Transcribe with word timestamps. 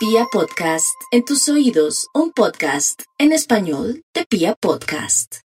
Pia 0.00 0.24
Podcast, 0.32 0.98
en 1.10 1.26
tus 1.26 1.46
oídos, 1.50 2.08
un 2.14 2.32
podcast 2.32 3.02
en 3.18 3.32
español 3.32 4.02
de 4.14 4.24
Pia 4.24 4.54
Podcast. 4.54 5.40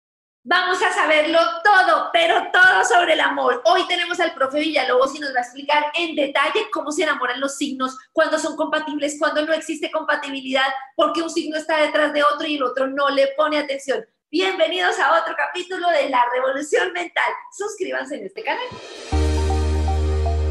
Vamos 0.43 0.79
a 0.83 0.93
saberlo 0.93 1.39
todo, 1.63 2.11
pero 2.13 2.35
todo 2.53 2.85
sobre 2.85 3.13
el 3.13 3.21
amor. 3.21 3.63
Hoy 3.65 3.81
tenemos 3.87 4.19
al 4.19 4.35
profe 4.35 4.59
Villalobos 4.59 5.15
y 5.15 5.19
nos 5.19 5.33
va 5.33 5.39
a 5.39 5.41
explicar 5.41 5.85
en 5.95 6.15
detalle 6.15 6.67
cómo 6.71 6.91
se 6.91 7.01
enamoran 7.01 7.39
los 7.39 7.57
signos, 7.57 7.97
cuándo 8.11 8.37
son 8.37 8.55
compatibles, 8.55 9.15
cuándo 9.17 9.43
no 9.43 9.53
existe 9.53 9.89
compatibilidad, 9.89 10.67
por 10.95 11.13
qué 11.13 11.23
un 11.23 11.31
signo 11.31 11.57
está 11.57 11.77
detrás 11.77 12.13
de 12.13 12.23
otro 12.23 12.45
y 12.45 12.57
el 12.57 12.61
otro 12.61 12.85
no 12.85 13.09
le 13.09 13.29
pone 13.35 13.57
atención. 13.57 14.05
Bienvenidos 14.29 14.99
a 14.99 15.19
otro 15.19 15.33
capítulo 15.35 15.89
de 15.89 16.11
La 16.11 16.23
Revolución 16.31 16.93
Mental. 16.93 17.33
Suscríbanse 17.57 18.17
en 18.17 18.27
este 18.27 18.43
canal. 18.43 18.67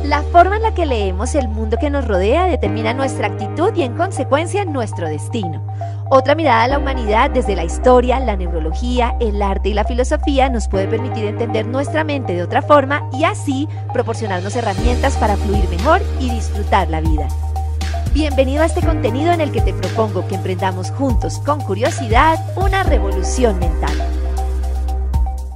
La 0.04 0.22
forma 0.22 0.56
en 0.56 0.62
la 0.62 0.74
que 0.74 0.84
leemos 0.84 1.36
el 1.36 1.48
mundo 1.48 1.76
que 1.80 1.88
nos 1.88 2.08
rodea 2.08 2.46
determina 2.46 2.92
nuestra 2.92 3.28
actitud 3.28 3.72
y 3.76 3.82
en 3.82 3.96
consecuencia 3.96 4.64
nuestro 4.64 5.08
destino. 5.08 5.64
Otra 6.10 6.34
mirada 6.34 6.64
a 6.64 6.68
la 6.68 6.78
humanidad 6.78 7.30
desde 7.30 7.54
la 7.54 7.62
historia, 7.62 8.18
la 8.18 8.36
neurología, 8.36 9.14
el 9.20 9.40
arte 9.40 9.68
y 9.68 9.74
la 9.74 9.84
filosofía 9.84 10.48
nos 10.48 10.66
puede 10.66 10.88
permitir 10.88 11.26
entender 11.26 11.66
nuestra 11.66 12.02
mente 12.02 12.34
de 12.34 12.42
otra 12.42 12.62
forma 12.62 13.08
y 13.12 13.22
así 13.22 13.68
proporcionarnos 13.92 14.56
herramientas 14.56 15.16
para 15.18 15.36
fluir 15.36 15.68
mejor 15.68 16.02
y 16.18 16.30
disfrutar 16.30 16.90
la 16.90 17.00
vida. 17.00 17.28
Bienvenido 18.12 18.62
a 18.62 18.66
este 18.66 18.82
contenido 18.82 19.32
en 19.32 19.40
el 19.40 19.52
que 19.52 19.62
te 19.62 19.72
propongo 19.72 20.26
que 20.26 20.34
emprendamos 20.34 20.90
juntos 20.90 21.38
con 21.38 21.60
curiosidad 21.60 22.38
una 22.56 22.82
revolución 22.82 23.58
mental. 23.60 24.21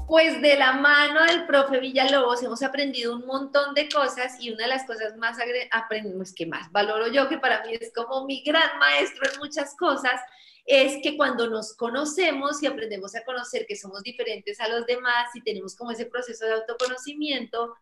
Pues 0.06 0.40
de 0.40 0.56
la 0.56 0.72
mano 0.74 1.24
del 1.24 1.46
profe 1.46 1.80
Villalobos 1.80 2.40
hemos 2.40 2.62
aprendido 2.62 3.16
un 3.16 3.26
montón 3.26 3.74
de 3.74 3.88
cosas 3.88 4.36
y 4.40 4.52
una 4.52 4.62
de 4.62 4.68
las 4.68 4.86
cosas 4.86 5.16
más 5.16 5.36
aprendimos 5.72 6.32
que 6.32 6.46
más 6.46 6.70
valoro 6.70 7.08
yo, 7.08 7.28
que 7.28 7.38
para 7.38 7.64
mí 7.64 7.74
es 7.80 7.92
como 7.92 8.24
mi 8.24 8.40
gran 8.42 8.78
maestro 8.78 9.28
en 9.28 9.40
muchas 9.40 9.74
cosas, 9.76 10.20
es 10.64 11.02
que 11.02 11.16
cuando 11.16 11.48
nos 11.48 11.74
conocemos 11.74 12.62
y 12.62 12.66
aprendemos 12.66 13.16
a 13.16 13.24
conocer 13.24 13.66
que 13.66 13.74
somos 13.74 14.04
diferentes 14.04 14.60
a 14.60 14.68
los 14.68 14.86
demás 14.86 15.34
y 15.34 15.42
tenemos 15.42 15.74
como 15.74 15.90
ese 15.90 16.06
proceso 16.06 16.44
de 16.44 16.52
autoconocimiento, 16.52 17.74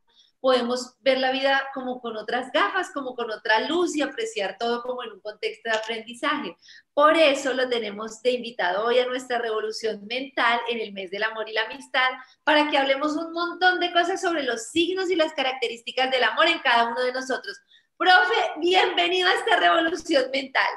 podemos 0.44 0.98
ver 1.00 1.20
la 1.20 1.32
vida 1.32 1.62
como 1.72 2.02
con 2.02 2.18
otras 2.18 2.52
gafas, 2.52 2.90
como 2.90 3.14
con 3.14 3.30
otra 3.30 3.66
luz 3.66 3.96
y 3.96 4.02
apreciar 4.02 4.58
todo 4.58 4.82
como 4.82 5.02
en 5.02 5.12
un 5.12 5.20
contexto 5.20 5.70
de 5.70 5.74
aprendizaje. 5.74 6.54
Por 6.92 7.16
eso 7.16 7.54
lo 7.54 7.66
tenemos 7.66 8.20
de 8.20 8.32
invitado 8.32 8.84
hoy 8.84 8.98
a 8.98 9.06
nuestra 9.06 9.38
revolución 9.38 10.06
mental 10.06 10.60
en 10.68 10.80
el 10.80 10.92
mes 10.92 11.10
del 11.10 11.22
amor 11.22 11.48
y 11.48 11.54
la 11.54 11.62
amistad, 11.62 12.10
para 12.44 12.68
que 12.68 12.76
hablemos 12.76 13.16
un 13.16 13.32
montón 13.32 13.80
de 13.80 13.90
cosas 13.90 14.20
sobre 14.20 14.42
los 14.42 14.68
signos 14.68 15.08
y 15.08 15.16
las 15.16 15.32
características 15.32 16.10
del 16.10 16.24
amor 16.24 16.46
en 16.46 16.58
cada 16.58 16.90
uno 16.90 17.02
de 17.02 17.12
nosotros. 17.12 17.58
Profe, 17.96 18.60
bienvenido 18.60 19.26
a 19.26 19.32
esta 19.32 19.58
revolución 19.58 20.24
mental. 20.30 20.68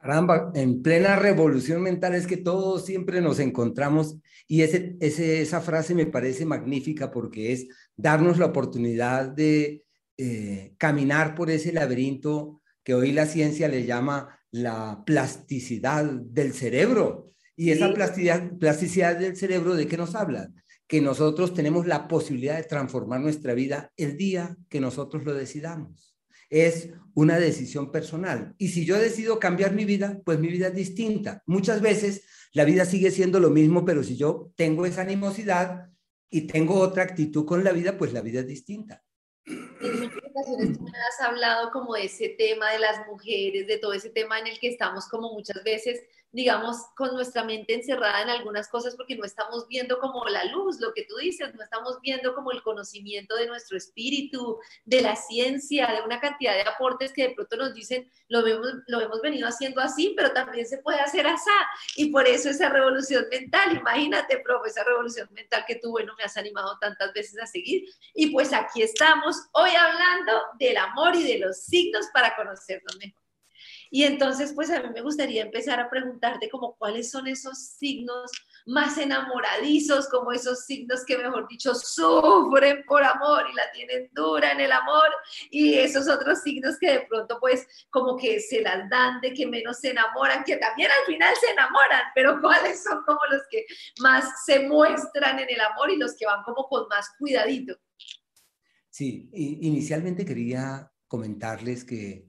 Caramba, 0.00 0.50
en 0.54 0.82
plena 0.82 1.14
revolución 1.14 1.80
mental 1.80 2.16
es 2.16 2.26
que 2.26 2.36
todos 2.36 2.84
siempre 2.84 3.20
nos 3.20 3.38
encontramos 3.38 4.16
y 4.48 4.62
ese, 4.62 4.96
esa 5.00 5.60
frase 5.60 5.94
me 5.94 6.06
parece 6.06 6.46
magnífica 6.46 7.10
porque 7.10 7.52
es 7.52 7.68
darnos 7.98 8.38
la 8.38 8.46
oportunidad 8.46 9.28
de 9.28 9.84
eh, 10.16 10.74
caminar 10.78 11.34
por 11.34 11.50
ese 11.50 11.72
laberinto 11.72 12.62
que 12.82 12.94
hoy 12.94 13.12
la 13.12 13.26
ciencia 13.26 13.68
le 13.68 13.84
llama 13.84 14.40
la 14.50 15.02
plasticidad 15.04 16.04
del 16.06 16.54
cerebro. 16.54 17.32
Y 17.54 17.72
esa 17.72 17.92
plasticidad, 17.92 18.56
plasticidad 18.58 19.18
del 19.18 19.36
cerebro, 19.36 19.74
¿de 19.74 19.86
qué 19.86 19.98
nos 19.98 20.14
habla? 20.14 20.48
Que 20.86 21.00
nosotros 21.00 21.52
tenemos 21.52 21.86
la 21.86 22.08
posibilidad 22.08 22.56
de 22.56 22.62
transformar 22.62 23.20
nuestra 23.20 23.52
vida 23.52 23.92
el 23.96 24.16
día 24.16 24.56
que 24.70 24.80
nosotros 24.80 25.24
lo 25.24 25.34
decidamos 25.34 26.18
es 26.50 26.90
una 27.14 27.38
decisión 27.38 27.90
personal. 27.92 28.54
Y 28.58 28.68
si 28.68 28.84
yo 28.84 28.98
decido 28.98 29.38
cambiar 29.38 29.74
mi 29.74 29.84
vida, 29.84 30.20
pues 30.24 30.38
mi 30.38 30.48
vida 30.48 30.68
es 30.68 30.74
distinta. 30.74 31.42
Muchas 31.46 31.80
veces 31.80 32.22
la 32.52 32.64
vida 32.64 32.84
sigue 32.84 33.10
siendo 33.10 33.40
lo 33.40 33.50
mismo, 33.50 33.84
pero 33.84 34.02
si 34.02 34.16
yo 34.16 34.50
tengo 34.56 34.86
esa 34.86 35.02
animosidad 35.02 35.90
y 36.30 36.46
tengo 36.46 36.78
otra 36.80 37.02
actitud 37.02 37.46
con 37.46 37.64
la 37.64 37.72
vida, 37.72 37.96
pues 37.96 38.12
la 38.12 38.20
vida 38.20 38.40
es 38.40 38.46
distinta. 38.46 39.02
En 39.46 40.00
muchas 40.00 40.18
ocasiones 40.30 40.78
tú 40.78 40.84
me 40.84 40.98
has 40.98 41.20
hablado 41.20 41.70
como 41.70 41.94
de 41.94 42.04
ese 42.04 42.30
tema 42.30 42.70
de 42.70 42.78
las 42.80 43.06
mujeres, 43.06 43.66
de 43.66 43.78
todo 43.78 43.94
ese 43.94 44.10
tema 44.10 44.38
en 44.38 44.46
el 44.46 44.58
que 44.58 44.68
estamos 44.68 45.08
como 45.08 45.32
muchas 45.32 45.62
veces 45.64 46.02
digamos, 46.30 46.76
con 46.94 47.14
nuestra 47.14 47.42
mente 47.42 47.74
encerrada 47.74 48.22
en 48.22 48.28
algunas 48.28 48.68
cosas 48.68 48.94
porque 48.96 49.16
no 49.16 49.24
estamos 49.24 49.66
viendo 49.66 49.98
como 49.98 50.24
la 50.26 50.44
luz, 50.44 50.78
lo 50.80 50.92
que 50.92 51.04
tú 51.04 51.16
dices, 51.16 51.54
no 51.54 51.62
estamos 51.62 52.00
viendo 52.02 52.34
como 52.34 52.52
el 52.52 52.62
conocimiento 52.62 53.34
de 53.36 53.46
nuestro 53.46 53.76
espíritu, 53.76 54.58
de 54.84 55.00
la 55.00 55.16
ciencia, 55.16 55.86
de 55.88 56.02
una 56.02 56.20
cantidad 56.20 56.54
de 56.54 56.62
aportes 56.62 57.12
que 57.12 57.28
de 57.28 57.34
pronto 57.34 57.56
nos 57.56 57.74
dicen, 57.74 58.10
lo, 58.28 58.42
vemos, 58.42 58.68
lo 58.86 59.00
hemos 59.00 59.22
venido 59.22 59.48
haciendo 59.48 59.80
así, 59.80 60.12
pero 60.16 60.32
también 60.32 60.66
se 60.66 60.78
puede 60.78 61.00
hacer 61.00 61.26
así. 61.26 61.48
Y 61.96 62.10
por 62.10 62.26
eso 62.26 62.50
esa 62.50 62.68
revolución 62.68 63.26
mental, 63.30 63.76
imagínate, 63.76 64.38
profe, 64.38 64.68
esa 64.68 64.84
revolución 64.84 65.28
mental 65.32 65.64
que 65.66 65.76
tú, 65.76 65.90
bueno, 65.90 66.14
me 66.18 66.24
has 66.24 66.36
animado 66.36 66.76
tantas 66.80 67.12
veces 67.12 67.40
a 67.40 67.46
seguir. 67.46 67.88
Y 68.14 68.30
pues 68.30 68.52
aquí 68.52 68.82
estamos 68.82 69.36
hoy 69.52 69.70
hablando 69.70 70.42
del 70.58 70.76
amor 70.76 71.16
y 71.16 71.22
de 71.22 71.38
los 71.38 71.58
signos 71.64 72.06
para 72.12 72.36
conocernos 72.36 72.96
mejor. 72.98 73.27
Y 73.90 74.04
entonces, 74.04 74.52
pues 74.54 74.70
a 74.70 74.82
mí 74.82 74.88
me 74.92 75.00
gustaría 75.00 75.42
empezar 75.42 75.80
a 75.80 75.88
preguntarte 75.88 76.48
como 76.50 76.76
cuáles 76.76 77.10
son 77.10 77.26
esos 77.26 77.58
signos 77.58 78.30
más 78.66 78.98
enamoradizos, 78.98 80.08
como 80.08 80.32
esos 80.32 80.64
signos 80.66 81.04
que, 81.06 81.16
mejor 81.16 81.48
dicho, 81.48 81.74
sufren 81.74 82.84
por 82.86 83.02
amor 83.02 83.44
y 83.50 83.54
la 83.54 83.70
tienen 83.72 84.10
dura 84.12 84.52
en 84.52 84.60
el 84.60 84.72
amor, 84.72 85.08
y 85.50 85.74
esos 85.74 86.08
otros 86.08 86.42
signos 86.42 86.78
que 86.78 86.90
de 86.90 87.00
pronto, 87.08 87.38
pues, 87.40 87.66
como 87.90 88.16
que 88.16 88.40
se 88.40 88.60
las 88.60 88.88
dan 88.90 89.20
de 89.20 89.32
que 89.32 89.46
menos 89.46 89.78
se 89.78 89.90
enamoran, 89.90 90.44
que 90.44 90.56
también 90.56 90.90
al 90.90 91.06
final 91.06 91.34
se 91.40 91.50
enamoran, 91.50 92.02
pero 92.14 92.38
cuáles 92.42 92.82
son 92.82 93.02
como 93.04 93.20
los 93.30 93.42
que 93.50 93.64
más 94.00 94.44
se 94.44 94.60
muestran 94.68 95.38
en 95.38 95.48
el 95.48 95.60
amor 95.60 95.90
y 95.90 95.96
los 95.96 96.14
que 96.14 96.26
van 96.26 96.42
como 96.42 96.68
con 96.68 96.86
más 96.88 97.10
cuidadito. 97.18 97.76
Sí, 98.90 99.30
inicialmente 99.32 100.24
quería 100.24 100.90
comentarles 101.06 101.84
que 101.84 102.27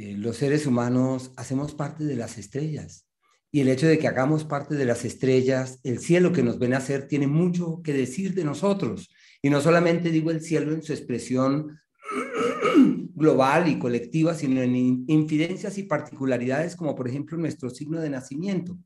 eh, 0.00 0.16
los 0.16 0.38
seres 0.38 0.66
humanos 0.66 1.32
hacemos 1.36 1.74
parte 1.74 2.04
de 2.04 2.16
las 2.16 2.38
estrellas. 2.38 3.06
Y 3.52 3.60
el 3.60 3.68
hecho 3.68 3.86
de 3.86 3.98
que 3.98 4.08
hagamos 4.08 4.44
parte 4.44 4.74
de 4.74 4.86
las 4.86 5.04
estrellas, 5.04 5.80
el 5.82 5.98
cielo 5.98 6.32
que 6.32 6.42
nos 6.42 6.58
ven 6.58 6.72
hacer, 6.72 7.06
tiene 7.06 7.26
mucho 7.26 7.82
que 7.82 7.92
decir 7.92 8.32
de 8.34 8.44
nosotros. 8.44 9.10
Y 9.42 9.50
no 9.50 9.60
solamente 9.60 10.10
digo 10.10 10.30
el 10.30 10.40
cielo 10.40 10.72
en 10.72 10.82
su 10.82 10.92
expresión 10.92 11.78
global 13.14 13.68
y 13.68 13.78
colectiva, 13.78 14.34
sino 14.34 14.62
en 14.62 15.04
infidencias 15.06 15.76
y 15.76 15.82
particularidades, 15.82 16.76
como 16.76 16.94
por 16.94 17.06
ejemplo 17.06 17.36
nuestro 17.36 17.68
signo 17.68 18.00
de 18.00 18.08
nacimiento. 18.08 18.78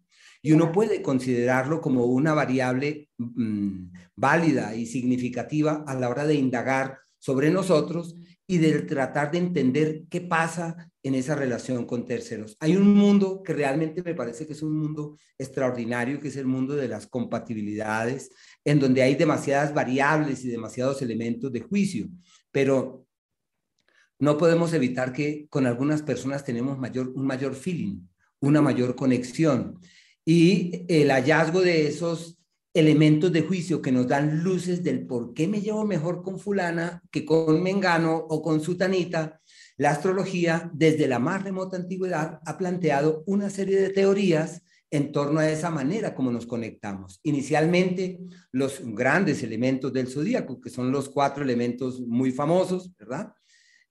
Y 0.42 0.52
uno 0.52 0.72
puede 0.72 1.00
considerarlo 1.00 1.80
como 1.80 2.06
una 2.06 2.34
variable 2.34 3.08
mm, 3.18 3.86
válida 4.16 4.74
y 4.74 4.86
significativa 4.86 5.84
a 5.86 5.94
la 5.94 6.08
hora 6.08 6.26
de 6.26 6.34
indagar 6.34 6.98
sobre 7.18 7.50
nosotros 7.50 8.16
y 8.46 8.58
de 8.58 8.82
tratar 8.82 9.30
de 9.30 9.38
entender 9.38 10.02
qué 10.10 10.20
pasa 10.20 10.90
en 11.02 11.14
esa 11.14 11.34
relación 11.34 11.86
con 11.86 12.04
terceros. 12.04 12.56
Hay 12.60 12.76
un 12.76 12.94
mundo 12.94 13.42
que 13.42 13.52
realmente 13.52 14.02
me 14.02 14.14
parece 14.14 14.46
que 14.46 14.52
es 14.52 14.62
un 14.62 14.78
mundo 14.78 15.18
extraordinario, 15.38 16.20
que 16.20 16.28
es 16.28 16.36
el 16.36 16.46
mundo 16.46 16.74
de 16.74 16.88
las 16.88 17.06
compatibilidades, 17.06 18.30
en 18.64 18.80
donde 18.80 19.02
hay 19.02 19.14
demasiadas 19.14 19.72
variables 19.72 20.44
y 20.44 20.48
demasiados 20.48 21.00
elementos 21.02 21.52
de 21.52 21.60
juicio, 21.60 22.08
pero 22.50 23.06
no 24.18 24.38
podemos 24.38 24.72
evitar 24.72 25.12
que 25.12 25.46
con 25.48 25.66
algunas 25.66 26.02
personas 26.02 26.44
tenemos 26.44 26.78
mayor, 26.78 27.08
un 27.14 27.26
mayor 27.26 27.54
feeling, 27.54 28.00
una 28.40 28.62
mayor 28.62 28.94
conexión. 28.94 29.78
Y 30.24 30.86
el 30.88 31.10
hallazgo 31.10 31.60
de 31.60 31.86
esos 31.86 32.33
elementos 32.74 33.32
de 33.32 33.42
juicio 33.42 33.80
que 33.80 33.92
nos 33.92 34.08
dan 34.08 34.42
luces 34.42 34.82
del 34.82 35.06
por 35.06 35.32
qué 35.32 35.46
me 35.46 35.60
llevo 35.60 35.84
mejor 35.86 36.22
con 36.22 36.40
fulana 36.40 37.00
que 37.12 37.24
con 37.24 37.62
Mengano 37.62 38.16
o 38.16 38.42
con 38.42 38.60
Sutanita, 38.60 39.40
la 39.76 39.90
astrología 39.90 40.70
desde 40.74 41.06
la 41.06 41.20
más 41.20 41.44
remota 41.44 41.76
antigüedad 41.76 42.40
ha 42.44 42.58
planteado 42.58 43.22
una 43.26 43.48
serie 43.48 43.80
de 43.80 43.90
teorías 43.90 44.62
en 44.90 45.12
torno 45.12 45.40
a 45.40 45.48
esa 45.48 45.70
manera 45.70 46.14
como 46.14 46.30
nos 46.30 46.46
conectamos. 46.46 47.20
Inicialmente, 47.22 48.20
los 48.52 48.80
grandes 48.84 49.42
elementos 49.42 49.92
del 49.92 50.08
zodíaco, 50.08 50.60
que 50.60 50.70
son 50.70 50.92
los 50.92 51.08
cuatro 51.08 51.42
elementos 51.42 52.00
muy 52.00 52.30
famosos, 52.30 52.92
¿verdad? 52.96 53.32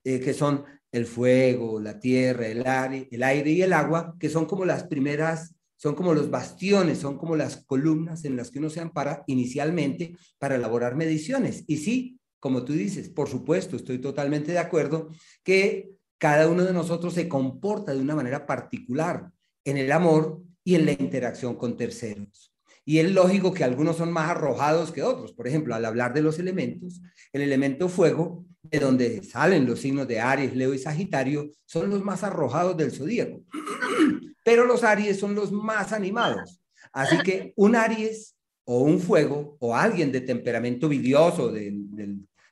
Eh, 0.03 0.19
que 0.19 0.33
son 0.33 0.63
el 0.91 1.05
fuego, 1.05 1.79
la 1.79 1.99
tierra, 1.99 2.47
el 2.47 2.65
aire, 2.65 3.07
el 3.11 3.23
aire 3.23 3.51
y 3.51 3.61
el 3.61 3.73
agua, 3.73 4.15
que 4.19 4.29
son 4.29 4.45
como 4.45 4.63
las 4.63 4.83
primeras 4.85 5.55
son 5.75 5.95
como 5.95 6.13
los 6.13 6.29
bastiones, 6.29 6.99
son 6.99 7.17
como 7.17 7.35
las 7.35 7.57
columnas 7.65 8.23
en 8.25 8.37
las 8.37 8.51
que 8.51 8.59
uno 8.59 8.69
se 8.69 8.79
ampara 8.79 9.23
inicialmente 9.27 10.15
para 10.37 10.55
elaborar 10.55 10.95
mediciones. 10.95 11.63
Y 11.67 11.77
sí, 11.77 12.19
como 12.39 12.63
tú 12.63 12.73
dices, 12.73 13.09
por 13.09 13.29
supuesto, 13.29 13.75
estoy 13.75 13.99
totalmente 13.99 14.51
de 14.51 14.59
acuerdo 14.59 15.09
que 15.43 15.89
cada 16.17 16.47
uno 16.47 16.63
de 16.63 16.73
nosotros 16.73 17.13
se 17.13 17.27
comporta 17.27 17.93
de 17.93 18.01
una 18.01 18.15
manera 18.15 18.45
particular 18.45 19.29
en 19.65 19.77
el 19.77 19.91
amor 19.91 20.41
y 20.63 20.75
en 20.75 20.85
la 20.85 20.91
interacción 20.93 21.55
con 21.55 21.75
terceros. 21.75 22.52
Y 22.85 22.99
es 22.99 23.11
lógico 23.11 23.53
que 23.53 23.63
algunos 23.63 23.97
son 23.97 24.11
más 24.11 24.29
arrojados 24.29 24.91
que 24.91 25.03
otros. 25.03 25.33
Por 25.33 25.47
ejemplo, 25.47 25.73
al 25.73 25.85
hablar 25.85 26.13
de 26.13 26.21
los 26.21 26.39
elementos, 26.39 27.01
el 27.31 27.41
elemento 27.41 27.87
fuego, 27.87 28.45
de 28.63 28.79
donde 28.79 29.23
salen 29.23 29.65
los 29.65 29.79
signos 29.79 30.07
de 30.07 30.19
Aries, 30.19 30.55
Leo 30.55 30.73
y 30.73 30.79
Sagitario, 30.79 31.51
son 31.65 31.89
los 31.89 32.03
más 32.03 32.23
arrojados 32.23 32.75
del 32.75 32.91
zodíaco. 32.91 33.41
Pero 34.43 34.65
los 34.65 34.83
Aries 34.83 35.19
son 35.19 35.35
los 35.35 35.51
más 35.51 35.93
animados. 35.93 36.61
Así 36.91 37.17
que 37.19 37.53
un 37.55 37.75
Aries 37.75 38.35
o 38.65 38.79
un 38.79 38.99
fuego 38.99 39.57
o 39.59 39.75
alguien 39.75 40.11
de 40.11 40.21
temperamento 40.21 40.89
vidioso, 40.89 41.53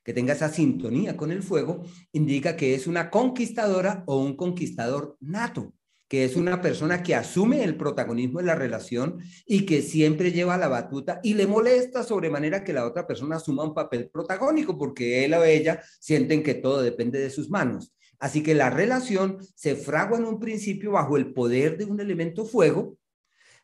que 0.04 0.14
tenga 0.14 0.34
esa 0.34 0.50
sintonía 0.50 1.16
con 1.16 1.32
el 1.32 1.44
fuego, 1.44 1.84
indica 2.14 2.56
que 2.56 2.74
es 2.74 2.88
una 2.88 3.10
conquistadora 3.10 4.04
o 4.08 4.22
un 4.22 4.36
conquistador 4.36 5.18
nato 5.20 5.74
que 6.12 6.26
es 6.26 6.36
una 6.36 6.60
persona 6.62 7.02
que 7.02 7.16
asume 7.16 7.64
el 7.64 7.78
protagonismo 7.78 8.42
en 8.42 8.48
la 8.48 8.56
relación 8.56 9.24
y 9.46 9.66
que 9.66 9.82
siempre 9.82 10.34
lleva 10.34 10.58
la 10.58 10.68
batuta 10.68 11.22
y 11.24 11.36
le 11.36 11.48
molesta 11.48 12.04
sobremanera 12.04 12.66
que 12.66 12.74
la 12.74 12.86
otra 12.86 13.08
persona 13.08 13.38
asuma 13.38 13.64
un 13.64 13.74
papel 13.74 14.10
protagónico 14.10 14.78
porque 14.78 15.24
él 15.24 15.34
o 15.36 15.46
ella 15.46 15.82
sienten 16.02 16.44
que 16.44 16.54
todo 16.54 16.82
depende 16.82 17.18
de 17.18 17.30
sus 17.30 17.50
manos. 17.50 17.94
Así 18.20 18.44
que 18.44 18.54
la 18.54 18.70
relación 18.70 19.38
se 19.56 19.78
fragua 19.78 20.18
en 20.18 20.26
un 20.26 20.38
principio 20.38 20.92
bajo 20.92 21.16
el 21.16 21.32
poder 21.32 21.78
de 21.78 21.86
un 21.86 21.98
elemento 22.02 22.44
fuego, 22.44 22.98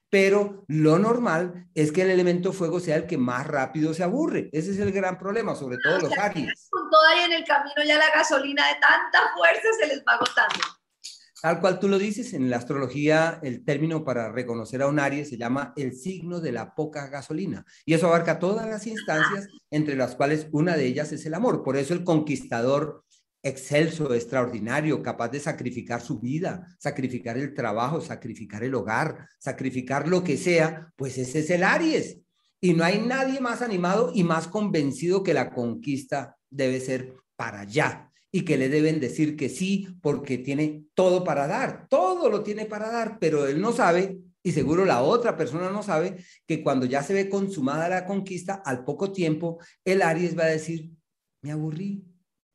pero 0.10 0.64
lo 0.70 1.00
normal 1.00 1.68
es 1.76 1.92
que 1.92 2.04
el 2.04 2.12
elemento 2.12 2.54
fuego 2.54 2.80
sea 2.80 2.96
el 2.96 3.08
que 3.08 3.18
más 3.18 3.46
rápido 3.46 3.94
se 3.94 4.04
aburre. 4.04 4.50
Ese 4.54 4.72
es 4.72 4.80
el 4.80 4.94
gran 4.94 5.18
problema, 5.20 5.54
sobre 5.54 5.80
todo 5.84 6.00
los 6.00 6.18
Aries. 6.18 6.70
Con 6.70 6.90
todo 6.90 7.06
ahí 7.08 7.26
en 7.26 7.34
el 7.34 7.44
camino 7.44 7.84
ya 7.86 7.98
la 7.98 8.10
gasolina 8.16 8.66
de 8.68 8.76
tanta 8.76 9.34
fuerza 9.36 9.68
se 9.82 9.88
les 9.88 10.00
va 10.00 10.14
agotando. 10.14 10.77
Tal 11.48 11.62
cual 11.62 11.80
tú 11.80 11.88
lo 11.88 11.98
dices, 11.98 12.34
en 12.34 12.50
la 12.50 12.58
astrología 12.58 13.40
el 13.42 13.64
término 13.64 14.04
para 14.04 14.30
reconocer 14.34 14.82
a 14.82 14.88
un 14.88 15.00
Aries 15.00 15.30
se 15.30 15.38
llama 15.38 15.72
el 15.78 15.96
signo 15.96 16.42
de 16.42 16.52
la 16.52 16.76
poca 16.76 17.08
gasolina. 17.08 17.66
Y 17.86 17.94
eso 17.94 18.08
abarca 18.08 18.38
todas 18.38 18.68
las 18.68 18.86
instancias, 18.86 19.48
entre 19.72 19.96
las 19.96 20.16
cuales 20.16 20.50
una 20.52 20.76
de 20.76 20.86
ellas 20.86 21.14
es 21.14 21.26
el 21.26 21.34
amor. 21.34 21.64
Por 21.64 21.78
eso 21.78 21.94
el 21.94 22.04
conquistador 22.04 23.06
excelso, 23.42 24.14
extraordinario, 24.14 25.02
capaz 25.02 25.30
de 25.30 25.40
sacrificar 25.40 26.02
su 26.02 26.20
vida, 26.20 26.68
sacrificar 26.80 27.38
el 27.38 27.54
trabajo, 27.54 28.02
sacrificar 28.02 28.66
el 28.66 28.76
hogar, 28.76 29.30
sacrificar 29.40 30.06
lo 30.06 30.26
que 30.26 30.36
sea, 30.36 30.92
pues 30.98 31.18
ese 31.18 31.40
es 31.40 31.50
el 31.50 31.64
Aries. 31.64 32.18
Y 32.60 32.74
no 32.74 32.84
hay 32.84 33.00
nadie 33.00 33.40
más 33.40 33.62
animado 33.62 34.12
y 34.14 34.26
más 34.26 34.50
convencido 34.50 35.24
que 35.24 35.34
la 35.34 35.52
conquista 35.52 36.36
debe 36.50 36.82
ser 36.82 37.14
para 37.38 37.62
allá 37.62 38.07
y 38.32 38.44
que 38.44 38.58
le 38.58 38.70
deben 38.70 39.00
decir 39.00 39.36
que 39.36 39.50
sí 39.50 39.88
porque 40.02 40.38
tiene 40.38 40.84
todo 40.94 41.24
para 41.24 41.48
dar, 41.48 41.88
todo 41.90 42.30
lo 42.30 42.44
tiene 42.44 42.66
para 42.66 42.92
dar, 42.92 43.18
pero 43.20 43.48
él 43.48 43.62
no 43.62 43.72
sabe 43.72 44.20
y 44.48 44.54
seguro 44.54 44.86
la 44.86 45.02
otra 45.02 45.36
persona 45.36 45.70
no 45.72 45.84
sabe 45.84 46.24
que 46.46 46.64
cuando 46.64 46.86
ya 46.86 47.04
se 47.04 47.14
ve 47.14 47.28
consumada 47.28 47.90
la 47.90 48.06
conquista, 48.06 48.62
al 48.66 48.86
poco 48.86 49.12
tiempo, 49.12 49.60
el 49.84 50.02
Aries 50.02 50.38
va 50.38 50.44
a 50.44 50.48
decir, 50.48 50.92
me 51.42 51.52
aburrí, 51.52 52.06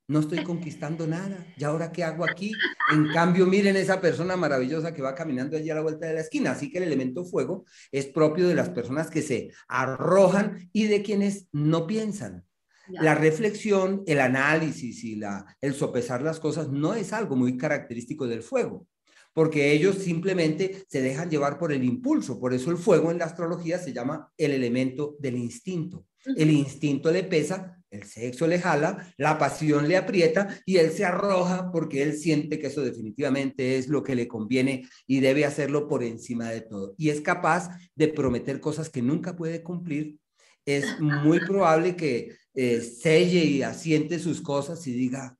no 0.09 0.21
estoy 0.21 0.43
conquistando 0.45 1.07
nada, 1.07 1.47
¿y 1.57 1.65
ahora 1.65 1.93
qué 1.93 2.03
hago 2.03 2.25
aquí? 2.25 2.53
En 2.93 3.09
cambio, 3.13 3.47
miren 3.47 3.77
esa 3.77 4.01
persona 4.01 4.37
maravillosa 4.37 4.95
que 4.95 5.03
va 5.03 5.15
caminando 5.15 5.57
allí 5.57 5.69
a 5.69 5.75
la 5.75 5.83
vuelta 5.83 6.07
de 6.07 6.15
la 6.15 6.21
esquina, 6.21 6.53
así 6.53 6.71
que 6.71 6.79
el 6.79 6.85
elemento 6.85 7.27
fuego 7.27 7.67
es 7.91 8.07
propio 8.07 8.49
de 8.49 8.55
las 8.55 8.71
personas 8.71 9.11
que 9.11 9.21
se 9.21 9.51
arrojan 9.69 10.71
y 10.73 10.87
de 10.87 11.03
quienes 11.03 11.49
no 11.53 11.87
piensan. 11.87 12.47
La 12.89 13.15
reflexión, 13.15 14.03
el 14.07 14.21
análisis 14.21 15.05
y 15.05 15.17
la, 15.17 15.57
el 15.61 15.75
sopesar 15.75 16.23
las 16.23 16.41
cosas 16.41 16.69
no 16.69 16.95
es 16.95 17.13
algo 17.13 17.37
muy 17.37 17.57
característico 17.57 18.27
del 18.27 18.43
fuego, 18.43 18.87
porque 19.33 19.73
ellos 19.73 19.97
simplemente 19.97 20.85
se 20.89 21.01
dejan 21.01 21.31
llevar 21.31 21.59
por 21.59 21.73
el 21.73 21.85
impulso. 21.85 22.41
Por 22.41 22.53
eso 22.55 22.71
el 22.71 22.77
fuego 22.77 23.11
en 23.11 23.19
la 23.19 23.27
astrología 23.27 23.79
se 23.79 23.93
llama 23.93 24.33
el 24.37 24.53
elemento 24.53 25.17
del 25.19 25.37
instinto. 25.37 26.07
El 26.37 26.51
instinto 26.51 27.11
le 27.11 27.25
pesa, 27.25 27.83
el 27.91 28.05
sexo 28.05 28.47
le 28.47 28.61
jala, 28.61 29.13
la 29.17 29.39
pasión 29.39 29.89
le 29.89 29.97
aprieta 29.97 30.61
y 30.65 30.77
él 30.77 30.93
se 30.93 31.05
arroja 31.05 31.71
porque 31.73 32.03
él 32.03 32.17
siente 32.17 32.59
que 32.59 32.69
eso 32.69 32.83
definitivamente 32.83 33.77
es 33.77 33.89
lo 33.89 34.03
que 34.03 34.15
le 34.15 34.29
conviene 34.29 34.89
y 35.07 35.21
debe 35.21 35.45
hacerlo 35.45 35.89
por 35.89 36.05
encima 36.05 36.51
de 36.51 36.61
todo. 36.61 36.95
Y 36.97 37.11
es 37.11 37.21
capaz 37.21 37.71
de 37.97 38.09
prometer 38.09 38.61
cosas 38.61 38.89
que 38.89 39.03
nunca 39.03 39.35
puede 39.35 39.63
cumplir. 39.63 40.19
Es 40.65 41.01
muy 41.01 41.41
probable 41.41 41.97
que 41.97 42.37
eh, 42.55 42.81
selle 42.81 43.45
y 43.45 43.63
asiente 43.63 44.19
sus 44.19 44.41
cosas 44.41 44.87
y 44.87 44.93
diga, 44.93 45.39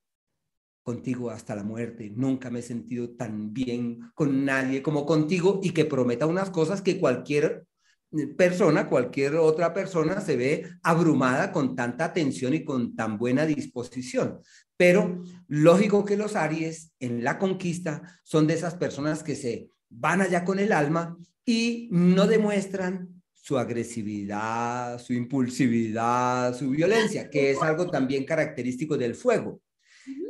contigo 0.83 1.31
hasta 1.31 1.55
la 1.55 1.63
muerte, 1.63 2.11
nunca 2.15 2.51
me 2.51 2.59
he 2.59 2.63
sentido 2.63 3.11
tan 3.11 3.53
bien 3.53 4.01
con 4.15 4.45
nadie 4.45 4.83
como 4.83 5.07
contigo 5.07 5.61
y 5.63 5.71
que 5.71 5.85
prometa 5.85 6.27
unas 6.27 6.51
cosas 6.51 6.83
que 6.83 6.99
cualquier 6.99 7.67
eh, 8.13 8.27
persona, 8.27 8.89
cualquier 8.89 9.37
otra 9.37 9.73
persona 9.73 10.21
se 10.21 10.37
ve 10.37 10.69
abrumada 10.83 11.53
con 11.53 11.77
tanta 11.77 12.07
atención 12.07 12.55
y 12.55 12.65
con 12.65 12.97
tan 12.97 13.17
buena 13.17 13.47
disposición. 13.47 14.41
Pero 14.77 15.23
lógico 15.47 16.05
que 16.05 16.17
los 16.17 16.35
Aries 16.35 16.93
en 16.99 17.23
la 17.23 17.39
conquista 17.39 18.03
son 18.25 18.47
de 18.47 18.55
esas 18.55 18.75
personas 18.75 19.23
que 19.23 19.37
se 19.37 19.71
van 19.89 20.21
allá 20.21 20.45
con 20.45 20.59
el 20.59 20.73
alma 20.73 21.17
y 21.45 21.89
no 21.93 22.27
demuestran 22.27 23.12
su 23.43 23.59
agresividad, 23.59 25.01
su 25.01 25.13
impulsividad, 25.13 26.57
su 26.57 26.71
violencia, 26.71 27.29
que 27.29 27.51
es 27.51 27.61
algo 27.61 27.91
también 27.91 28.25
característico 28.25 28.97
del 28.97 29.17
fuego. 29.17 29.61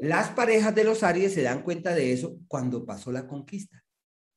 Las 0.01 0.31
parejas 0.31 0.75
de 0.75 0.85
los 0.85 1.03
Aries 1.03 1.35
se 1.35 1.43
dan 1.43 1.63
cuenta 1.63 1.95
de 1.95 2.11
eso 2.11 2.39
cuando 2.49 2.87
pasó 2.87 3.13
la 3.13 3.27
conquista. 3.27 3.85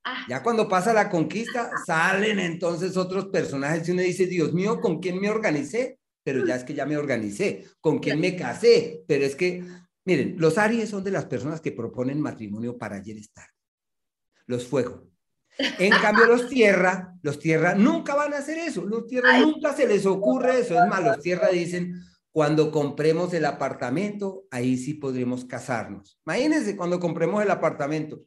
Ah. 0.04 0.26
Ya 0.28 0.42
cuando 0.42 0.68
pasa 0.68 0.92
la 0.92 1.08
conquista, 1.08 1.70
salen 1.86 2.38
entonces 2.38 2.98
otros 2.98 3.28
personajes 3.28 3.88
y 3.88 3.92
uno 3.92 4.02
dice, 4.02 4.26
Dios 4.26 4.52
mío, 4.52 4.78
¿con 4.78 5.00
quién 5.00 5.22
me 5.22 5.30
organicé? 5.30 5.98
Pero 6.22 6.44
ya 6.44 6.56
es 6.56 6.64
que 6.64 6.74
ya 6.74 6.84
me 6.84 6.98
organicé. 6.98 7.64
¿Con 7.80 7.98
quién 7.98 8.20
me 8.20 8.36
casé? 8.36 9.04
Pero 9.08 9.24
es 9.24 9.34
que, 9.34 9.64
miren, 10.04 10.36
los 10.38 10.58
Aries 10.58 10.90
son 10.90 11.02
de 11.02 11.12
las 11.12 11.24
personas 11.24 11.62
que 11.62 11.72
proponen 11.72 12.20
matrimonio 12.20 12.76
para 12.76 12.96
ayer 12.96 13.16
estar. 13.16 13.48
Los 14.44 14.66
fuego. 14.66 15.08
En 15.58 15.90
cambio, 15.90 16.26
los 16.26 16.48
tierra, 16.48 17.14
los 17.22 17.38
tierra 17.38 17.74
nunca 17.74 18.14
van 18.14 18.34
a 18.34 18.38
hacer 18.38 18.58
eso. 18.58 18.84
Los 18.84 19.06
tierra 19.06 19.38
nunca 19.40 19.74
se 19.74 19.86
les 19.86 20.04
ocurre 20.06 20.60
eso. 20.60 20.74
Es 20.74 20.88
más, 20.88 21.02
los 21.02 21.20
tierra 21.20 21.48
dicen, 21.48 21.94
cuando 22.30 22.70
compremos 22.70 23.32
el 23.32 23.46
apartamento, 23.46 24.44
ahí 24.50 24.76
sí 24.76 24.94
podremos 24.94 25.44
casarnos. 25.44 26.18
Imagínense 26.26 26.76
cuando 26.76 27.00
compremos 27.00 27.42
el 27.42 27.50
apartamento. 27.50 28.20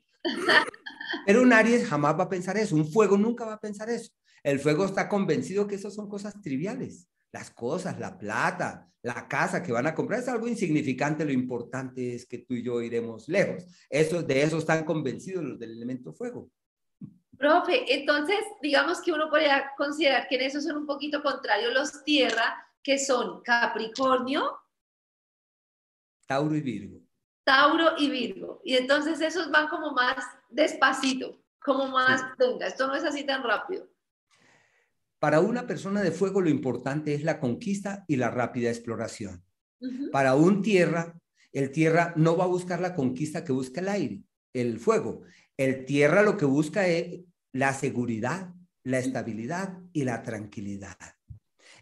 Pero 1.25 1.43
un 1.43 1.53
Aries 1.53 1.87
jamás 1.87 2.17
va 2.17 2.23
a 2.23 2.29
pensar 2.29 2.57
eso. 2.57 2.75
Un 2.75 2.91
fuego 2.91 3.17
nunca 3.17 3.45
va 3.45 3.53
a 3.53 3.59
pensar 3.59 3.89
eso. 3.89 4.11
El 4.41 4.59
fuego 4.59 4.85
está 4.85 5.07
convencido 5.07 5.67
que 5.67 5.75
eso 5.75 5.91
son 5.91 6.09
cosas 6.09 6.41
triviales. 6.41 7.07
Las 7.31 7.51
cosas, 7.51 7.99
la 7.99 8.17
plata, 8.17 8.89
la 9.03 9.27
casa 9.27 9.61
que 9.61 9.71
van 9.71 9.85
a 9.85 9.93
comprar 9.93 10.21
es 10.21 10.27
algo 10.27 10.47
insignificante. 10.47 11.23
Lo 11.23 11.31
importante 11.31 12.15
es 12.15 12.25
que 12.25 12.39
tú 12.39 12.55
y 12.55 12.63
yo 12.63 12.81
iremos 12.81 13.27
lejos. 13.27 13.65
Eso, 13.89 14.23
de 14.23 14.41
eso 14.41 14.57
están 14.57 14.85
convencidos 14.85 15.43
los 15.43 15.59
del 15.59 15.71
elemento 15.71 16.13
fuego. 16.13 16.49
Profe, 17.39 17.85
entonces 17.93 18.37
digamos 18.61 19.01
que 19.01 19.13
uno 19.13 19.29
podría 19.29 19.71
considerar 19.77 20.27
que 20.27 20.35
en 20.35 20.41
eso 20.41 20.59
son 20.59 20.75
un 20.75 20.85
poquito 20.85 21.23
contrarios 21.23 21.73
los 21.73 22.03
tierra, 22.03 22.67
que 22.83 22.99
son 22.99 23.41
Capricornio, 23.41 24.59
Tauro 26.27 26.55
y 26.55 26.61
Virgo. 26.61 27.01
Tauro 27.43 27.93
y 27.97 28.09
Virgo. 28.09 28.61
Y 28.63 28.75
entonces 28.75 29.19
esos 29.19 29.49
van 29.49 29.67
como 29.67 29.93
más 29.93 30.17
despacito, 30.49 31.41
como 31.59 31.87
más, 31.87 32.21
venga, 32.37 32.67
esto 32.67 32.85
no 32.85 32.93
es 32.93 33.03
así 33.03 33.23
tan 33.23 33.41
rápido. 33.41 33.89
Para 35.17 35.39
una 35.39 35.65
persona 35.65 36.01
de 36.01 36.11
fuego 36.11 36.41
lo 36.41 36.49
importante 36.49 37.15
es 37.15 37.23
la 37.23 37.39
conquista 37.39 38.05
y 38.07 38.17
la 38.17 38.29
rápida 38.29 38.69
exploración. 38.69 39.43
Para 40.11 40.35
un 40.35 40.61
tierra, 40.61 41.19
el 41.51 41.71
tierra 41.71 42.13
no 42.15 42.37
va 42.37 42.43
a 42.43 42.47
buscar 42.47 42.79
la 42.79 42.93
conquista 42.93 43.43
que 43.43 43.53
busca 43.53 43.79
el 43.79 43.87
aire, 43.87 44.23
el 44.53 44.77
fuego. 44.77 45.23
El 45.59 45.83
tierra 45.83 46.23
lo 46.23 46.37
que 46.37 46.45
busca 46.45 46.87
es 46.87 47.19
la 47.51 47.73
seguridad, 47.73 48.53
la 48.85 48.99
estabilidad 48.99 49.77
y 49.91 50.05
la 50.05 50.23
tranquilidad. 50.23 50.95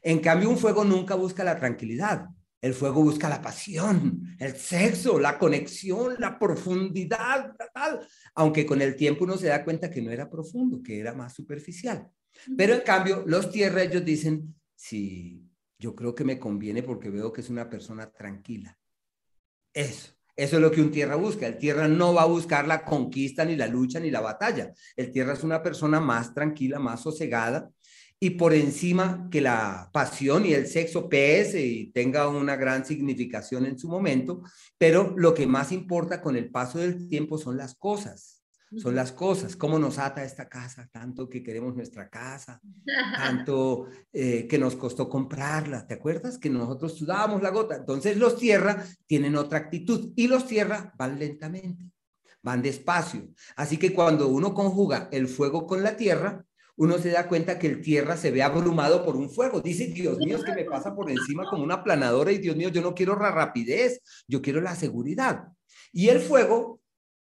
En 0.02 0.18
cambio, 0.18 0.50
un 0.50 0.58
fuego 0.58 0.84
nunca 0.84 1.14
busca 1.14 1.44
la 1.44 1.60
tranquilidad. 1.60 2.26
El 2.60 2.74
fuego 2.74 3.04
busca 3.04 3.30
la 3.30 3.40
pasión, 3.40 4.36
el 4.40 4.56
sexo, 4.56 5.20
la 5.20 5.38
conexión, 5.38 6.16
la 6.18 6.40
profundidad, 6.40 7.56
tal. 7.72 8.00
Aunque 8.34 8.66
con 8.66 8.82
el 8.82 8.96
tiempo 8.96 9.26
uno 9.26 9.38
se 9.38 9.46
da 9.46 9.64
cuenta 9.64 9.92
que 9.92 10.02
no 10.02 10.10
era 10.10 10.28
profundo, 10.28 10.82
que 10.82 11.00
era 11.00 11.14
más 11.14 11.36
superficial. 11.36 12.10
Pero 12.58 12.74
en 12.74 12.82
cambio, 12.82 13.26
los 13.28 13.52
tierra 13.52 13.84
ellos 13.84 14.04
dicen, 14.04 14.56
sí, 14.76 15.48
yo 15.78 15.94
creo 15.94 16.16
que 16.16 16.24
me 16.24 16.40
conviene 16.40 16.82
porque 16.82 17.12
veo 17.12 17.32
que 17.32 17.42
es 17.42 17.50
una 17.52 17.70
persona 17.70 18.10
tranquila. 18.12 18.76
Eso. 19.72 20.17
Eso 20.38 20.56
es 20.58 20.62
lo 20.62 20.72
que 20.72 20.82
un 20.82 20.92
tierra 20.92 21.16
busca. 21.16 21.48
El 21.48 21.58
tierra 21.58 21.88
no 21.88 22.14
va 22.14 22.22
a 22.22 22.28
buscar 22.28 22.68
la 22.68 22.86
conquista, 22.86 23.44
ni 23.44 23.56
la 23.56 23.68
lucha, 23.68 24.00
ni 24.00 24.12
la 24.12 24.22
batalla. 24.22 24.72
El 24.96 25.12
tierra 25.12 25.34
es 25.34 25.44
una 25.44 25.62
persona 25.64 26.00
más 26.00 26.34
tranquila, 26.34 26.80
más 26.80 27.02
sosegada 27.02 27.70
y 28.20 28.32
por 28.32 28.54
encima 28.54 29.28
que 29.32 29.42
la 29.42 29.90
pasión 29.94 30.46
y 30.46 30.54
el 30.54 30.68
sexo 30.68 31.08
pese 31.08 31.62
y 31.66 31.92
tenga 31.92 32.28
una 32.28 32.56
gran 32.56 32.86
significación 32.86 33.66
en 33.66 33.78
su 33.78 33.88
momento, 33.88 34.42
pero 34.78 35.14
lo 35.18 35.34
que 35.34 35.46
más 35.46 35.72
importa 35.72 36.22
con 36.22 36.36
el 36.36 36.50
paso 36.50 36.80
del 36.80 37.08
tiempo 37.08 37.38
son 37.38 37.58
las 37.58 37.76
cosas, 37.76 38.37
son 38.76 38.96
las 38.96 39.12
cosas, 39.12 39.56
cómo 39.56 39.80
nos 39.80 39.98
ata 39.98 40.24
esta 40.24 40.50
casa, 40.50 40.90
tanto 40.92 41.30
que 41.30 41.42
queremos 41.42 41.76
nuestra 41.76 42.10
casa, 42.10 42.60
tanto 43.18 43.88
eh, 44.12 44.48
que 44.48 44.58
nos 44.58 44.76
costó 44.76 45.08
comprarla, 45.08 45.88
¿te 45.88 45.94
acuerdas? 45.94 46.38
Que 46.38 46.50
nosotros 46.50 46.98
sudábamos 46.98 47.42
la 47.42 47.50
gota. 47.50 47.78
Entonces 47.78 48.18
los 48.18 48.38
tierra 48.38 48.86
tienen 49.06 49.36
otra 49.36 49.60
actitud 49.60 50.12
y 50.16 50.28
los 50.28 50.46
tierra 50.46 50.94
van 50.98 51.18
lentamente, 51.18 51.92
van 52.42 52.62
despacio. 52.62 53.30
Así 53.56 53.78
que 53.78 53.94
cuando 53.94 54.28
uno 54.28 54.54
conjuga 54.54 55.08
el 55.12 55.28
fuego 55.28 55.66
con 55.66 55.84
la 55.84 55.96
tierra, 55.96 56.44
uno 56.78 57.00
se 57.00 57.10
da 57.10 57.28
cuenta 57.28 57.58
que 57.58 57.68
el 57.68 57.82
tierra 57.82 58.18
se 58.18 58.30
ve 58.32 58.44
abrumado 58.44 59.04
por 59.04 59.16
un 59.16 59.32
fuego. 59.32 59.62
Dice, 59.62 59.88
Dios 59.88 60.20
mío, 60.20 60.38
es 60.38 60.44
que 60.44 60.54
me 60.54 60.64
pasa 60.64 60.96
por 60.96 61.10
encima 61.10 61.50
como 61.50 61.64
una 61.64 61.84
planadora 61.84 62.32
y 62.32 62.38
Dios 62.38 62.56
mío, 62.56 62.70
yo 62.70 62.82
no 62.82 62.94
quiero 62.94 63.20
la 63.20 63.32
rapidez, 63.32 64.00
yo 64.28 64.42
quiero 64.44 64.62
la 64.62 64.76
seguridad. 64.76 65.48
Y 65.92 66.10
el 66.10 66.20
fuego, 66.20 66.77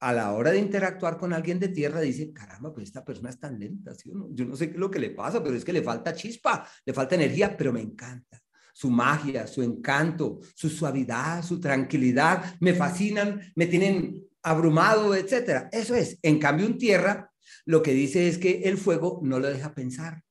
a 0.01 0.13
la 0.13 0.33
hora 0.33 0.53
de 0.53 0.59
interactuar 0.59 1.19
con 1.19 1.33
alguien 1.33 1.59
de 1.59 1.69
tierra, 1.69 2.01
dice, 2.01 2.33
caramba, 2.33 2.73
pues 2.73 2.87
esta 2.87 3.05
persona 3.05 3.31
es 3.31 3.39
tan 3.39 3.59
lenta, 3.59 3.95
¿sí 3.95 4.11
Yo 4.31 4.45
no 4.45 4.57
sé 4.57 4.69
qué 4.69 4.75
es 4.75 4.81
lo 4.81 4.91
que 4.91 4.99
le 4.99 5.11
pasa, 5.11 5.43
pero 5.43 5.57
es 5.57 5.65
que 5.65 5.73
le 5.73 5.83
falta 5.83 6.15
chispa, 6.15 6.67
le 6.85 6.93
falta 6.93 7.15
energía, 7.15 7.57
pero 7.57 7.73
me 7.73 7.81
encanta. 7.81 8.41
Su 8.73 8.91
magia, 8.91 9.47
su 9.47 9.63
encanto, 9.63 10.39
su 10.55 10.69
suavidad, 10.69 11.43
su 11.43 11.61
tranquilidad, 11.61 12.57
me 12.61 12.75
fascinan, 12.75 13.41
me 13.57 13.67
tienen 13.67 14.25
abrumado, 14.43 15.17
etcétera. 15.17 15.69
Eso 15.73 15.97
es. 15.97 16.19
En 16.23 16.39
cambio, 16.39 16.67
un 16.67 16.79
tierra 16.79 17.33
lo 17.65 17.83
que 17.83 17.93
dice 17.93 18.29
es 18.29 18.39
que 18.39 18.63
el 18.65 18.79
fuego 18.79 19.21
no 19.23 19.39
lo 19.41 19.49
deja 19.49 19.75
pensar, 19.75 20.23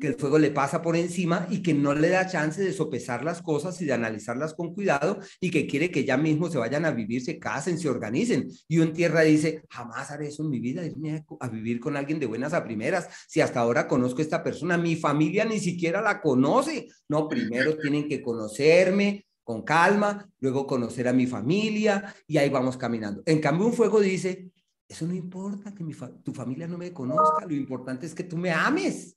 que 0.00 0.06
el 0.06 0.14
fuego 0.14 0.38
le 0.38 0.50
pasa 0.50 0.80
por 0.82 0.96
encima 0.96 1.46
y 1.50 1.62
que 1.62 1.74
no 1.74 1.94
le 1.94 2.08
da 2.08 2.26
chance 2.26 2.62
de 2.62 2.72
sopesar 2.72 3.24
las 3.24 3.42
cosas 3.42 3.80
y 3.82 3.84
de 3.84 3.92
analizarlas 3.92 4.54
con 4.54 4.74
cuidado 4.74 5.18
y 5.40 5.50
que 5.50 5.66
quiere 5.66 5.90
que 5.90 6.04
ya 6.04 6.16
mismo 6.16 6.48
se 6.50 6.58
vayan 6.58 6.84
a 6.84 6.90
vivir, 6.90 7.22
se 7.22 7.38
casen, 7.38 7.78
se 7.78 7.88
organicen. 7.88 8.48
Y 8.68 8.78
un 8.78 8.92
tierra 8.92 9.22
dice, 9.22 9.64
jamás 9.68 10.10
haré 10.10 10.28
eso 10.28 10.42
en 10.44 10.50
mi 10.50 10.60
vida, 10.60 10.84
irme 10.84 11.24
a 11.40 11.48
vivir 11.48 11.80
con 11.80 11.96
alguien 11.96 12.20
de 12.20 12.26
buenas 12.26 12.52
a 12.52 12.64
primeras. 12.64 13.08
Si 13.28 13.40
hasta 13.40 13.60
ahora 13.60 13.88
conozco 13.88 14.20
a 14.20 14.22
esta 14.22 14.42
persona, 14.42 14.78
mi 14.78 14.96
familia 14.96 15.44
ni 15.44 15.58
siquiera 15.58 16.00
la 16.00 16.20
conoce. 16.20 16.88
No, 17.08 17.28
primero 17.28 17.76
tienen 17.76 18.08
que 18.08 18.22
conocerme, 18.22 19.26
con 19.42 19.62
calma, 19.62 20.28
luego 20.40 20.66
conocer 20.66 21.08
a 21.08 21.12
mi 21.12 21.26
familia 21.26 22.14
y 22.26 22.38
ahí 22.38 22.48
vamos 22.48 22.76
caminando. 22.76 23.22
En 23.26 23.40
cambio, 23.40 23.66
un 23.66 23.72
fuego 23.72 24.00
dice, 24.00 24.50
eso 24.88 25.06
no 25.06 25.14
importa 25.14 25.74
que 25.74 25.84
tu 26.22 26.32
familia 26.32 26.68
no 26.68 26.78
me 26.78 26.92
conozca, 26.92 27.46
lo 27.46 27.54
importante 27.54 28.06
es 28.06 28.14
que 28.14 28.24
tú 28.24 28.36
me 28.36 28.50
ames. 28.50 29.16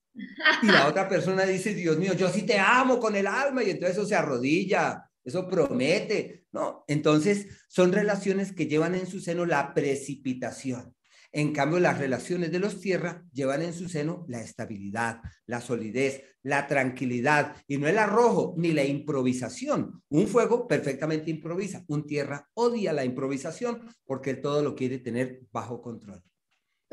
Y 0.62 0.68
la 0.68 0.88
otra 0.88 1.08
persona 1.08 1.46
dice, 1.46 1.74
Dios 1.74 1.98
mío, 1.98 2.14
yo 2.14 2.30
sí 2.30 2.44
te 2.44 2.58
amo 2.58 3.00
con 3.00 3.16
el 3.16 3.28
alma 3.28 3.64
y 3.64 3.72
entonces 3.72 3.98
eso 3.98 4.08
se 4.08 4.16
arrodilla, 4.16 5.10
eso 5.24 5.48
promete. 5.48 6.46
No, 6.52 6.86
entonces 6.88 7.48
son 7.68 7.92
relaciones 7.92 8.54
que 8.54 8.68
llevan 8.68 8.96
en 8.96 9.08
su 9.08 9.20
seno 9.20 9.46
la 9.46 9.74
precipitación. 9.74 10.96
En 11.32 11.52
cambio, 11.52 11.82
las 11.82 11.98
relaciones 11.98 12.50
de 12.50 12.60
los 12.60 12.80
tierra 12.80 13.26
llevan 13.34 13.62
en 13.62 13.74
su 13.74 13.90
seno 13.90 14.26
la 14.30 14.40
estabilidad, 14.40 15.20
la 15.48 15.60
solidez, 15.60 16.24
la 16.44 16.66
tranquilidad 16.66 17.58
y 17.68 17.78
no 17.78 17.90
el 17.90 17.98
arrojo 17.98 18.54
ni 18.58 18.72
la 18.72 18.86
improvisación. 18.86 20.02
Un 20.08 20.28
fuego 20.30 20.66
perfectamente 20.66 21.30
improvisa, 21.30 21.84
un 21.88 22.06
tierra 22.06 22.48
odia 22.54 22.94
la 22.94 23.04
improvisación 23.04 23.82
porque 24.06 24.36
todo 24.36 24.64
lo 24.64 24.76
quiere 24.76 25.00
tener 25.00 25.42
bajo 25.52 25.82
control. 25.82 26.24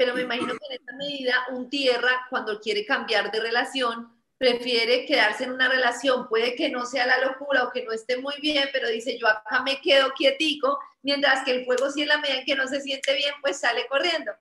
Pero 0.03 0.17
me 0.17 0.23
imagino 0.23 0.55
que 0.55 0.67
en 0.69 0.81
esta 0.81 0.97
medida 0.97 1.35
un 1.53 1.71
tierra 1.71 2.27
cuando 2.29 2.59
quiere 2.59 2.85
cambiar 2.85 3.31
de 3.31 3.39
relación 3.39 4.09
prefiere 4.37 5.07
quedarse 5.07 5.45
en 5.45 5.53
una 5.53 5.69
relación, 5.69 6.29
puede 6.29 6.57
que 6.57 6.71
no 6.71 6.85
sea 6.87 7.07
la 7.07 7.25
locura 7.25 7.63
o 7.63 7.71
que 7.71 7.85
no 7.85 7.93
esté 7.93 8.17
muy 8.17 8.35
bien, 8.43 8.69
pero 8.73 8.89
dice 8.89 9.17
yo 9.17 9.29
acá 9.29 9.63
me 9.63 9.81
quedo 9.81 10.13
quietico, 10.17 10.77
mientras 11.03 11.45
que 11.45 11.53
el 11.53 11.65
fuego 11.65 11.89
si 11.89 12.03
en 12.03 12.09
la 12.09 12.19
medida 12.19 12.41
en 12.41 12.45
que 12.45 12.57
no 12.57 12.67
se 12.67 12.81
siente 12.81 13.15
bien, 13.15 13.33
pues 13.41 13.61
sale 13.61 13.83
corriendo. 13.89 14.33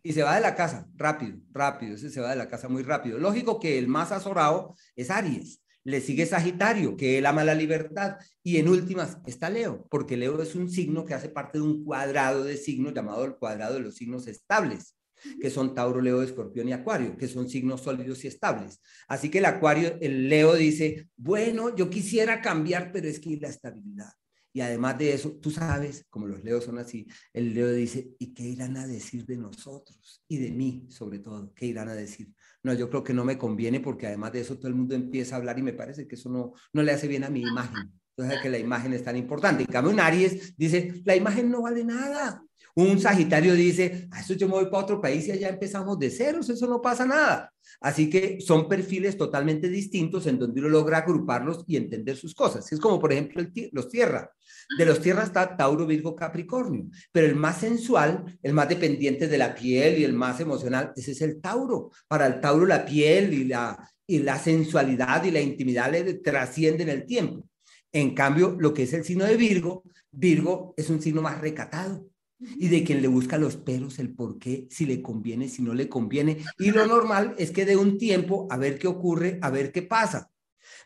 Y 0.00 0.12
se 0.12 0.22
va 0.22 0.36
de 0.36 0.42
la 0.42 0.54
casa, 0.54 0.86
rápido, 0.94 1.38
rápido, 1.50 1.96
ese 1.96 2.08
se 2.08 2.20
va 2.20 2.30
de 2.30 2.36
la 2.36 2.46
casa 2.46 2.68
muy 2.68 2.84
rápido. 2.84 3.18
Lógico 3.18 3.58
que 3.58 3.80
el 3.80 3.88
más 3.88 4.12
azorado 4.12 4.76
es 4.94 5.10
Aries, 5.10 5.60
le 5.82 6.00
sigue 6.00 6.24
Sagitario, 6.24 6.96
que 6.96 7.18
él 7.18 7.26
ama 7.26 7.42
la 7.42 7.56
libertad, 7.56 8.18
y 8.44 8.58
en 8.58 8.68
últimas 8.68 9.18
está 9.26 9.50
Leo, 9.50 9.88
porque 9.90 10.16
Leo 10.16 10.40
es 10.40 10.54
un 10.54 10.70
signo 10.70 11.04
que 11.04 11.14
hace 11.14 11.30
parte 11.30 11.58
de 11.58 11.64
un 11.64 11.84
cuadrado 11.84 12.44
de 12.44 12.56
signos 12.56 12.94
llamado 12.94 13.24
el 13.24 13.34
cuadrado 13.34 13.74
de 13.74 13.80
los 13.80 13.96
signos 13.96 14.28
estables 14.28 14.94
que 15.40 15.50
son 15.50 15.74
Tauro, 15.74 16.00
Leo, 16.00 16.22
Escorpión 16.22 16.68
y 16.68 16.72
Acuario, 16.72 17.16
que 17.16 17.28
son 17.28 17.48
signos 17.48 17.82
sólidos 17.82 18.24
y 18.24 18.28
estables. 18.28 18.80
Así 19.08 19.30
que 19.30 19.38
el 19.38 19.46
Acuario, 19.46 19.96
el 20.00 20.28
Leo 20.28 20.54
dice, 20.54 21.08
bueno, 21.16 21.74
yo 21.74 21.90
quisiera 21.90 22.40
cambiar, 22.40 22.92
pero 22.92 23.08
es 23.08 23.20
que 23.20 23.38
la 23.40 23.48
estabilidad. 23.48 24.12
Y 24.52 24.60
además 24.62 24.98
de 24.98 25.12
eso, 25.12 25.32
tú 25.40 25.50
sabes, 25.50 26.06
como 26.10 26.26
los 26.26 26.42
leos 26.42 26.64
son 26.64 26.78
así, 26.78 27.06
el 27.32 27.54
leo 27.54 27.70
dice, 27.70 28.16
¿y 28.18 28.34
qué 28.34 28.42
irán 28.42 28.76
a 28.76 28.86
decir 28.86 29.24
de 29.24 29.36
nosotros? 29.36 30.24
Y 30.26 30.38
de 30.38 30.50
mí, 30.50 30.86
sobre 30.88 31.20
todo, 31.20 31.52
¿qué 31.54 31.66
irán 31.66 31.88
a 31.88 31.94
decir? 31.94 32.32
No, 32.64 32.74
yo 32.74 32.90
creo 32.90 33.04
que 33.04 33.14
no 33.14 33.24
me 33.24 33.38
conviene 33.38 33.78
porque 33.80 34.08
además 34.08 34.32
de 34.32 34.40
eso 34.40 34.58
todo 34.58 34.68
el 34.68 34.74
mundo 34.74 34.94
empieza 34.94 35.36
a 35.36 35.38
hablar 35.38 35.58
y 35.58 35.62
me 35.62 35.72
parece 35.72 36.08
que 36.08 36.16
eso 36.16 36.28
no, 36.28 36.52
no 36.72 36.82
le 36.82 36.92
hace 36.92 37.06
bien 37.06 37.22
a 37.22 37.30
mi 37.30 37.42
imagen. 37.42 37.92
Entonces, 38.16 38.42
que 38.42 38.50
la 38.50 38.58
imagen 38.58 38.92
es 38.92 39.04
tan 39.04 39.16
importante. 39.16 39.62
En 39.62 39.68
cambio, 39.68 39.92
un 39.92 40.00
Aries 40.00 40.54
dice, 40.56 41.00
la 41.04 41.14
imagen 41.14 41.50
no 41.50 41.62
vale 41.62 41.84
nada. 41.84 42.44
Un 42.80 42.98
Sagitario 42.98 43.54
dice, 43.54 44.08
a 44.10 44.16
ah, 44.16 44.20
eso 44.20 44.32
yo 44.32 44.46
me 44.48 44.54
voy 44.54 44.64
para 44.66 44.84
otro 44.84 45.00
país 45.02 45.28
y 45.28 45.32
allá 45.32 45.50
empezamos 45.50 45.98
de 45.98 46.08
ceros, 46.08 46.48
eso 46.48 46.66
no 46.66 46.80
pasa 46.80 47.04
nada. 47.04 47.52
Así 47.78 48.08
que 48.08 48.40
son 48.40 48.68
perfiles 48.70 49.18
totalmente 49.18 49.68
distintos 49.68 50.26
en 50.26 50.38
donde 50.38 50.60
uno 50.60 50.70
logra 50.70 50.98
agruparlos 50.98 51.62
y 51.66 51.76
entender 51.76 52.16
sus 52.16 52.34
cosas. 52.34 52.72
Es 52.72 52.80
como, 52.80 52.98
por 52.98 53.12
ejemplo, 53.12 53.46
los 53.72 53.88
tierra. 53.90 54.32
De 54.78 54.86
los 54.86 55.00
tierras 55.00 55.26
está 55.26 55.58
Tauro, 55.58 55.86
Virgo, 55.86 56.16
Capricornio, 56.16 56.86
pero 57.12 57.26
el 57.26 57.36
más 57.36 57.58
sensual, 57.58 58.38
el 58.42 58.54
más 58.54 58.68
dependiente 58.70 59.28
de 59.28 59.36
la 59.36 59.54
piel 59.54 59.98
y 59.98 60.04
el 60.04 60.14
más 60.14 60.40
emocional, 60.40 60.92
ese 60.96 61.12
es 61.12 61.20
el 61.20 61.38
Tauro. 61.38 61.90
Para 62.08 62.26
el 62.26 62.40
Tauro 62.40 62.64
la 62.64 62.86
piel 62.86 63.34
y 63.34 63.44
la, 63.44 63.90
y 64.06 64.20
la 64.20 64.38
sensualidad 64.38 65.22
y 65.24 65.32
la 65.32 65.40
intimidad 65.42 65.92
le 65.92 66.14
trascienden 66.14 66.88
el 66.88 67.04
tiempo. 67.04 67.46
En 67.92 68.14
cambio, 68.14 68.56
lo 68.58 68.72
que 68.72 68.84
es 68.84 68.92
el 68.94 69.04
signo 69.04 69.26
de 69.26 69.36
Virgo, 69.36 69.84
Virgo 70.10 70.72
es 70.78 70.88
un 70.88 71.02
signo 71.02 71.20
más 71.20 71.38
recatado 71.40 72.09
y 72.40 72.68
de 72.68 72.84
quien 72.84 73.02
le 73.02 73.08
busca 73.08 73.38
los 73.38 73.56
peros, 73.56 73.98
el 73.98 74.14
por 74.14 74.38
qué, 74.38 74.66
si 74.70 74.86
le 74.86 75.02
conviene, 75.02 75.48
si 75.48 75.62
no 75.62 75.74
le 75.74 75.88
conviene. 75.88 76.38
Y 76.58 76.70
lo 76.70 76.86
normal 76.86 77.34
es 77.38 77.50
que 77.50 77.64
de 77.64 77.76
un 77.76 77.98
tiempo 77.98 78.48
a 78.50 78.56
ver 78.56 78.78
qué 78.78 78.86
ocurre, 78.86 79.38
a 79.42 79.50
ver 79.50 79.72
qué 79.72 79.82
pasa. 79.82 80.30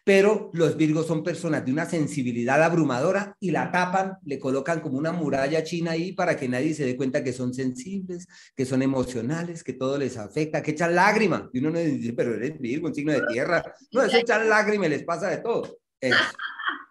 Pero 0.02 0.50
los 0.52 0.76
Virgos 0.76 1.06
son 1.06 1.22
personas 1.22 1.64
de 1.64 1.72
una 1.72 1.86
sensibilidad 1.86 2.62
abrumadora 2.62 3.36
y 3.40 3.50
la 3.50 3.70
tapan, 3.72 4.18
le 4.24 4.38
colocan 4.38 4.80
como 4.80 4.98
una 4.98 5.12
muralla 5.12 5.64
china 5.64 5.92
ahí 5.92 6.12
para 6.12 6.36
que 6.36 6.46
nadie 6.46 6.74
se 6.74 6.84
dé 6.84 6.94
cuenta 6.96 7.24
que 7.24 7.32
son 7.32 7.54
sensibles, 7.54 8.26
que 8.54 8.66
son 8.66 8.82
emocionales, 8.82 9.64
que 9.64 9.72
todo 9.72 9.96
les 9.96 10.18
afecta, 10.18 10.62
que 10.62 10.72
echan 10.72 10.94
lágrimas. 10.94 11.44
Y 11.54 11.60
uno 11.60 11.70
no 11.70 11.78
dice, 11.78 12.12
pero 12.12 12.34
eres 12.34 12.60
Virgo, 12.60 12.88
un 12.88 12.94
signo 12.94 13.12
de 13.12 13.22
tierra. 13.32 13.64
No, 13.92 14.02
es 14.02 14.12
echar 14.12 14.44
lágrimas, 14.44 14.90
les 14.90 15.04
pasa 15.04 15.28
de 15.28 15.38
todo. 15.38 15.78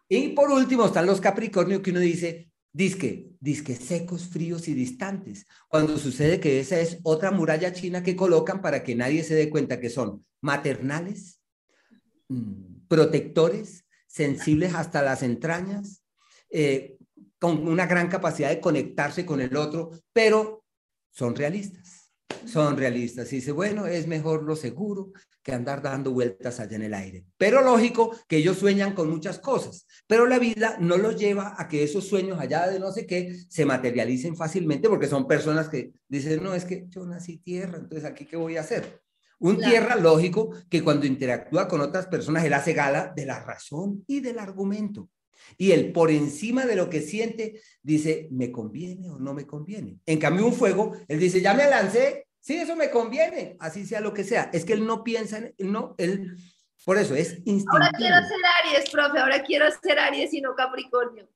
Y 0.10 0.30
por 0.30 0.50
último 0.50 0.86
están 0.88 1.06
los 1.06 1.22
Capricornios 1.22 1.82
que 1.82 1.92
uno 1.92 2.00
dice, 2.00 2.50
Disque, 2.76 3.30
disque 3.40 3.76
secos, 3.76 4.28
fríos 4.28 4.68
y 4.68 4.74
distantes, 4.74 5.46
cuando 5.68 5.98
sucede 5.98 6.40
que 6.40 6.60
esa 6.60 6.80
es 6.80 6.98
otra 7.04 7.30
muralla 7.30 7.72
china 7.72 8.02
que 8.02 8.16
colocan 8.16 8.62
para 8.62 8.84
que 8.84 8.96
nadie 8.96 9.24
se 9.24 9.36
dé 9.36 9.50
cuenta 9.50 9.80
que 9.80 9.92
son 9.92 10.26
maternales, 10.42 11.40
mm, 12.30 12.88
protectores, 12.88 13.86
sensibles 14.08 14.74
hasta 14.74 15.04
las 15.04 15.22
entrañas, 15.22 16.04
eh, 16.50 16.98
con 17.40 17.68
una 17.68 17.86
gran 17.86 18.10
capacidad 18.10 18.50
de 18.50 18.60
conectarse 18.60 19.26
con 19.26 19.40
el 19.40 19.56
otro, 19.56 19.92
pero 20.12 20.66
son 21.12 21.36
realistas 21.36 22.04
son 22.46 22.78
realistas. 22.78 23.32
Y 23.34 23.38
dice, 23.38 23.52
bueno, 23.52 23.86
es 23.88 24.08
mejor 24.08 24.44
lo 24.44 24.56
seguro 24.56 25.12
que 25.44 25.52
andar 25.52 25.82
dando 25.82 26.12
vueltas 26.12 26.60
allá 26.60 26.78
en 26.78 26.84
el 26.84 26.94
aire. 26.94 27.26
Pero 27.38 27.62
lógico 27.62 28.16
que 28.28 28.38
ellos 28.38 28.58
sueñan 28.58 28.94
con 28.94 29.10
muchas 29.10 29.40
cosas, 29.40 29.86
pero 30.08 30.26
la 30.26 30.40
vida 30.40 30.78
no 30.80 30.98
los 30.98 31.18
lleva 31.18 31.54
a 31.58 31.68
que 31.68 31.84
esos 31.84 32.08
sueños 32.08 32.40
allá 32.40 32.68
de 32.68 32.80
no 32.80 32.92
sé 32.92 33.06
qué 33.06 33.36
se 33.50 33.66
materialicen 33.66 34.36
fácilmente 34.36 34.90
porque 34.90 35.08
son 35.08 35.28
personas 35.28 35.70
que 35.70 35.92
dicen, 36.08 36.42
no, 36.42 36.56
es 36.56 36.66
que 36.66 36.86
yo 36.90 37.06
nací 37.06 37.38
tierra, 37.38 37.78
entonces 37.78 38.06
aquí 38.06 38.26
qué 38.26 38.38
voy 38.38 38.58
a 38.58 38.62
hacer. 38.62 39.02
Un 39.40 39.58
tierra 39.58 39.98
lógico 39.98 40.56
que 40.70 40.82
cuando 40.82 41.06
interactúa 41.06 41.68
con 41.68 41.82
otras 41.82 42.08
personas, 42.08 42.46
él 42.46 42.54
hace 42.54 42.72
gala 42.72 43.12
de 43.14 43.26
la 43.26 43.44
razón 43.44 44.06
y 44.08 44.22
del 44.22 44.40
argumento. 44.40 45.10
Y 45.58 45.72
él, 45.72 45.92
por 45.92 46.12
encima 46.12 46.66
de 46.66 46.78
lo 46.78 46.90
que 46.90 47.02
siente, 47.02 47.60
dice, 47.82 48.30
¿me 48.32 48.52
conviene 48.52 49.10
o 49.10 49.20
no 49.20 49.34
me 49.34 49.46
conviene? 49.46 50.00
En 50.06 50.18
cambio, 50.18 50.46
un 50.46 50.54
fuego, 50.54 50.94
él 51.10 51.20
dice, 51.20 51.42
ya 51.42 51.54
me 51.54 51.70
lancé, 51.70 52.28
sí, 52.44 52.58
eso 52.58 52.76
me 52.76 52.92
conviene, 52.92 53.56
así 53.60 53.86
sea 53.86 54.02
lo 54.02 54.14
que 54.14 54.24
sea. 54.24 54.50
Es 54.54 54.66
que 54.66 54.74
él 54.74 54.86
no 54.86 55.04
piensa, 55.04 55.38
en, 55.38 55.56
no, 55.60 55.96
él, 55.98 56.36
por 56.86 56.98
eso 56.98 57.16
es 57.16 57.38
instintivo. 57.46 57.74
Ahora 57.74 57.92
quiero 57.98 58.18
ser 58.18 58.40
Aries, 58.62 58.90
profe, 58.92 59.20
ahora 59.20 59.44
quiero 59.44 59.66
ser 59.82 59.98
Aries 59.98 60.34
y 60.34 60.42
no 60.42 60.54
Capricornio. 60.54 61.28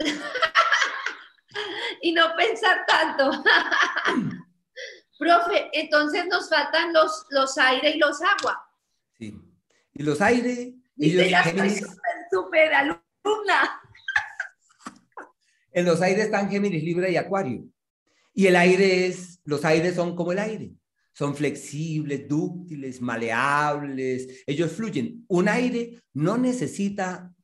y 2.02 2.12
no 2.12 2.34
pensar 2.36 2.84
tanto. 2.86 3.30
profe, 5.18 5.70
entonces 5.72 6.26
nos 6.26 6.48
faltan 6.48 6.92
los, 6.92 7.24
los 7.30 7.56
aire 7.56 7.90
y 7.90 7.98
los 7.98 8.20
agua. 8.20 8.68
Sí. 9.18 9.34
Y 9.94 10.02
los 10.02 10.20
aire, 10.20 10.74
ellos, 10.96 11.44
Géminis, 11.44 11.86
super, 12.30 12.74
alumna. 12.74 13.04
En 15.70 15.84
los 15.84 16.00
aires 16.00 16.24
están 16.24 16.50
Géminis, 16.50 16.82
Libra 16.82 17.08
y 17.08 17.16
Acuario. 17.16 17.62
Y 18.38 18.46
el 18.46 18.54
aire 18.54 19.06
es 19.06 19.40
los 19.42 19.64
aires 19.64 19.96
son 19.96 20.14
como 20.14 20.30
el 20.30 20.38
aire. 20.38 20.70
Son 21.12 21.34
flexibles, 21.34 22.28
dúctiles, 22.28 23.00
maleables, 23.00 24.44
ellos 24.46 24.70
fluyen. 24.70 25.24
Un 25.26 25.48
aire 25.48 26.00
no 26.14 26.38
necesita 26.38 27.34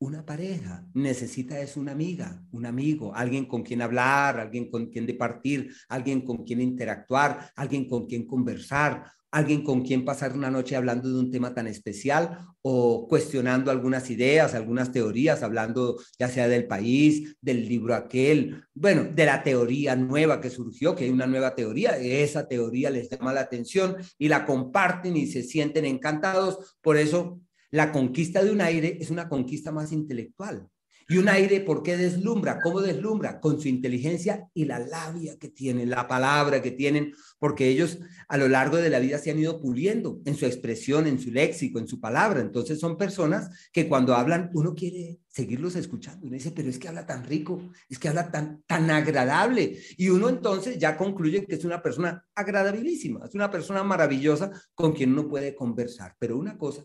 una 0.00 0.24
pareja, 0.24 0.86
necesita 0.94 1.60
es 1.60 1.76
una 1.76 1.92
amiga, 1.92 2.42
un 2.52 2.64
amigo, 2.64 3.14
alguien 3.14 3.44
con 3.44 3.62
quien 3.62 3.82
hablar, 3.82 4.40
alguien 4.40 4.70
con 4.70 4.86
quien 4.86 5.06
departir, 5.06 5.74
alguien 5.88 6.22
con 6.22 6.44
quien 6.44 6.62
interactuar, 6.62 7.50
alguien 7.54 7.86
con 7.86 8.06
quien 8.06 8.26
conversar, 8.26 9.04
alguien 9.30 9.62
con 9.62 9.82
quien 9.82 10.06
pasar 10.06 10.32
una 10.32 10.50
noche 10.50 10.74
hablando 10.74 11.06
de 11.06 11.20
un 11.20 11.30
tema 11.30 11.52
tan 11.52 11.66
especial 11.66 12.38
o 12.62 13.06
cuestionando 13.08 13.70
algunas 13.70 14.08
ideas, 14.10 14.54
algunas 14.54 14.90
teorías, 14.90 15.42
hablando 15.42 15.98
ya 16.18 16.28
sea 16.28 16.48
del 16.48 16.66
país, 16.66 17.36
del 17.42 17.68
libro 17.68 17.94
aquel, 17.94 18.64
bueno, 18.72 19.04
de 19.04 19.26
la 19.26 19.42
teoría 19.42 19.96
nueva 19.96 20.40
que 20.40 20.48
surgió, 20.48 20.96
que 20.96 21.04
hay 21.04 21.10
una 21.10 21.26
nueva 21.26 21.54
teoría, 21.54 21.98
esa 21.98 22.48
teoría 22.48 22.88
les 22.88 23.10
llama 23.10 23.34
la 23.34 23.42
atención 23.42 23.96
y 24.16 24.28
la 24.28 24.46
comparten 24.46 25.14
y 25.14 25.26
se 25.26 25.42
sienten 25.42 25.84
encantados, 25.84 26.78
por 26.80 26.96
eso 26.96 27.42
la 27.70 27.92
conquista 27.92 28.42
de 28.42 28.50
un 28.50 28.60
aire 28.60 28.98
es 29.00 29.10
una 29.10 29.28
conquista 29.28 29.72
más 29.72 29.92
intelectual. 29.92 30.68
Y 31.10 31.18
un 31.18 31.28
aire, 31.28 31.58
¿por 31.60 31.82
qué 31.82 31.96
deslumbra? 31.96 32.60
¿Cómo 32.62 32.80
deslumbra? 32.80 33.40
Con 33.40 33.60
su 33.60 33.66
inteligencia 33.66 34.48
y 34.54 34.64
la 34.64 34.78
labia 34.78 35.36
que 35.40 35.48
tienen, 35.48 35.90
la 35.90 36.06
palabra 36.06 36.62
que 36.62 36.70
tienen, 36.70 37.12
porque 37.40 37.66
ellos 37.66 37.98
a 38.28 38.36
lo 38.36 38.46
largo 38.46 38.76
de 38.76 38.90
la 38.90 39.00
vida 39.00 39.18
se 39.18 39.32
han 39.32 39.40
ido 39.40 39.60
puliendo 39.60 40.20
en 40.24 40.36
su 40.36 40.46
expresión, 40.46 41.08
en 41.08 41.18
su 41.18 41.32
léxico, 41.32 41.80
en 41.80 41.88
su 41.88 41.98
palabra. 41.98 42.40
Entonces 42.40 42.78
son 42.78 42.96
personas 42.96 43.50
que 43.72 43.88
cuando 43.88 44.14
hablan 44.14 44.52
uno 44.54 44.72
quiere 44.72 45.18
seguirlos 45.26 45.74
escuchando. 45.74 46.28
Uno 46.28 46.34
dice, 46.34 46.52
pero 46.52 46.70
es 46.70 46.78
que 46.78 46.86
habla 46.86 47.04
tan 47.04 47.24
rico, 47.24 47.60
es 47.88 47.98
que 47.98 48.06
habla 48.06 48.30
tan, 48.30 48.62
tan 48.68 48.88
agradable. 48.92 49.80
Y 49.96 50.10
uno 50.10 50.28
entonces 50.28 50.78
ya 50.78 50.96
concluye 50.96 51.44
que 51.44 51.56
es 51.56 51.64
una 51.64 51.82
persona 51.82 52.24
agradabilísima, 52.36 53.26
es 53.26 53.34
una 53.34 53.50
persona 53.50 53.82
maravillosa 53.82 54.52
con 54.76 54.92
quien 54.92 55.10
uno 55.10 55.26
puede 55.26 55.56
conversar. 55.56 56.14
Pero 56.20 56.38
una 56.38 56.56
cosa 56.56 56.84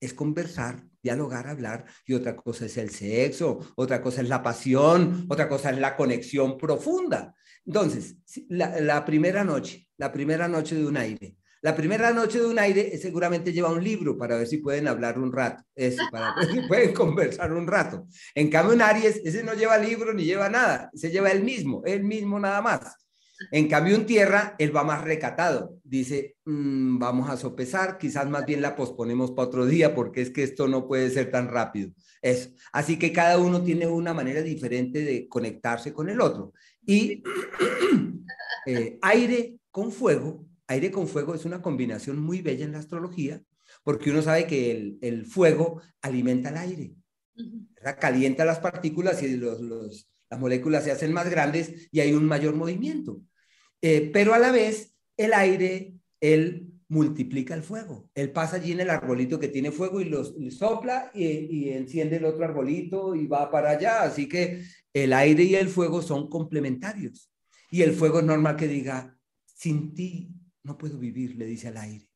es 0.00 0.12
conversar, 0.14 0.84
dialogar, 1.02 1.46
hablar, 1.46 1.84
y 2.04 2.14
otra 2.14 2.36
cosa 2.36 2.66
es 2.66 2.76
el 2.76 2.90
sexo, 2.90 3.58
otra 3.76 4.00
cosa 4.02 4.22
es 4.22 4.28
la 4.28 4.42
pasión, 4.42 5.26
otra 5.28 5.48
cosa 5.48 5.70
es 5.70 5.78
la 5.78 5.96
conexión 5.96 6.58
profunda. 6.58 7.34
Entonces, 7.64 8.16
la, 8.48 9.04
primera 9.04 9.44
noche, 9.44 9.88
la 9.96 10.12
primera 10.12 10.48
noche 10.48 10.76
de 10.76 10.86
un 10.86 10.96
aire. 10.96 11.36
La 11.62 11.74
primera 11.74 12.12
noche 12.12 12.38
de 12.38 12.46
un 12.46 12.58
aire 12.58 12.96
seguramente 12.96 13.52
lleva 13.52 13.72
un 13.72 13.82
libro 13.82 14.16
para 14.16 14.36
ver 14.36 14.46
si 14.46 14.58
pueden 14.58 14.86
hablar 14.86 15.18
un 15.18 15.32
rato, 15.32 15.64
eso, 15.74 16.02
para 16.12 16.34
ver 16.36 16.52
si 16.52 16.60
pueden 16.68 16.92
conversar 16.92 17.52
un 17.52 17.66
rato. 17.66 18.06
En 18.34 18.50
cambio, 18.50 18.74
un 18.74 18.82
Aries, 18.82 19.20
ese 19.24 19.42
no 19.42 19.54
lleva 19.54 19.76
libro 19.78 20.12
ni 20.14 20.24
lleva 20.24 20.48
nada, 20.48 20.90
se 20.94 21.10
lleva 21.10 21.30
el 21.30 21.42
mismo, 21.42 21.82
el 21.84 22.04
mismo 22.04 22.38
nada 22.38 22.62
más. 22.62 23.05
En 23.50 23.68
cambio, 23.68 23.94
en 23.94 24.06
tierra, 24.06 24.54
él 24.58 24.74
va 24.74 24.84
más 24.84 25.04
recatado. 25.04 25.78
Dice, 25.84 26.36
mm, 26.44 26.98
vamos 26.98 27.30
a 27.30 27.36
sopesar, 27.36 27.98
quizás 27.98 28.28
más 28.28 28.46
bien 28.46 28.62
la 28.62 28.76
posponemos 28.76 29.32
para 29.32 29.48
otro 29.48 29.66
día 29.66 29.94
porque 29.94 30.22
es 30.22 30.30
que 30.30 30.42
esto 30.42 30.68
no 30.68 30.86
puede 30.86 31.10
ser 31.10 31.30
tan 31.30 31.48
rápido. 31.48 31.90
Eso. 32.22 32.50
Así 32.72 32.98
que 32.98 33.12
cada 33.12 33.38
uno 33.38 33.62
tiene 33.62 33.86
una 33.86 34.14
manera 34.14 34.42
diferente 34.42 35.04
de 35.04 35.28
conectarse 35.28 35.92
con 35.92 36.08
el 36.08 36.20
otro. 36.20 36.52
Y 36.84 37.22
eh, 38.66 38.98
aire 39.02 39.58
con 39.70 39.92
fuego, 39.92 40.46
aire 40.66 40.90
con 40.90 41.06
fuego 41.06 41.34
es 41.34 41.44
una 41.44 41.62
combinación 41.62 42.18
muy 42.18 42.40
bella 42.42 42.64
en 42.64 42.72
la 42.72 42.78
astrología 42.78 43.42
porque 43.82 44.10
uno 44.10 44.22
sabe 44.22 44.46
que 44.46 44.98
el, 45.00 45.26
fuego 45.26 45.80
alimenta 46.02 46.48
el 46.48 46.56
aire, 46.56 46.94
calienta 48.00 48.44
las 48.44 48.58
partículas 48.58 49.22
y 49.22 49.36
los 49.36 50.08
las 50.30 50.40
moléculas 50.40 50.84
se 50.84 50.90
hacen 50.90 51.12
más 51.12 51.30
grandes 51.30 51.88
y 51.90 52.00
hay 52.00 52.12
un 52.12 52.24
mayor 52.26 52.54
movimiento. 52.54 53.20
Eh, 53.80 54.10
pero 54.12 54.34
a 54.34 54.38
la 54.38 54.52
vez, 54.52 54.94
el 55.16 55.32
aire, 55.32 55.94
él 56.20 56.72
multiplica 56.88 57.54
el 57.54 57.62
fuego. 57.62 58.10
Él 58.14 58.30
pasa 58.30 58.56
allí 58.56 58.72
en 58.72 58.80
el 58.80 58.90
arbolito 58.90 59.38
que 59.38 59.48
tiene 59.48 59.70
fuego 59.70 60.00
y 60.00 60.04
lo 60.04 60.24
sopla 60.50 61.10
y, 61.14 61.26
y, 61.26 61.70
enciende 61.70 62.16
el 62.16 62.24
otro 62.24 62.44
arbolito 62.44 63.14
y 63.14 63.26
va 63.26 63.50
para 63.50 63.70
allá. 63.70 64.02
Así 64.02 64.28
que 64.28 64.62
el 64.92 65.12
aire 65.12 65.44
y 65.44 65.54
el 65.54 65.68
fuego 65.68 66.02
son 66.02 66.28
complementarios. 66.28 67.30
Y 67.70 67.82
el 67.82 67.92
fuego 67.92 68.20
es 68.20 68.24
normal 68.24 68.56
que 68.56 68.68
diga, 68.68 69.16
sin 69.44 69.94
ti 69.94 70.30
no 70.62 70.76
puedo 70.76 70.98
vivir, 70.98 71.36
le 71.36 71.46
dice 71.46 71.68
al 71.68 71.76
aire. 71.76 72.08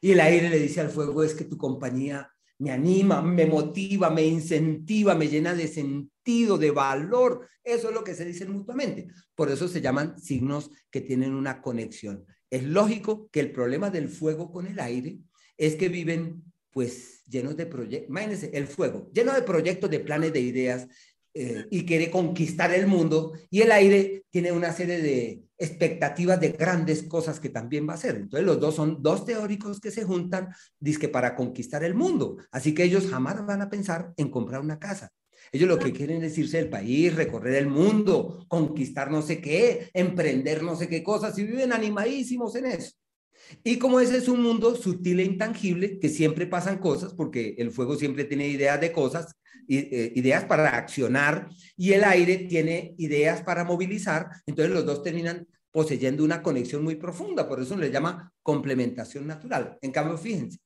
Y 0.00 0.12
el 0.12 0.20
aire 0.20 0.50
le 0.50 0.58
dice 0.58 0.80
al 0.80 0.90
fuego, 0.90 1.22
es 1.22 1.34
que 1.34 1.44
tu 1.44 1.56
compañía 1.56 2.32
me 2.62 2.70
anima, 2.70 3.20
me 3.20 3.44
motiva, 3.44 4.08
me 4.08 4.24
incentiva, 4.24 5.16
me 5.16 5.26
llena 5.26 5.52
de 5.52 5.66
sentido, 5.66 6.56
de 6.58 6.70
valor. 6.70 7.48
Eso 7.64 7.88
es 7.88 7.94
lo 7.94 8.04
que 8.04 8.14
se 8.14 8.24
dicen 8.24 8.52
mutuamente. 8.52 9.08
Por 9.34 9.50
eso 9.50 9.66
se 9.66 9.80
llaman 9.80 10.16
signos 10.20 10.70
que 10.88 11.00
tienen 11.00 11.34
una 11.34 11.60
conexión. 11.60 12.24
Es 12.50 12.62
lógico 12.62 13.28
que 13.32 13.40
el 13.40 13.50
problema 13.50 13.90
del 13.90 14.08
fuego 14.08 14.52
con 14.52 14.68
el 14.68 14.78
aire 14.78 15.18
es 15.56 15.74
que 15.74 15.88
viven 15.88 16.44
pues 16.70 17.24
llenos 17.26 17.56
de 17.56 17.66
proyectos. 17.66 18.08
Imagínense, 18.08 18.50
el 18.54 18.68
fuego, 18.68 19.10
lleno 19.12 19.34
de 19.34 19.42
proyectos, 19.42 19.90
de 19.90 19.98
planes, 19.98 20.32
de 20.32 20.40
ideas, 20.40 20.86
eh, 21.34 21.66
y 21.68 21.84
quiere 21.84 22.10
conquistar 22.10 22.72
el 22.72 22.86
mundo, 22.86 23.32
y 23.50 23.62
el 23.62 23.72
aire 23.72 24.24
tiene 24.30 24.52
una 24.52 24.72
serie 24.72 25.00
de 25.00 25.42
expectativas 25.62 26.40
de 26.40 26.50
grandes 26.50 27.04
cosas 27.04 27.38
que 27.38 27.48
también 27.48 27.88
va 27.88 27.92
a 27.92 27.96
hacer. 27.96 28.16
Entonces 28.16 28.44
los 28.44 28.58
dos 28.58 28.74
son 28.74 29.02
dos 29.02 29.24
teóricos 29.24 29.80
que 29.80 29.90
se 29.90 30.04
juntan, 30.04 30.48
que 31.00 31.08
para 31.08 31.36
conquistar 31.36 31.84
el 31.84 31.94
mundo. 31.94 32.36
Así 32.50 32.74
que 32.74 32.84
ellos 32.84 33.06
jamás 33.08 33.44
van 33.46 33.62
a 33.62 33.70
pensar 33.70 34.12
en 34.16 34.30
comprar 34.30 34.60
una 34.60 34.78
casa. 34.78 35.10
Ellos 35.50 35.68
lo 35.68 35.78
que 35.78 35.92
quieren 35.92 36.22
es 36.24 36.36
irse 36.38 36.58
del 36.58 36.68
país, 36.70 37.14
recorrer 37.14 37.54
el 37.56 37.66
mundo, 37.68 38.44
conquistar 38.48 39.10
no 39.10 39.22
sé 39.22 39.40
qué, 39.40 39.90
emprender 39.92 40.62
no 40.62 40.76
sé 40.76 40.88
qué 40.88 41.02
cosas 41.02 41.36
y 41.38 41.44
viven 41.44 41.72
animadísimos 41.72 42.54
en 42.56 42.66
eso. 42.66 42.92
Y 43.64 43.78
como 43.78 44.00
ese 44.00 44.16
es 44.16 44.28
un 44.28 44.42
mundo 44.42 44.74
sutil 44.74 45.20
e 45.20 45.24
intangible, 45.24 45.98
que 45.98 46.08
siempre 46.08 46.46
pasan 46.46 46.78
cosas, 46.78 47.14
porque 47.14 47.54
el 47.58 47.70
fuego 47.70 47.96
siempre 47.96 48.24
tiene 48.24 48.48
ideas 48.48 48.80
de 48.80 48.92
cosas, 48.92 49.34
eh, 49.68 50.12
ideas 50.16 50.44
para 50.44 50.76
accionar, 50.76 51.48
y 51.76 51.92
el 51.92 52.04
aire 52.04 52.38
tiene 52.48 52.94
ideas 52.98 53.42
para 53.42 53.64
movilizar, 53.64 54.28
entonces 54.46 54.74
los 54.74 54.84
dos 54.84 55.02
terminan 55.02 55.46
poseyendo 55.70 56.22
una 56.22 56.42
conexión 56.42 56.84
muy 56.84 56.96
profunda, 56.96 57.48
por 57.48 57.60
eso 57.60 57.76
le 57.76 57.90
llama 57.90 58.32
complementación 58.42 59.26
natural. 59.26 59.78
En 59.80 59.90
cambio, 59.90 60.18
fíjense, 60.18 60.58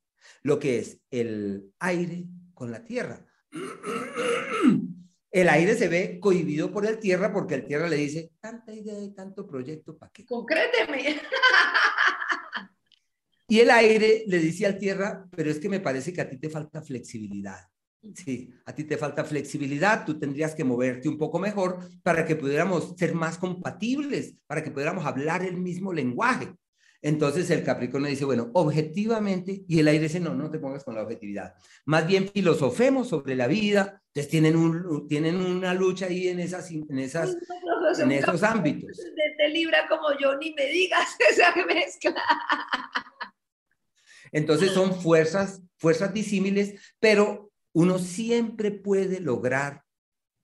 lo 0.42 0.58
que 0.58 0.78
es 0.78 0.98
el 1.10 1.72
aire 1.78 2.24
con 2.54 2.70
la 2.70 2.84
tierra. 2.84 3.24
El 5.28 5.50
aire 5.50 5.74
se 5.74 5.88
ve 5.88 6.18
cohibido 6.18 6.72
por 6.72 6.86
el 6.86 6.98
tierra 6.98 7.30
porque 7.30 7.56
el 7.56 7.66
tierra 7.66 7.88
le 7.90 7.96
dice, 7.96 8.30
tanta 8.40 8.72
idea 8.72 8.98
y 9.02 9.12
tanto 9.12 9.46
proyecto, 9.46 9.98
¿para 9.98 10.10
qué? 10.10 10.24
Concréteme. 10.24 11.20
Y 13.48 13.60
el 13.60 13.70
aire 13.70 14.24
le 14.26 14.38
dice 14.38 14.66
al 14.66 14.78
tierra, 14.78 15.26
pero 15.34 15.50
es 15.50 15.60
que 15.60 15.68
me 15.68 15.80
parece 15.80 16.12
que 16.12 16.20
a 16.20 16.28
ti 16.28 16.36
te 16.38 16.50
falta 16.50 16.82
flexibilidad. 16.82 17.58
Sí, 18.14 18.52
a 18.64 18.74
ti 18.74 18.84
te 18.84 18.96
falta 18.96 19.24
flexibilidad, 19.24 20.04
tú 20.04 20.18
tendrías 20.18 20.54
que 20.54 20.64
moverte 20.64 21.08
un 21.08 21.18
poco 21.18 21.38
mejor 21.38 21.78
para 22.02 22.24
que 22.24 22.36
pudiéramos 22.36 22.94
ser 22.96 23.14
más 23.14 23.36
compatibles, 23.38 24.36
para 24.46 24.62
que 24.62 24.70
pudiéramos 24.70 25.06
hablar 25.06 25.44
el 25.44 25.56
mismo 25.56 25.92
lenguaje. 25.92 26.48
Entonces 27.02 27.50
el 27.50 27.62
Capricornio 27.62 28.08
dice, 28.08 28.24
bueno, 28.24 28.50
objetivamente, 28.54 29.64
y 29.68 29.78
el 29.78 29.88
aire 29.88 30.04
dice, 30.04 30.20
no, 30.20 30.34
no 30.34 30.50
te 30.50 30.58
pongas 30.58 30.82
con 30.82 30.94
la 30.94 31.02
objetividad. 31.02 31.54
Más 31.84 32.06
bien 32.06 32.28
filosofemos 32.28 33.08
sobre 33.08 33.36
la 33.36 33.46
vida, 33.46 34.02
entonces 34.08 34.30
tienen, 34.30 34.56
un, 34.56 35.06
tienen 35.08 35.36
una 35.36 35.74
lucha 35.74 36.06
ahí 36.06 36.28
en, 36.28 36.40
esas, 36.40 36.70
en, 36.70 36.98
esas, 36.98 37.36
en 37.98 38.12
esos 38.12 38.42
ámbitos. 38.42 38.98
Te 39.36 39.48
libra 39.50 39.86
como 39.88 40.18
yo, 40.18 40.36
ni 40.38 40.52
me 40.54 40.66
digas 40.66 41.16
esa 41.30 41.54
mezcla. 41.66 42.14
Entonces 44.36 44.72
son 44.72 45.00
fuerzas, 45.00 45.62
fuerzas 45.78 46.12
disímiles, 46.12 46.74
pero 47.00 47.50
uno 47.72 47.98
siempre 47.98 48.70
puede 48.70 49.18
lograr 49.18 49.84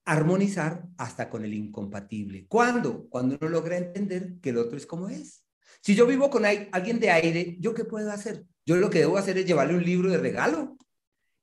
armonizar 0.06 0.84
hasta 0.96 1.28
con 1.28 1.44
el 1.44 1.52
incompatible. 1.52 2.46
¿Cuándo? 2.48 3.06
Cuando 3.10 3.36
uno 3.38 3.50
logra 3.50 3.76
entender 3.76 4.40
que 4.40 4.48
el 4.48 4.56
otro 4.56 4.78
es 4.78 4.86
como 4.86 5.10
es. 5.10 5.44
Si 5.82 5.94
yo 5.94 6.06
vivo 6.06 6.30
con 6.30 6.46
alguien 6.46 7.00
de 7.00 7.10
aire, 7.10 7.56
¿yo 7.60 7.74
qué 7.74 7.84
puedo 7.84 8.10
hacer? 8.10 8.46
Yo 8.64 8.76
lo 8.76 8.88
que 8.88 9.00
debo 9.00 9.18
hacer 9.18 9.36
es 9.36 9.44
llevarle 9.44 9.74
un 9.74 9.84
libro 9.84 10.10
de 10.10 10.16
regalo 10.16 10.78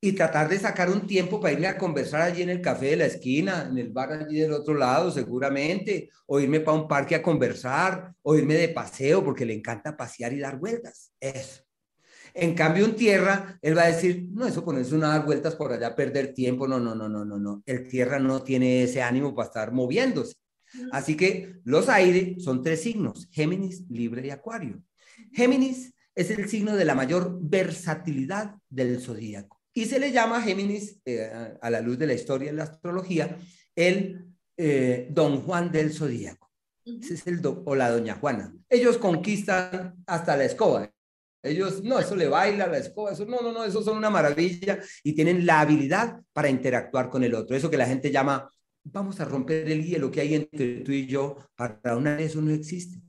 y 0.01 0.13
tratar 0.13 0.49
de 0.49 0.57
sacar 0.57 0.89
un 0.89 1.05
tiempo 1.05 1.39
para 1.39 1.53
irme 1.53 1.67
a 1.67 1.77
conversar 1.77 2.21
allí 2.21 2.41
en 2.41 2.49
el 2.49 2.61
café 2.61 2.87
de 2.87 2.95
la 2.95 3.05
esquina, 3.05 3.67
en 3.69 3.77
el 3.77 3.91
bar 3.91 4.11
allí 4.11 4.39
del 4.39 4.53
otro 4.53 4.73
lado, 4.73 5.11
seguramente, 5.11 6.09
o 6.25 6.39
irme 6.39 6.61
para 6.61 6.79
un 6.79 6.87
parque 6.87 7.13
a 7.13 7.21
conversar, 7.21 8.15
o 8.23 8.35
irme 8.35 8.55
de 8.55 8.69
paseo 8.69 9.23
porque 9.23 9.45
le 9.45 9.53
encanta 9.53 9.95
pasear 9.95 10.33
y 10.33 10.39
dar 10.39 10.57
vueltas. 10.57 11.11
Eso. 11.19 11.68
En 12.41 12.53
cambio, 12.53 12.85
en 12.85 12.95
tierra, 12.95 13.57
él 13.61 13.77
va 13.77 13.83
a 13.83 13.91
decir, 13.91 14.27
no, 14.31 14.47
eso 14.47 14.63
ponerse 14.63 14.95
una 14.95 15.09
dar 15.09 15.25
vueltas 15.25 15.55
por 15.55 15.71
allá, 15.71 15.95
perder 15.95 16.33
tiempo, 16.33 16.67
no, 16.67 16.79
no, 16.79 16.95
no, 16.95 17.09
no, 17.09 17.25
no, 17.25 17.37
no. 17.37 17.63
El 17.65 17.87
tierra 17.87 18.19
no 18.19 18.43
tiene 18.43 18.83
ese 18.83 19.01
ánimo 19.01 19.35
para 19.35 19.47
estar 19.47 19.71
moviéndose. 19.71 20.35
Así 20.91 21.15
que 21.15 21.55
los 21.63 21.89
aires 21.89 22.43
son 22.43 22.63
tres 22.63 22.81
signos, 22.81 23.27
Géminis, 23.31 23.89
Libre 23.89 24.25
y 24.25 24.29
Acuario. 24.29 24.81
Géminis 25.33 25.93
es 26.15 26.31
el 26.31 26.47
signo 26.49 26.75
de 26.75 26.85
la 26.85 26.95
mayor 26.95 27.37
versatilidad 27.41 28.55
del 28.69 28.99
zodíaco. 28.99 29.61
Y 29.73 29.85
se 29.85 29.99
le 29.99 30.11
llama 30.11 30.41
Géminis, 30.41 30.99
eh, 31.05 31.31
a 31.61 31.69
la 31.69 31.81
luz 31.81 31.97
de 31.97 32.07
la 32.07 32.13
historia 32.13 32.51
de 32.51 32.57
la 32.57 32.63
astrología, 32.63 33.37
el 33.75 34.25
eh, 34.57 35.07
Don 35.11 35.41
Juan 35.41 35.71
del 35.71 35.93
zodíaco. 35.93 36.51
Ese 36.85 37.13
es 37.13 37.27
el 37.27 37.41
o 37.43 37.75
la 37.75 37.89
doña 37.89 38.15
Juana. 38.15 38.53
Ellos 38.67 38.97
conquistan 38.97 39.95
hasta 40.05 40.35
la 40.35 40.45
escoba. 40.45 40.91
Ellos, 41.41 41.83
no, 41.83 41.99
eso 41.99 42.15
le 42.15 42.27
baila 42.27 42.67
la 42.67 42.77
escoba, 42.77 43.13
eso, 43.13 43.25
no, 43.25 43.41
no, 43.41 43.53
no, 43.53 43.63
eso 43.63 43.81
son 43.81 43.97
una 43.97 44.09
maravilla 44.09 44.79
y 45.03 45.13
tienen 45.13 45.45
la 45.45 45.61
habilidad 45.61 46.19
para 46.33 46.49
interactuar 46.49 47.09
con 47.09 47.23
el 47.23 47.33
otro. 47.33 47.55
Eso 47.55 47.69
que 47.69 47.77
la 47.77 47.85
gente 47.85 48.11
llama, 48.11 48.51
vamos 48.83 49.19
a 49.19 49.25
romper 49.25 49.69
el 49.69 49.85
hielo 49.85 50.11
que 50.11 50.21
hay 50.21 50.35
entre 50.35 50.81
tú 50.81 50.91
y 50.91 51.07
yo, 51.07 51.37
para 51.55 51.95
una 51.95 52.19
eso 52.19 52.41
no 52.41 52.51
existe. 52.51 53.01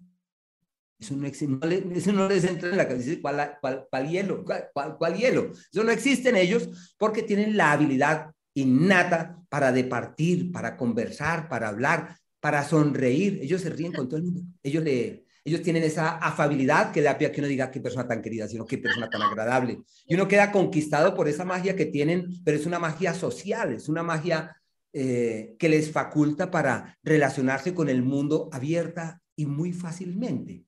Eso 0.98 1.16
no 1.16 1.26
existe, 1.26 1.56
eso 1.94 2.12
no 2.12 2.28
les 2.28 2.44
entra 2.44 2.68
en 2.68 2.76
la 2.76 2.86
cabeza, 2.86 3.10
¿cuál, 3.22 3.56
cuál, 3.60 3.86
cuál 3.90 4.08
hielo? 4.08 4.44
¿Cuál, 4.44 4.96
¿Cuál 4.98 5.16
hielo? 5.16 5.50
Eso 5.72 5.82
no 5.82 5.90
existe 5.90 6.28
en 6.28 6.36
ellos 6.36 6.94
porque 6.98 7.22
tienen 7.22 7.56
la 7.56 7.72
habilidad 7.72 8.30
innata 8.54 9.42
para 9.48 9.72
departir, 9.72 10.52
para 10.52 10.76
conversar, 10.76 11.48
para 11.48 11.68
hablar, 11.68 12.16
para 12.38 12.64
sonreír. 12.64 13.38
Ellos 13.42 13.62
se 13.62 13.70
ríen 13.70 13.92
con 13.92 14.08
todo 14.08 14.18
el 14.18 14.24
mundo. 14.24 14.42
Ellos, 14.62 14.84
le, 14.84 15.24
ellos 15.44 15.62
tienen 15.62 15.82
esa 15.82 16.16
afabilidad 16.16 16.92
que 16.92 17.02
da 17.02 17.16
pie 17.16 17.28
a 17.28 17.32
que 17.32 17.40
uno 17.40 17.48
diga 17.48 17.70
qué 17.70 17.80
persona 17.80 18.06
tan 18.06 18.20
querida, 18.20 18.46
sino 18.46 18.66
qué 18.66 18.78
persona 18.78 19.08
tan 19.08 19.22
agradable. 19.22 19.80
Y 20.06 20.14
uno 20.14 20.28
queda 20.28 20.52
conquistado 20.52 21.14
por 21.14 21.28
esa 21.28 21.44
magia 21.44 21.76
que 21.76 21.86
tienen, 21.86 22.28
pero 22.44 22.56
es 22.56 22.66
una 22.66 22.78
magia 22.78 23.14
social, 23.14 23.74
es 23.74 23.88
una 23.88 24.02
magia 24.02 24.56
eh, 24.92 25.54
que 25.58 25.68
les 25.68 25.90
faculta 25.90 26.50
para 26.50 26.98
relacionarse 27.02 27.74
con 27.74 27.88
el 27.88 28.02
mundo 28.02 28.50
abierta 28.52 29.22
y 29.36 29.46
muy 29.46 29.72
fácilmente. 29.72 30.64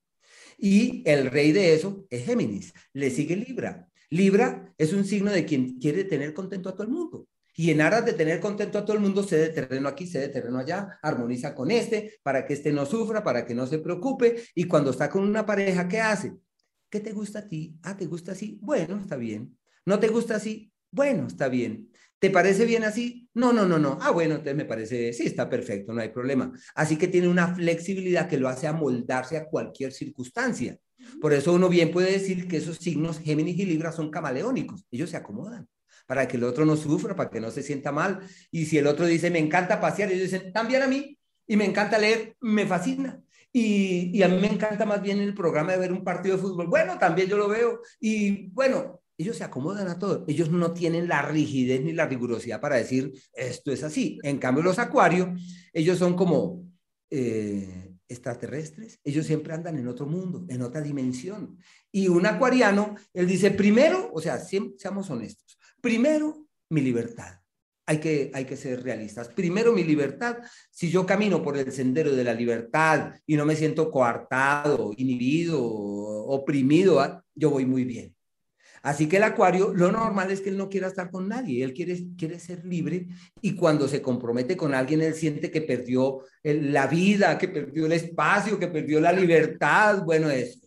Y 0.59 1.03
el 1.05 1.31
rey 1.31 1.53
de 1.53 1.75
eso 1.75 2.07
es 2.09 2.25
Géminis, 2.25 2.73
le 2.93 3.11
sigue 3.11 3.37
Libra. 3.37 3.89
Libra 4.11 4.73
es 4.79 4.93
un 4.93 5.05
signo 5.05 5.33
de 5.33 5.45
quien 5.45 5.79
quiere 5.79 6.05
tener 6.05 6.35
contento 6.35 6.69
a 6.69 6.73
todo 6.73 6.85
el 6.85 6.91
mundo. 6.93 7.27
Y 7.55 7.71
en 7.71 7.81
aras 7.81 8.05
de 8.05 8.15
tener 8.15 8.41
contento 8.41 8.79
a 8.79 8.85
todo 8.85 8.97
el 8.97 9.03
mundo, 9.03 9.23
cede 9.23 9.51
terreno 9.51 9.89
aquí, 9.89 10.07
cede 10.07 10.29
terreno 10.29 10.59
allá, 10.59 10.99
armoniza 11.03 11.55
con 11.55 11.71
este, 11.71 12.19
para 12.23 12.47
que 12.47 12.55
este 12.55 12.73
no 12.73 12.87
sufra, 12.87 13.23
para 13.23 13.45
que 13.45 13.55
no 13.55 13.67
se 13.67 13.79
preocupe. 13.79 14.43
Y 14.55 14.65
cuando 14.65 14.91
está 14.91 15.11
con 15.11 15.23
una 15.23 15.45
pareja, 15.45 15.87
¿qué 15.87 16.01
hace? 16.01 16.33
¿Qué 16.89 17.01
te 17.01 17.13
gusta 17.13 17.41
a 17.41 17.49
ti? 17.49 17.77
Ah, 17.83 17.97
¿te 17.97 18.07
gusta 18.07 18.33
así? 18.33 18.59
Bueno, 18.63 18.99
está 18.99 19.17
bien. 19.17 19.57
¿No 19.85 19.99
te 19.99 20.09
gusta 20.09 20.37
así? 20.37 20.73
Bueno, 20.91 21.27
está 21.27 21.49
bien. 21.49 21.91
¿Te 22.19 22.31
parece 22.31 22.65
bien 22.65 22.85
así? 22.85 23.29
No, 23.35 23.53
no, 23.53 23.67
no, 23.67 23.79
no. 23.79 23.99
Ah, 24.01 24.11
bueno, 24.13 24.35
entonces 24.35 24.55
me 24.55 24.65
parece, 24.65 25.13
sí, 25.13 25.25
está 25.27 25.49
perfecto, 25.49 25.93
no 25.93 26.01
hay 26.01 26.11
problema. 26.11 26.53
Así 26.75 26.97
que 26.97 27.09
tiene 27.09 27.29
una 27.29 27.55
flexibilidad 27.55 28.29
que 28.29 28.39
lo 28.39 28.49
hace 28.49 28.67
amoldarse 28.67 29.37
a 29.37 29.47
cualquier 29.47 29.93
circunstancia. 29.93 30.79
Por 31.21 31.33
eso 31.33 31.53
uno 31.53 31.69
bien 31.69 31.91
puede 31.91 32.13
decir 32.13 32.47
que 32.47 32.59
esos 32.59 32.77
signos 32.77 33.19
Géminis 33.19 33.59
y 33.59 33.67
Libra 33.67 33.91
son 33.91 34.11
camaleónicos. 34.11 34.87
Ellos 34.91 35.11
se 35.11 35.17
acomodan 35.17 35.69
para 36.07 36.27
que 36.29 36.37
el 36.37 36.45
otro 36.45 36.65
no 36.65 36.77
sufra, 36.77 37.15
para 37.15 37.31
que 37.31 37.41
no 37.41 37.51
se 37.51 37.63
sienta 37.63 37.93
mal. 37.93 38.21
Y 38.51 38.67
si 38.67 38.79
el 38.79 38.87
otro 38.87 39.07
dice, 39.07 39.31
me 39.31 39.39
encanta 39.39 39.81
pasear, 39.81 40.11
ellos 40.11 40.31
dicen, 40.31 40.53
también 40.53 40.83
a 40.83 40.87
mí, 40.87 41.19
y 41.47 41.57
me 41.57 41.65
encanta 41.65 41.99
leer, 41.99 42.37
me 42.41 42.67
fascina. 42.67 43.23
Y, 43.53 44.23
a 44.23 44.29
mí 44.29 44.39
me 44.41 44.47
encanta 44.47 44.87
más 44.87 45.03
bien 45.03 45.21
el 45.21 45.35
programa 45.35 45.73
de 45.73 45.79
ver 45.79 45.93
un 45.93 46.05
partido 46.05 46.37
de 46.37 46.43
fútbol. 46.43 46.69
Bueno, 46.69 46.99
también 46.99 47.29
yo 47.29 47.37
lo 47.37 47.49
veo. 47.49 47.81
Y 48.01 48.49
bueno, 48.49 49.03
ellos 49.19 49.37
se 49.37 49.45
acomodan 49.45 49.89
a 49.89 49.99
todo. 49.99 50.25
Ellos 50.27 50.51
no 50.51 50.73
tienen 50.73 51.09
la 51.09 51.23
rigidez 51.23 51.83
ni 51.83 51.93
la 51.93 52.07
rigurosidad 52.07 52.61
para 52.61 52.77
decir, 52.77 53.13
esto 53.35 53.71
es 53.71 53.83
así. 53.83 54.19
En 54.23 54.39
cambio, 54.39 54.63
los 54.63 54.79
acuarios, 54.79 55.29
ellos 55.73 55.99
son 55.99 56.15
como... 56.15 56.65
Eh, 57.11 57.83
extraterrestres, 58.13 59.01
ellos 59.03 59.27
siempre 59.27 59.55
andan 59.55 59.79
en 59.79 59.89
otro 59.89 60.07
mundo, 60.07 60.45
en 60.49 60.63
otra 60.63 60.81
dimensión. 60.81 61.59
Y 61.91 62.09
un 62.09 62.27
acuariano, 62.27 62.95
él 63.13 63.27
dice, 63.27 63.51
primero, 63.51 64.11
o 64.13 64.21
sea, 64.21 64.39
seamos 64.39 65.11
honestos, 65.11 65.59
Primero, 65.83 66.47
mi 66.71 66.81
libertad. 66.81 67.41
Hay 67.87 67.99
que, 67.99 68.31
hay 68.33 68.45
que 68.45 68.57
ser 68.57 68.85
realistas. 68.85 69.29
Primero, 69.29 69.73
mi 69.73 69.83
libertad. 69.83 70.39
Si 70.71 70.89
yo 70.89 71.05
camino 71.05 71.43
por 71.43 71.59
el 71.59 71.73
sendero 71.73 72.13
de 72.13 72.23
la 72.23 72.33
libertad 72.33 73.15
y 73.27 73.37
no 73.37 73.45
me 73.45 73.57
siento 73.57 73.91
coartado, 73.91 74.93
inhibido, 74.97 75.61
oprimido, 75.61 77.01
ah, 77.01 77.25
yo 77.35 77.51
voy 77.51 77.67
muy 77.67 77.85
bien. 77.85 78.15
Así 78.83 79.09
que 79.09 79.17
el 79.17 79.25
acuario, 79.25 79.75
lo 79.75 79.91
normal 79.91 80.31
es 80.31 80.41
que 80.41 80.51
él 80.51 80.57
no 80.57 80.69
quiera 80.69 80.87
estar 80.89 81.11
con 81.11 81.29
nadie, 81.29 81.63
él 81.63 81.73
quiere, 81.73 82.05
quiere 82.17 82.39
ser 82.39 82.65
libre 82.65 83.07
y 83.41 83.55
cuando 83.55 83.87
se 83.87 84.03
compromete 84.03 84.57
con 84.57 84.75
alguien, 84.75 85.03
él 85.03 85.15
siente 85.15 85.53
que 85.53 85.63
perdió 85.63 86.23
la 86.43 86.89
vida, 86.89 87.39
que 87.39 87.47
perdió 87.49 87.87
el 87.87 87.93
espacio, 87.93 88.59
que 88.59 88.67
perdió 88.67 89.01
la 89.01 89.13
libertad, 89.13 90.03
bueno, 90.05 90.31
eso 90.31 90.59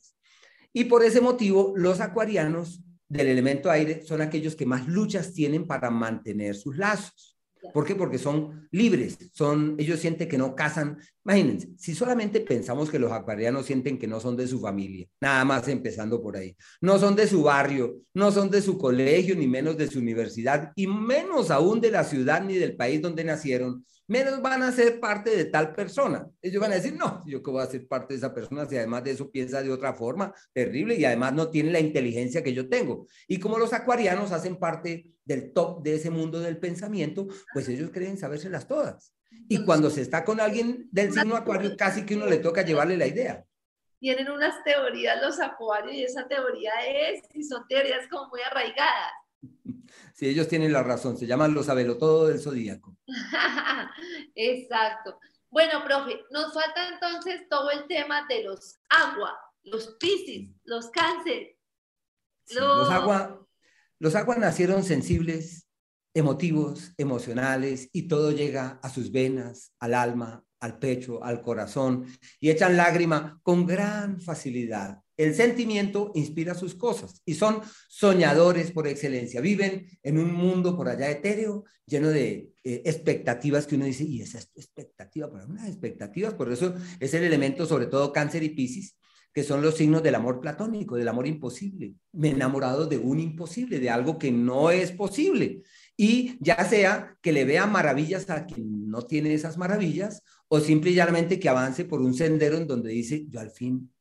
Y 0.71 0.85
por 0.85 1.03
ese 1.03 1.19
motivo, 1.19 1.73
los 1.75 1.99
acuarianos 1.99 2.84
del 3.07 3.27
elemento 3.27 3.69
aire 3.69 4.03
son 4.05 4.21
aquellos 4.21 4.55
que 4.55 4.65
más 4.65 4.87
luchas 4.87 5.33
tienen 5.33 5.67
para 5.67 5.89
mantener 5.89 6.55
sus 6.55 6.77
lazos. 6.77 7.35
¿Por 7.73 7.85
qué? 7.85 7.95
Porque 7.95 8.17
son 8.17 8.67
libres, 8.71 9.17
son, 9.33 9.75
ellos 9.77 9.99
sienten 9.99 10.29
que 10.29 10.37
no 10.37 10.55
casan. 10.55 10.97
Imagínense, 11.23 11.69
si 11.77 11.95
solamente 11.95 12.41
pensamos 12.41 12.89
que 12.89 12.99
los 12.99 13.11
acuarianos 13.11 13.65
sienten 13.65 13.97
que 13.97 14.07
no 14.07 14.19
son 14.19 14.37
de 14.37 14.47
su 14.47 14.59
familia, 14.59 15.07
nada 15.19 15.43
más 15.45 15.67
empezando 15.67 16.21
por 16.21 16.37
ahí, 16.37 16.55
no 16.81 16.99
son 16.99 17.15
de 17.15 17.27
su 17.27 17.43
barrio, 17.43 17.97
no 18.13 18.31
son 18.31 18.49
de 18.49 18.61
su 18.61 18.77
colegio, 18.77 19.35
ni 19.35 19.47
menos 19.47 19.77
de 19.77 19.87
su 19.87 19.99
universidad, 19.99 20.71
y 20.75 20.87
menos 20.87 21.51
aún 21.51 21.81
de 21.81 21.91
la 21.91 22.03
ciudad 22.03 22.43
ni 22.43 22.55
del 22.55 22.75
país 22.75 23.01
donde 23.01 23.23
nacieron, 23.23 23.85
menos 24.07 24.41
van 24.41 24.63
a 24.63 24.71
ser 24.71 24.99
parte 24.99 25.35
de 25.35 25.45
tal 25.45 25.73
persona. 25.73 26.27
Ellos 26.41 26.61
van 26.61 26.71
a 26.71 26.75
decir, 26.75 26.95
no, 26.95 27.23
yo 27.25 27.41
que 27.41 27.51
voy 27.51 27.63
a 27.63 27.67
ser 27.67 27.87
parte 27.87 28.13
de 28.13 28.19
esa 28.19 28.33
persona 28.33 28.65
si 28.65 28.77
además 28.77 29.03
de 29.03 29.11
eso 29.11 29.31
piensa 29.31 29.61
de 29.61 29.71
otra 29.71 29.93
forma 29.93 30.33
terrible 30.53 30.95
y 30.95 31.05
además 31.05 31.33
no 31.33 31.49
tiene 31.49 31.71
la 31.71 31.79
inteligencia 31.79 32.43
que 32.43 32.53
yo 32.53 32.69
tengo. 32.69 33.07
Y 33.27 33.39
como 33.39 33.57
los 33.57 33.73
acuarianos 33.73 34.31
hacen 34.31 34.57
parte 34.57 35.11
del 35.23 35.53
top 35.53 35.81
de 35.83 35.95
ese 35.95 36.09
mundo 36.09 36.39
del 36.39 36.57
pensamiento, 36.57 37.27
pues 37.53 37.67
ellos 37.69 37.89
creen 37.91 38.17
sabérselas 38.17 38.67
todas. 38.67 39.13
Y 39.49 39.65
cuando 39.65 39.89
se 39.89 40.01
está 40.01 40.23
con 40.23 40.39
alguien 40.39 40.87
del 40.91 41.11
signo 41.11 41.35
acuario, 41.35 41.75
casi 41.75 42.05
que 42.05 42.15
uno 42.15 42.25
le 42.25 42.37
toca 42.37 42.63
llevarle 42.63 42.97
la 42.97 43.07
idea. 43.07 43.43
Tienen 43.99 44.29
unas 44.29 44.63
teorías 44.63 45.21
los 45.21 45.39
acuarios 45.39 45.93
y 45.95 46.03
esa 46.03 46.27
teoría 46.27 46.71
es, 46.87 47.21
y 47.33 47.43
son 47.43 47.67
teorías 47.67 48.07
como 48.09 48.29
muy 48.29 48.41
arraigadas. 48.41 49.11
Sí, 50.13 50.29
ellos 50.29 50.47
tienen 50.47 50.71
la 50.71 50.81
razón, 50.81 51.17
se 51.17 51.27
llaman 51.27 51.53
los 51.53 51.67
todo 51.97 52.27
del 52.27 52.39
zodíaco. 52.39 52.95
Exacto. 54.35 55.19
Bueno, 55.49 55.83
profe, 55.83 56.21
nos 56.31 56.53
falta 56.53 56.87
entonces 56.87 57.47
todo 57.49 57.69
el 57.69 57.85
tema 57.87 58.25
de 58.29 58.43
los 58.43 58.79
agua, 58.89 59.37
los 59.63 59.95
piscis, 59.99 60.51
los 60.63 60.89
cáncer. 60.89 61.57
los... 62.51 62.89
agua, 62.89 63.45
los 63.99 64.15
agua 64.15 64.37
nacieron 64.37 64.83
sensibles, 64.83 65.67
emotivos, 66.13 66.93
emocionales 66.97 67.89
y 67.91 68.07
todo 68.07 68.31
llega 68.31 68.79
a 68.81 68.89
sus 68.89 69.11
venas, 69.11 69.73
al 69.79 69.95
alma, 69.95 70.45
al 70.65 70.79
pecho, 70.79 71.23
al 71.23 71.41
corazón 71.41 72.05
y 72.39 72.49
echan 72.49 72.75
lágrima 72.75 73.39
con 73.43 73.65
gran 73.65 74.19
facilidad. 74.19 74.99
El 75.17 75.33
sentimiento 75.33 76.11
inspira 76.13 76.53
sus 76.55 76.75
cosas 76.75 77.21
y 77.25 77.35
son 77.35 77.61
soñadores 77.87 78.71
por 78.71 78.87
excelencia. 78.87 79.39
Viven 79.39 79.87
en 80.03 80.17
un 80.17 80.33
mundo 80.33 80.75
por 80.75 80.89
allá 80.89 81.09
etéreo, 81.09 81.63
lleno 81.85 82.09
de 82.09 82.51
eh, 82.63 82.81
expectativas 82.83 83.65
que 83.65 83.75
uno 83.75 83.85
dice, 83.85 84.03
y 84.03 84.21
esa 84.21 84.39
expectativa, 84.39 85.31
para 85.31 85.45
unas 85.45 85.69
expectativas, 85.69 86.33
por 86.33 86.51
eso 86.51 86.75
es 86.99 87.13
el 87.13 87.23
elemento, 87.23 87.65
sobre 87.65 87.85
todo 87.85 88.11
cáncer 88.11 88.43
y 88.43 88.49
piscis, 88.49 88.97
que 89.33 89.43
son 89.43 89.61
los 89.61 89.75
signos 89.75 90.03
del 90.03 90.15
amor 90.15 90.41
platónico, 90.41 90.95
del 90.95 91.07
amor 91.07 91.27
imposible. 91.27 91.93
Me 92.11 92.29
he 92.29 92.31
enamorado 92.31 92.85
de 92.85 92.97
un 92.97 93.19
imposible, 93.19 93.79
de 93.79 93.89
algo 93.89 94.17
que 94.17 94.31
no 94.31 94.71
es 94.71 94.91
posible. 94.91 95.61
Y 95.97 96.37
ya 96.39 96.63
sea 96.65 97.17
que 97.21 97.31
le 97.31 97.45
vea 97.45 97.65
maravillas 97.67 98.29
a 98.29 98.45
quien 98.45 98.89
no 98.89 99.03
tiene 99.03 99.33
esas 99.33 99.57
maravillas, 99.57 100.23
o 100.47 100.59
simplemente 100.59 101.39
que 101.39 101.49
avance 101.49 101.85
por 101.85 102.01
un 102.01 102.13
sendero 102.13 102.57
en 102.57 102.67
donde 102.67 102.91
dice, 102.91 103.25
yo 103.27 103.39
al 103.39 103.51
fin 103.51 103.91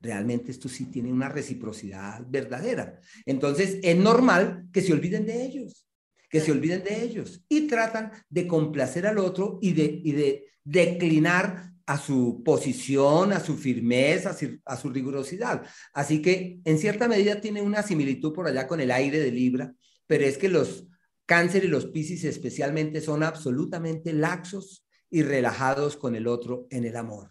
realmente 0.00 0.50
esto 0.50 0.68
sí 0.68 0.86
tiene 0.86 1.10
una 1.12 1.28
reciprocidad 1.28 2.22
verdadera. 2.28 3.00
Entonces, 3.24 3.78
es 3.82 3.96
normal 3.96 4.66
que 4.72 4.82
se 4.82 4.92
olviden 4.92 5.24
de 5.24 5.44
ellos, 5.44 5.88
que 6.28 6.40
se 6.40 6.52
olviden 6.52 6.84
de 6.84 7.02
ellos 7.02 7.42
y 7.48 7.66
tratan 7.66 8.12
de 8.28 8.46
complacer 8.46 9.06
al 9.06 9.18
otro 9.18 9.58
y 9.62 9.72
de, 9.72 10.02
de 10.04 10.46
declinar 10.62 11.72
a 11.86 11.98
su 11.98 12.42
posición, 12.44 13.32
a 13.32 13.40
su 13.40 13.56
firmeza, 13.56 14.36
a 14.64 14.76
su, 14.76 14.90
rigurosidad. 14.90 15.66
Así 15.92 16.22
que 16.22 16.60
en 16.64 16.78
cierta 16.78 17.08
medida 17.08 17.40
tiene 17.40 17.62
una 17.62 17.82
similitud 17.82 18.32
por 18.32 18.46
allá 18.46 18.66
con 18.66 18.80
el 18.80 18.90
aire 18.90 19.18
de 19.18 19.30
Libra, 19.30 19.74
pero 20.06 20.24
es 20.24 20.38
que 20.38 20.48
los 20.48 20.86
cáncer 21.26 21.64
y 21.64 21.68
los 21.68 21.86
piscis 21.86 22.24
especialmente 22.24 23.00
son 23.00 23.22
absolutamente 23.22 24.12
laxos 24.12 24.83
y 25.14 25.22
relajados 25.22 25.96
con 25.96 26.16
el 26.16 26.26
otro 26.26 26.66
en 26.70 26.84
el 26.84 26.96
amor 26.96 27.30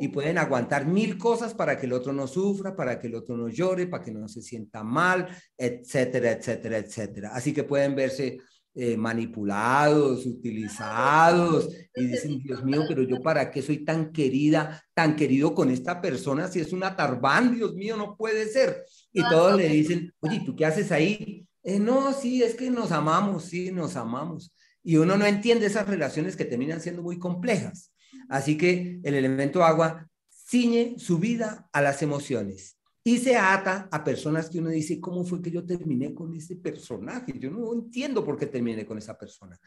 y 0.00 0.08
pueden 0.08 0.36
aguantar 0.36 0.86
mil 0.86 1.16
cosas 1.16 1.54
para 1.54 1.78
que 1.78 1.86
el 1.86 1.94
otro 1.94 2.12
no 2.12 2.26
sufra, 2.26 2.76
para 2.76 3.00
que 3.00 3.06
el 3.06 3.14
otro 3.14 3.38
no 3.38 3.48
llore, 3.48 3.86
para 3.86 4.04
que 4.04 4.12
no 4.12 4.28
se 4.28 4.42
sienta 4.42 4.84
mal, 4.84 5.26
etcétera, 5.56 6.32
etcétera, 6.32 6.76
etcétera. 6.76 7.30
Así 7.32 7.54
que 7.54 7.64
pueden 7.64 7.96
verse 7.96 8.38
eh, 8.74 8.98
manipulados, 8.98 10.26
utilizados 10.26 11.68
y 11.96 12.04
dicen, 12.04 12.38
Dios 12.42 12.62
mío, 12.62 12.82
pero 12.86 13.02
yo 13.02 13.22
para 13.22 13.50
qué 13.50 13.62
soy 13.62 13.82
tan 13.82 14.12
querida, 14.12 14.84
tan 14.92 15.16
querido 15.16 15.54
con 15.54 15.70
esta 15.70 16.02
persona 16.02 16.48
si 16.48 16.60
es 16.60 16.74
una 16.74 16.94
tarbán, 16.94 17.54
Dios 17.56 17.74
mío, 17.74 17.96
no 17.96 18.14
puede 18.14 18.46
ser. 18.46 18.84
Y 19.10 19.22
todos 19.22 19.56
le 19.56 19.70
dicen, 19.70 20.12
oye, 20.20 20.42
¿tú 20.44 20.54
qué 20.54 20.66
haces 20.66 20.92
ahí? 20.92 21.48
Eh, 21.62 21.78
no, 21.78 22.12
sí, 22.12 22.42
es 22.42 22.54
que 22.54 22.70
nos 22.70 22.92
amamos, 22.92 23.44
sí, 23.46 23.72
nos 23.72 23.96
amamos. 23.96 24.52
Y 24.84 24.96
uno 24.96 25.16
no 25.16 25.26
entiende 25.26 25.66
esas 25.66 25.86
relaciones 25.86 26.36
que 26.36 26.44
terminan 26.44 26.80
siendo 26.80 27.02
muy 27.02 27.18
complejas. 27.18 27.92
Así 28.28 28.56
que 28.56 29.00
el 29.02 29.14
elemento 29.14 29.64
agua 29.64 30.08
ciñe 30.30 30.96
su 30.98 31.18
vida 31.18 31.68
a 31.72 31.80
las 31.80 32.02
emociones 32.02 32.78
y 33.04 33.18
se 33.18 33.36
ata 33.36 33.88
a 33.90 34.04
personas 34.04 34.48
que 34.48 34.60
uno 34.60 34.70
dice, 34.70 35.00
¿cómo 35.00 35.24
fue 35.24 35.42
que 35.42 35.50
yo 35.50 35.64
terminé 35.64 36.14
con 36.14 36.34
ese 36.34 36.56
personaje? 36.56 37.32
Yo 37.38 37.50
no 37.50 37.72
entiendo 37.74 38.24
por 38.24 38.38
qué 38.38 38.46
terminé 38.46 38.86
con 38.86 38.96
esa 38.96 39.18
persona. 39.18 39.58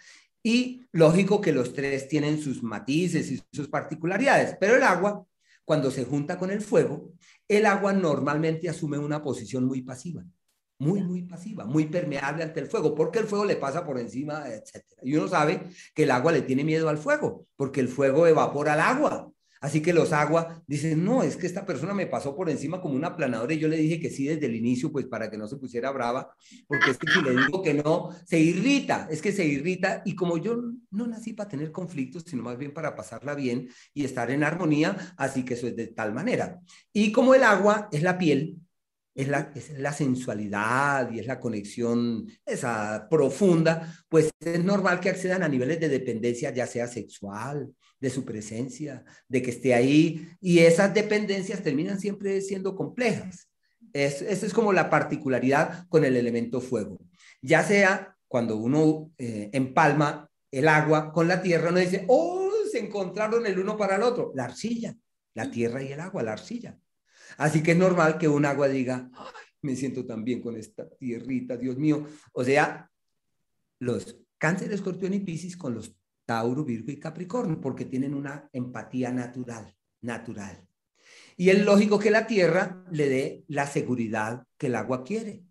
Y 0.41 0.85
lógico 0.93 1.41
que 1.41 1.51
los 1.51 1.73
tres 1.73 2.07
tienen 2.07 2.39
sus 2.39 2.63
matices 2.63 3.29
y 3.31 3.41
sus 3.51 3.67
particularidades, 3.67 4.55
pero 4.59 4.75
el 4.75 4.83
agua, 4.83 5.25
cuando 5.65 5.91
se 5.91 6.05
junta 6.05 6.37
con 6.37 6.49
el 6.49 6.61
fuego, 6.61 7.11
el 7.47 7.65
agua 7.65 7.91
normalmente 7.91 8.69
asume 8.69 8.97
una 8.97 9.21
posición 9.21 9.65
muy 9.65 9.81
pasiva, 9.81 10.23
muy, 10.77 11.01
muy 11.01 11.23
pasiva, 11.23 11.65
muy 11.65 11.85
permeable 11.85 12.43
ante 12.43 12.59
el 12.59 12.67
fuego, 12.67 12.93
porque 12.93 13.19
el 13.19 13.25
fuego 13.25 13.45
le 13.45 13.55
pasa 13.55 13.85
por 13.85 13.99
encima, 13.99 14.49
etc. 14.49 14.83
Y 15.03 15.15
uno 15.15 15.27
sabe 15.27 15.63
que 15.93 16.03
el 16.03 16.11
agua 16.11 16.31
le 16.31 16.41
tiene 16.41 16.63
miedo 16.63 16.89
al 16.89 16.97
fuego, 16.97 17.45
porque 17.55 17.79
el 17.79 17.87
fuego 17.87 18.27
evapora 18.27 18.73
el 18.73 18.81
agua. 18.81 19.31
Así 19.61 19.81
que 19.81 19.93
los 19.93 20.13
agua 20.13 20.61
dicen, 20.67 21.03
no, 21.03 21.23
es 21.23 21.37
que 21.37 21.47
esta 21.47 21.65
persona 21.65 21.93
me 21.93 22.05
pasó 22.05 22.35
por 22.35 22.51
encima 22.51 22.79
como 22.79 22.93
una 22.93 23.15
planadora 23.15 23.51
y 23.51 23.57
yo 23.57 23.67
le 23.67 23.77
dije 23.77 23.99
que 23.99 24.11
sí 24.11 24.25
desde 24.25 24.45
el 24.45 24.55
inicio, 24.55 24.91
pues 24.91 25.07
para 25.07 25.31
que 25.31 25.39
no 25.39 25.47
se 25.47 25.55
pusiera 25.55 25.89
brava, 25.89 26.35
porque 26.67 26.91
es 26.91 26.97
que 26.99 27.11
si 27.11 27.21
le 27.23 27.31
digo 27.31 27.63
que 27.63 27.73
no, 27.73 28.09
se 28.27 28.37
irrita, 28.37 29.07
es 29.09 29.23
que 29.23 29.31
se 29.31 29.43
irrita 29.43 30.03
y 30.05 30.13
como 30.13 30.37
yo 30.37 30.61
no 30.91 31.07
nací 31.07 31.33
para 31.33 31.49
tener 31.49 31.71
conflictos, 31.71 32.25
sino 32.27 32.43
más 32.43 32.59
bien 32.59 32.75
para 32.75 32.95
pasarla 32.95 33.33
bien 33.33 33.67
y 33.91 34.05
estar 34.05 34.29
en 34.29 34.43
armonía, 34.43 35.15
así 35.17 35.43
que 35.43 35.55
eso 35.55 35.65
es 35.65 35.75
de 35.75 35.87
tal 35.87 36.13
manera. 36.13 36.59
Y 36.93 37.11
como 37.11 37.33
el 37.33 37.43
agua 37.43 37.89
es 37.91 38.03
la 38.03 38.19
piel, 38.19 38.59
es 39.15 39.29
la, 39.29 39.51
es 39.55 39.79
la 39.79 39.93
sensualidad 39.93 41.09
y 41.11 41.19
es 41.19 41.25
la 41.25 41.39
conexión 41.39 42.27
esa 42.45 43.07
profunda, 43.09 43.91
pues 44.09 44.29
es 44.41 44.63
normal 44.63 44.99
que 44.99 45.09
accedan 45.09 45.41
a 45.41 45.47
niveles 45.47 45.79
de 45.79 45.87
dependencia, 45.87 46.53
ya 46.53 46.67
sea 46.67 46.87
sexual, 46.87 47.73
de 47.99 48.09
su 48.09 48.25
presencia, 48.25 49.03
de 49.27 49.41
que 49.41 49.51
esté 49.51 49.73
ahí, 49.73 50.27
y 50.41 50.59
esas 50.59 50.93
dependencias 50.93 51.63
terminan 51.63 51.99
siempre 51.99 52.41
siendo 52.41 52.75
complejas. 52.75 53.49
Es, 53.93 54.21
esa 54.21 54.45
es 54.45 54.53
como 54.53 54.73
la 54.73 54.89
particularidad 54.89 55.87
con 55.87 56.03
el 56.03 56.17
elemento 56.17 56.59
fuego. 56.59 56.99
Ya 57.41 57.63
sea 57.63 58.15
cuando 58.27 58.57
uno 58.57 59.11
eh, 59.17 59.49
empalma 59.53 60.29
el 60.51 60.67
agua 60.67 61.13
con 61.13 61.29
la 61.29 61.41
tierra, 61.41 61.69
uno 61.69 61.79
dice, 61.79 62.03
oh, 62.09 62.51
se 62.69 62.79
encontraron 62.79 63.45
el 63.45 63.57
uno 63.57 63.77
para 63.77 63.95
el 63.95 64.03
otro, 64.03 64.33
la 64.35 64.45
arcilla, 64.45 64.93
la 65.33 65.49
tierra 65.49 65.81
y 65.81 65.93
el 65.93 65.99
agua, 66.01 66.23
la 66.23 66.33
arcilla. 66.33 66.77
Así 67.37 67.61
que 67.61 67.71
es 67.71 67.77
normal 67.77 68.17
que 68.17 68.27
un 68.27 68.45
agua 68.45 68.67
diga, 68.67 69.09
me 69.61 69.75
siento 69.75 70.05
tan 70.05 70.23
bien 70.23 70.41
con 70.41 70.55
esta 70.55 70.87
tierrita, 70.89 71.57
Dios 71.57 71.77
mío. 71.77 72.07
O 72.33 72.43
sea, 72.43 72.89
los 73.79 74.17
cáncer, 74.37 74.71
escorpión 74.71 75.13
y 75.13 75.19
piscis 75.19 75.57
con 75.57 75.73
los 75.73 75.95
Tauro, 76.25 76.63
Virgo 76.63 76.91
y 76.91 76.99
Capricornio, 76.99 77.61
porque 77.61 77.85
tienen 77.85 78.13
una 78.13 78.49
empatía 78.51 79.11
natural, 79.11 79.75
natural. 80.01 80.67
Y 81.37 81.49
es 81.49 81.63
lógico 81.63 81.99
que 81.99 82.11
la 82.11 82.25
tierra 82.25 82.83
le 82.91 83.09
dé 83.09 83.43
la 83.47 83.67
seguridad 83.67 84.45
que 84.57 84.67
el 84.67 84.75
agua 84.75 85.03
quiere. 85.03 85.43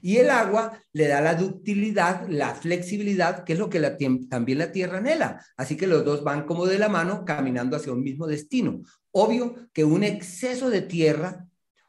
Y 0.00 0.16
el 0.16 0.30
agua 0.30 0.82
le 0.92 1.08
da 1.08 1.20
la 1.20 1.34
ductilidad, 1.34 2.28
la 2.28 2.54
flexibilidad, 2.54 3.44
que 3.44 3.54
es 3.54 3.58
lo 3.58 3.70
que 3.70 3.80
también 4.28 4.58
la 4.58 4.72
tierra 4.72 4.98
anhela. 4.98 5.44
Así 5.56 5.76
que 5.76 5.86
los 5.86 6.04
dos 6.04 6.22
van 6.24 6.44
como 6.44 6.66
de 6.66 6.78
la 6.78 6.88
mano 6.88 7.24
caminando 7.24 7.76
hacia 7.76 7.92
un 7.92 8.02
mismo 8.02 8.26
destino. 8.26 8.82
Obvio 9.10 9.56
que 9.72 9.84
un 9.84 10.04
exceso 10.04 10.70
de 10.70 10.82
tierra, 10.82 11.46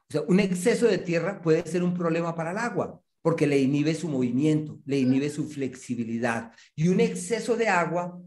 o 0.10 0.12
sea, 0.12 0.22
un 0.28 0.40
exceso 0.40 0.88
de 0.88 0.98
tierra 0.98 1.42
puede 1.42 1.66
ser 1.66 1.84
un 1.84 1.94
problema 1.94 2.36
para 2.36 2.52
el 2.52 2.58
agua 2.58 3.02
porque 3.22 3.48
le 3.48 3.60
inhibe 3.60 3.94
su 3.94 4.10
movimiento, 4.10 4.80
le 4.86 5.00
inhibe 5.00 5.30
su 5.30 5.48
flexibilidad. 5.48 6.52
Y 6.76 6.88
un 6.88 7.00
exceso 7.00 7.56
de 7.56 7.68
agua 7.68 8.20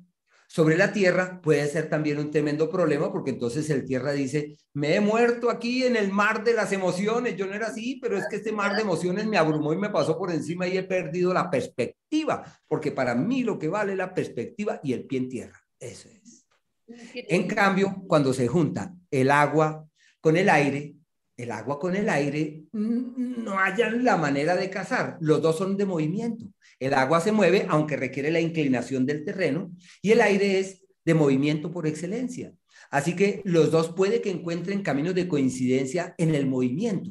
sobre 0.55 0.77
la 0.77 0.93
tierra 0.93 1.41
puede 1.43 1.67
ser 1.67 1.89
también 1.89 2.17
un 2.21 2.31
tremendo 2.31 2.71
problema, 2.71 3.11
porque 3.11 3.31
entonces 3.31 3.69
el 3.71 3.85
tierra 3.85 4.13
dice, 4.13 4.57
me 4.75 4.95
he 4.95 5.01
muerto 5.01 5.51
aquí 5.51 5.83
en 5.83 5.97
el 5.97 6.13
mar 6.13 6.45
de 6.45 6.55
las 6.55 6.71
emociones, 6.71 7.37
yo 7.37 7.49
no 7.49 7.55
era 7.55 7.67
así, 7.67 7.99
pero 8.01 8.17
es 8.17 8.29
que 8.31 8.37
este 8.37 8.53
mar 8.53 8.77
de 8.77 8.83
emociones 8.83 9.27
me 9.27 9.37
abrumó 9.37 9.73
y 9.73 9.79
me 9.79 9.91
pasó 9.91 10.17
por 10.17 10.31
encima 10.31 10.69
y 10.69 10.79
he 10.79 10.85
perdido 10.85 11.35
la 11.35 11.51
perspectiva, 11.51 12.45
porque 12.69 12.93
para 12.93 13.17
mí 13.17 13.43
lo 13.43 13.59
que 13.59 13.67
vale 13.67 13.93
es 13.93 13.99
la 13.99 14.15
perspectiva 14.15 14.79
y 14.85 14.93
el 14.93 15.07
pie 15.07 15.19
en 15.19 15.29
tierra, 15.29 15.61
eso 15.81 16.09
es. 16.09 16.47
En 17.15 17.49
cambio, 17.49 18.05
cuando 18.07 18.33
se 18.33 18.47
junta 18.47 18.95
el 19.11 19.33
agua 19.33 19.85
con 20.21 20.37
el 20.37 20.49
aire, 20.49 20.95
el 21.37 21.51
agua 21.51 21.81
con 21.81 21.97
el 21.97 22.09
aire 22.09 22.63
mm, 22.71 23.43
no 23.43 23.59
hayan 23.59 24.05
la 24.05 24.17
manera 24.17 24.55
de 24.55 24.71
cazar. 24.71 25.17
Los 25.21 25.43
dos 25.43 25.59
son 25.59 25.77
de 25.77 25.85
movimiento. 25.85 26.47
El 26.81 26.95
agua 26.95 27.21
se 27.21 27.33
mueve, 27.33 27.67
aunque 27.69 27.97
requiere 27.97 28.31
la 28.31 28.41
inclinación 28.41 29.07
del 29.07 29.25
terreno, 29.25 29.73
y 30.03 30.13
el 30.13 30.21
aire 30.21 30.59
es 30.59 30.85
de 31.05 31.15
movimiento 31.15 31.71
por 31.71 31.87
excelencia. 31.87 32.53
Así 32.91 33.17
que 33.17 33.43
los 33.45 33.71
dos 33.71 33.93
puede 33.95 34.21
que 34.21 34.31
encuentren 34.31 34.83
caminos 34.83 35.15
de 35.15 35.29
coincidencia 35.29 36.15
en 36.19 36.35
el 36.35 36.47
movimiento. 36.47 37.11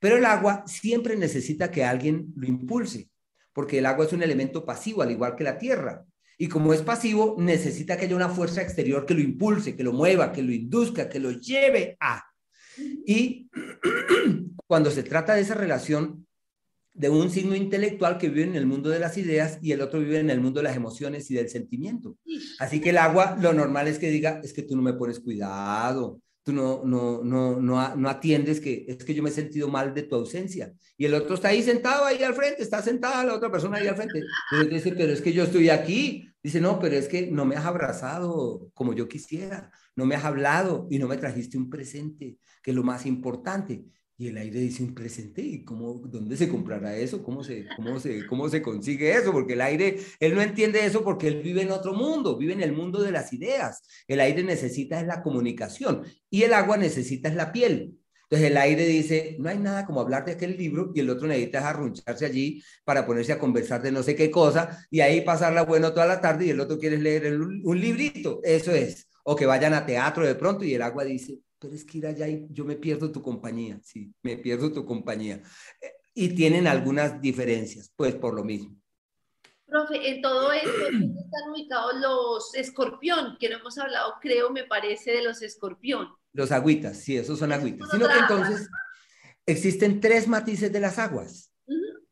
Pero 0.00 0.16
el 0.16 0.24
agua 0.24 0.64
siempre 0.66 1.16
necesita 1.16 1.70
que 1.70 1.84
alguien 1.84 2.32
lo 2.36 2.46
impulse, 2.46 3.10
porque 3.52 3.78
el 3.78 3.86
agua 3.86 4.06
es 4.06 4.12
un 4.12 4.22
elemento 4.22 4.64
pasivo, 4.64 5.02
al 5.02 5.10
igual 5.10 5.34
que 5.34 5.44
la 5.44 5.58
tierra. 5.58 6.04
Y 6.38 6.48
como 6.48 6.72
es 6.72 6.82
pasivo, 6.82 7.34
necesita 7.38 7.96
que 7.96 8.04
haya 8.04 8.14
una 8.14 8.28
fuerza 8.28 8.62
exterior 8.62 9.04
que 9.04 9.14
lo 9.14 9.20
impulse, 9.20 9.74
que 9.74 9.82
lo 9.82 9.92
mueva, 9.92 10.32
que 10.32 10.42
lo 10.42 10.52
induzca, 10.52 11.08
que 11.08 11.18
lo 11.18 11.32
lleve 11.32 11.96
a. 11.98 12.24
Y 13.04 13.50
cuando 14.68 14.90
se 14.92 15.02
trata 15.02 15.34
de 15.34 15.40
esa 15.40 15.54
relación 15.54 16.27
de 16.98 17.08
un 17.08 17.30
signo 17.30 17.54
intelectual 17.54 18.18
que 18.18 18.28
vive 18.28 18.42
en 18.42 18.56
el 18.56 18.66
mundo 18.66 18.90
de 18.90 18.98
las 18.98 19.16
ideas 19.16 19.58
y 19.62 19.70
el 19.70 19.80
otro 19.80 20.00
vive 20.00 20.18
en 20.18 20.30
el 20.30 20.40
mundo 20.40 20.58
de 20.58 20.64
las 20.64 20.76
emociones 20.76 21.30
y 21.30 21.34
del 21.34 21.48
sentimiento. 21.48 22.16
Así 22.58 22.80
que 22.80 22.90
el 22.90 22.98
agua, 22.98 23.38
lo 23.40 23.52
normal 23.52 23.86
es 23.86 24.00
que 24.00 24.10
diga, 24.10 24.40
es 24.42 24.52
que 24.52 24.62
tú 24.62 24.74
no 24.74 24.82
me 24.82 24.94
pones 24.94 25.20
cuidado, 25.20 26.20
tú 26.42 26.52
no, 26.52 26.82
no, 26.84 27.22
no, 27.22 27.60
no, 27.60 27.94
no 27.94 28.08
atiendes 28.08 28.60
que 28.60 28.84
es 28.88 29.04
que 29.04 29.14
yo 29.14 29.22
me 29.22 29.30
he 29.30 29.32
sentido 29.32 29.68
mal 29.68 29.94
de 29.94 30.02
tu 30.02 30.16
ausencia. 30.16 30.72
Y 30.96 31.04
el 31.04 31.14
otro 31.14 31.36
está 31.36 31.48
ahí 31.48 31.62
sentado 31.62 32.04
ahí 32.04 32.20
al 32.24 32.34
frente, 32.34 32.62
está 32.62 32.82
sentada 32.82 33.24
la 33.24 33.34
otra 33.34 33.50
persona 33.50 33.76
ahí 33.76 33.86
al 33.86 33.94
frente. 33.94 34.20
Entonces 34.50 34.84
dice, 34.84 34.96
pero 34.96 35.12
es 35.12 35.20
que 35.20 35.32
yo 35.32 35.44
estoy 35.44 35.70
aquí. 35.70 36.24
Dice, 36.42 36.60
no, 36.60 36.80
pero 36.80 36.96
es 36.96 37.06
que 37.06 37.30
no 37.30 37.44
me 37.44 37.54
has 37.54 37.66
abrazado 37.66 38.70
como 38.74 38.92
yo 38.92 39.08
quisiera, 39.08 39.70
no 39.94 40.06
me 40.06 40.14
has 40.14 40.24
hablado 40.24 40.88
y 40.90 40.98
no 40.98 41.06
me 41.06 41.16
trajiste 41.16 41.58
un 41.58 41.68
presente 41.68 42.38
que 42.62 42.70
es 42.70 42.76
lo 42.76 42.82
más 42.82 43.06
importante. 43.06 43.84
Y 44.20 44.26
el 44.26 44.36
aire 44.36 44.58
dice 44.58 44.82
un 44.82 44.96
presente, 44.96 45.40
¿y 45.42 45.62
cómo, 45.62 45.94
dónde 45.94 46.36
se 46.36 46.48
comprará 46.48 46.96
eso? 46.96 47.22
¿Cómo 47.22 47.44
se, 47.44 47.66
cómo, 47.76 48.00
se, 48.00 48.26
¿Cómo 48.26 48.48
se 48.48 48.60
consigue 48.60 49.12
eso? 49.12 49.30
Porque 49.30 49.52
el 49.52 49.60
aire, 49.60 50.00
él 50.18 50.34
no 50.34 50.42
entiende 50.42 50.84
eso 50.84 51.04
porque 51.04 51.28
él 51.28 51.40
vive 51.40 51.62
en 51.62 51.70
otro 51.70 51.94
mundo, 51.94 52.36
vive 52.36 52.52
en 52.52 52.62
el 52.62 52.72
mundo 52.72 53.00
de 53.00 53.12
las 53.12 53.32
ideas. 53.32 53.80
El 54.08 54.18
aire 54.18 54.42
necesita 54.42 55.00
es 55.00 55.06
la 55.06 55.22
comunicación 55.22 56.02
y 56.30 56.42
el 56.42 56.52
agua 56.52 56.76
necesita 56.76 57.28
es 57.28 57.36
la 57.36 57.52
piel. 57.52 57.96
Entonces 58.24 58.50
el 58.50 58.56
aire 58.56 58.86
dice, 58.86 59.36
no 59.38 59.50
hay 59.50 59.58
nada 59.58 59.86
como 59.86 60.00
hablar 60.00 60.24
de 60.24 60.32
aquel 60.32 60.56
libro 60.56 60.90
y 60.96 60.98
el 60.98 61.10
otro 61.10 61.28
necesita 61.28 61.68
arruncharse 61.68 62.26
allí 62.26 62.60
para 62.84 63.06
ponerse 63.06 63.32
a 63.32 63.38
conversar 63.38 63.82
de 63.82 63.92
no 63.92 64.02
sé 64.02 64.16
qué 64.16 64.32
cosa 64.32 64.84
y 64.90 64.98
ahí 64.98 65.20
pasarla 65.20 65.62
bueno 65.62 65.92
toda 65.92 66.06
la 66.06 66.20
tarde 66.20 66.46
y 66.46 66.50
el 66.50 66.58
otro 66.58 66.76
quiere 66.76 66.98
leer 66.98 67.40
un 67.40 67.80
librito, 67.80 68.40
eso 68.42 68.72
es. 68.72 69.08
O 69.22 69.36
que 69.36 69.46
vayan 69.46 69.74
a 69.74 69.86
teatro 69.86 70.26
de 70.26 70.34
pronto 70.34 70.64
y 70.64 70.74
el 70.74 70.82
agua 70.82 71.04
dice, 71.04 71.38
pero 71.58 71.74
es 71.74 71.84
que 71.84 71.98
ir 71.98 72.06
allá 72.06 72.28
y 72.28 72.46
yo 72.50 72.64
me 72.64 72.76
pierdo 72.76 73.10
tu 73.10 73.22
compañía, 73.22 73.80
sí, 73.82 74.12
me 74.22 74.36
pierdo 74.36 74.72
tu 74.72 74.84
compañía. 74.84 75.42
Y 76.14 76.30
tienen 76.30 76.66
algunas 76.66 77.20
diferencias, 77.20 77.92
pues 77.96 78.14
por 78.14 78.34
lo 78.34 78.44
mismo. 78.44 78.76
Profe, 79.66 80.08
en 80.08 80.22
todo 80.22 80.50
esto 80.52 80.68
están 80.88 81.50
ubicados 81.52 81.94
los 82.00 82.54
escorpión, 82.54 83.36
que 83.38 83.50
no 83.50 83.58
hemos 83.58 83.76
hablado, 83.78 84.14
creo, 84.20 84.50
me 84.50 84.64
parece, 84.64 85.12
de 85.12 85.22
los 85.22 85.42
escorpión. 85.42 86.08
Los 86.32 86.52
agüitas, 86.52 86.98
sí, 86.98 87.16
esos 87.16 87.38
son 87.38 87.52
agüitas. 87.52 87.90
Sino 87.90 88.06
que 88.08 88.18
entonces 88.18 88.68
existen 89.46 90.00
tres 90.00 90.28
matices 90.28 90.72
de 90.72 90.80
las 90.80 90.98
aguas. 90.98 91.47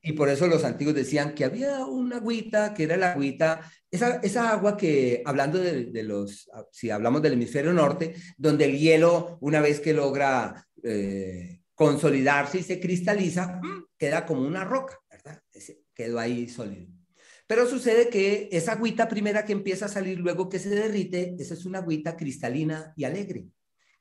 Y 0.06 0.12
por 0.12 0.28
eso 0.28 0.46
los 0.46 0.62
antiguos 0.62 0.94
decían 0.94 1.34
que 1.34 1.44
había 1.44 1.84
una 1.84 2.18
agüita, 2.18 2.72
que 2.72 2.84
era 2.84 2.96
la 2.96 3.10
agüita 3.10 3.60
esa, 3.90 4.20
esa, 4.22 4.52
agua 4.52 4.76
que, 4.76 5.20
hablando 5.26 5.58
de, 5.58 6.02
los, 6.04 6.48
si 6.70 6.90
hablamos 6.90 7.22
del 7.22 7.32
hemisferio 7.32 7.72
norte, 7.72 8.14
donde 8.38 8.66
el 8.66 8.78
hielo, 8.78 9.36
una 9.40 9.60
vez 9.60 9.80
que 9.80 9.92
logra 9.92 10.64
eh, 10.84 11.60
consolidarse 11.74 12.58
y 12.58 12.62
se 12.62 12.78
cristaliza, 12.78 13.58
mm, 13.60 13.86
queda 13.98 14.24
como 14.24 14.42
una 14.42 14.62
roca, 14.62 14.96
¿verdad? 15.10 15.42
quedó 15.92 16.20
ahí 16.20 16.48
sólido. 16.48 16.86
Pero 17.48 17.66
sucede 17.66 18.08
que 18.08 18.48
esa 18.52 18.72
agüita 18.72 19.08
primera 19.08 19.44
que 19.44 19.54
empieza 19.54 19.86
a 19.86 19.88
salir 19.88 20.20
luego 20.20 20.48
que 20.48 20.60
se 20.60 20.68
derrite, 20.68 21.34
esa 21.40 21.54
es 21.54 21.64
una 21.64 21.78
agüita 21.78 22.16
cristalina 22.16 22.92
y 22.94 23.02
alegre, 23.02 23.46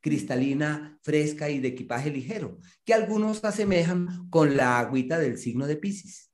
cristalina, 0.05 0.99
fresca 1.01 1.49
y 1.49 1.59
de 1.59 1.69
equipaje 1.69 2.11
ligero, 2.11 2.59
que 2.85 2.93
algunos 2.93 3.43
asemejan 3.43 4.29
con 4.29 4.55
la 4.55 4.77
agüita 4.77 5.17
del 5.17 5.39
signo 5.39 5.65
de 5.65 5.77
Pisces. 5.77 6.29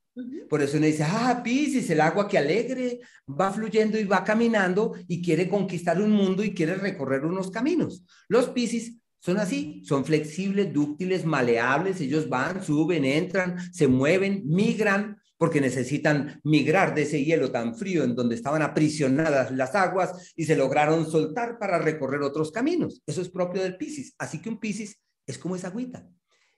Por 0.50 0.62
eso 0.62 0.76
uno 0.76 0.88
dice, 0.88 1.06
ah, 1.08 1.40
Pisces, 1.42 1.90
el 1.90 2.02
agua 2.02 2.28
que 2.28 2.38
alegre, 2.38 3.00
va 3.30 3.50
fluyendo 3.50 3.98
y 3.98 4.04
va 4.04 4.26
caminando 4.26 4.94
y 5.08 5.22
quiere 5.22 5.48
conquistar 5.48 6.02
un 6.02 6.12
mundo 6.12 6.44
y 6.44 6.54
quiere 6.54 6.76
recorrer 6.76 7.24
unos 7.24 7.50
caminos. 7.50 8.04
Los 8.28 8.50
Pisces 8.50 8.98
son 9.22 9.38
así, 9.38 9.82
son 9.86 10.04
flexibles, 10.04 10.74
dúctiles, 10.74 11.24
maleables, 11.24 12.02
ellos 12.02 12.28
van, 12.28 12.62
suben, 12.62 13.06
entran, 13.06 13.58
se 13.74 13.88
mueven, 13.88 14.42
migran, 14.48 15.21
porque 15.42 15.60
necesitan 15.60 16.40
migrar 16.44 16.94
de 16.94 17.02
ese 17.02 17.26
hielo 17.26 17.50
tan 17.50 17.74
frío 17.74 18.04
en 18.04 18.14
donde 18.14 18.36
estaban 18.36 18.62
aprisionadas 18.62 19.50
las 19.50 19.74
aguas 19.74 20.34
y 20.36 20.46
se 20.46 20.56
lograron 20.56 21.10
soltar 21.10 21.58
para 21.58 21.80
recorrer 21.80 22.22
otros 22.22 22.52
caminos. 22.52 23.02
Eso 23.08 23.24
es 23.24 23.30
propio 23.30 23.64
del 23.64 23.76
Piscis. 23.76 24.14
Así 24.20 24.40
que 24.40 24.50
un 24.50 24.60
Piscis 24.60 25.02
es 25.26 25.40
como 25.40 25.56
esa 25.56 25.70
agüita. 25.70 26.08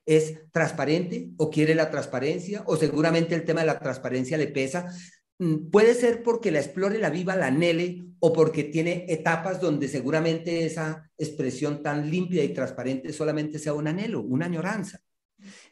Es 0.05 0.51
transparente 0.51 1.29
o 1.37 1.49
quiere 1.49 1.75
la 1.75 1.89
transparencia 1.89 2.65
o 2.67 2.75
seguramente 2.75 3.33
el 3.35 3.45
tema 3.45 3.61
de 3.61 3.67
la 3.67 3.79
transparencia 3.79 4.37
le 4.37 4.47
pesa. 4.47 4.93
Mm, 5.39 5.69
puede 5.69 5.93
ser 5.93 6.21
porque 6.21 6.51
la 6.51 6.59
explore, 6.59 6.99
la 6.99 7.09
viva, 7.09 7.37
la 7.37 7.47
anhele 7.47 8.03
o 8.19 8.33
porque 8.33 8.65
tiene 8.65 9.05
etapas 9.07 9.61
donde 9.61 9.87
seguramente 9.87 10.65
esa 10.65 11.09
expresión 11.17 11.81
tan 11.81 12.11
limpia 12.11 12.43
y 12.43 12.53
transparente 12.53 13.13
solamente 13.13 13.59
sea 13.59 13.75
un 13.75 13.87
anhelo, 13.87 14.19
una 14.19 14.47
añoranza. 14.47 14.99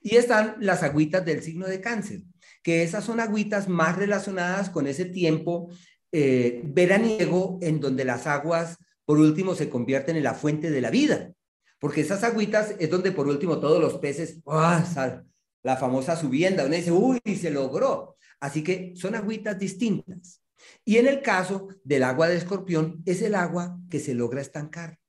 Y 0.01 0.15
están 0.15 0.55
las 0.61 0.81
agüitas 0.81 1.25
del 1.25 1.41
signo 1.41 1.67
de 1.67 1.81
cáncer, 1.81 2.21
que 2.61 2.83
esas 2.83 3.03
son 3.03 3.19
agüitas 3.19 3.67
más 3.67 3.97
relacionadas 3.97 4.69
con 4.69 4.87
ese 4.87 5.05
tiempo 5.05 5.69
eh, 6.11 6.61
veraniego 6.63 7.59
en 7.61 7.79
donde 7.79 8.05
las 8.05 8.27
aguas, 8.27 8.77
por 9.05 9.19
último, 9.19 9.55
se 9.55 9.69
convierten 9.69 10.15
en 10.15 10.23
la 10.23 10.33
fuente 10.33 10.69
de 10.69 10.81
la 10.81 10.89
vida. 10.89 11.33
Porque 11.79 12.01
esas 12.01 12.23
agüitas 12.23 12.75
es 12.79 12.89
donde, 12.89 13.11
por 13.11 13.27
último, 13.27 13.59
todos 13.59 13.81
los 13.81 13.97
peces, 13.97 14.39
¡ah! 14.45 15.23
la 15.63 15.77
famosa 15.77 16.15
subienda, 16.15 16.65
uno 16.65 16.75
dice, 16.75 16.91
uy, 16.91 17.19
se 17.35 17.49
logró. 17.49 18.17
Así 18.39 18.63
que 18.63 18.93
son 18.95 19.15
agüitas 19.15 19.57
distintas. 19.57 20.41
Y 20.85 20.97
en 20.97 21.07
el 21.07 21.21
caso 21.21 21.69
del 21.83 22.03
agua 22.03 22.27
de 22.27 22.37
escorpión, 22.37 23.01
es 23.05 23.21
el 23.21 23.35
agua 23.35 23.79
que 23.89 23.99
se 23.99 24.13
logra 24.13 24.41
estancar, 24.41 24.99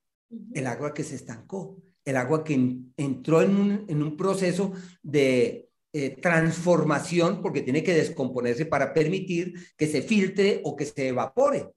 el 0.53 0.67
agua 0.67 0.93
que 0.93 1.03
se 1.03 1.15
estancó, 1.15 1.77
el 2.05 2.17
agua 2.17 2.43
que 2.43 2.53
entró 2.97 3.41
en 3.41 4.01
un, 4.01 4.17
proceso 4.17 4.73
de 5.01 5.62
eh, 5.93 6.17
transformación 6.21 7.41
porque 7.41 7.61
tiene 7.61 7.83
que 7.83 7.93
descomponerse 7.93 8.65
para 8.65 8.93
permitir 8.93 9.53
que 9.77 9.87
se 9.87 10.01
filtre 10.01 10.59
o 10.63 10.75
que 10.75 10.85
se 10.85 11.09
evapore. 11.09 11.69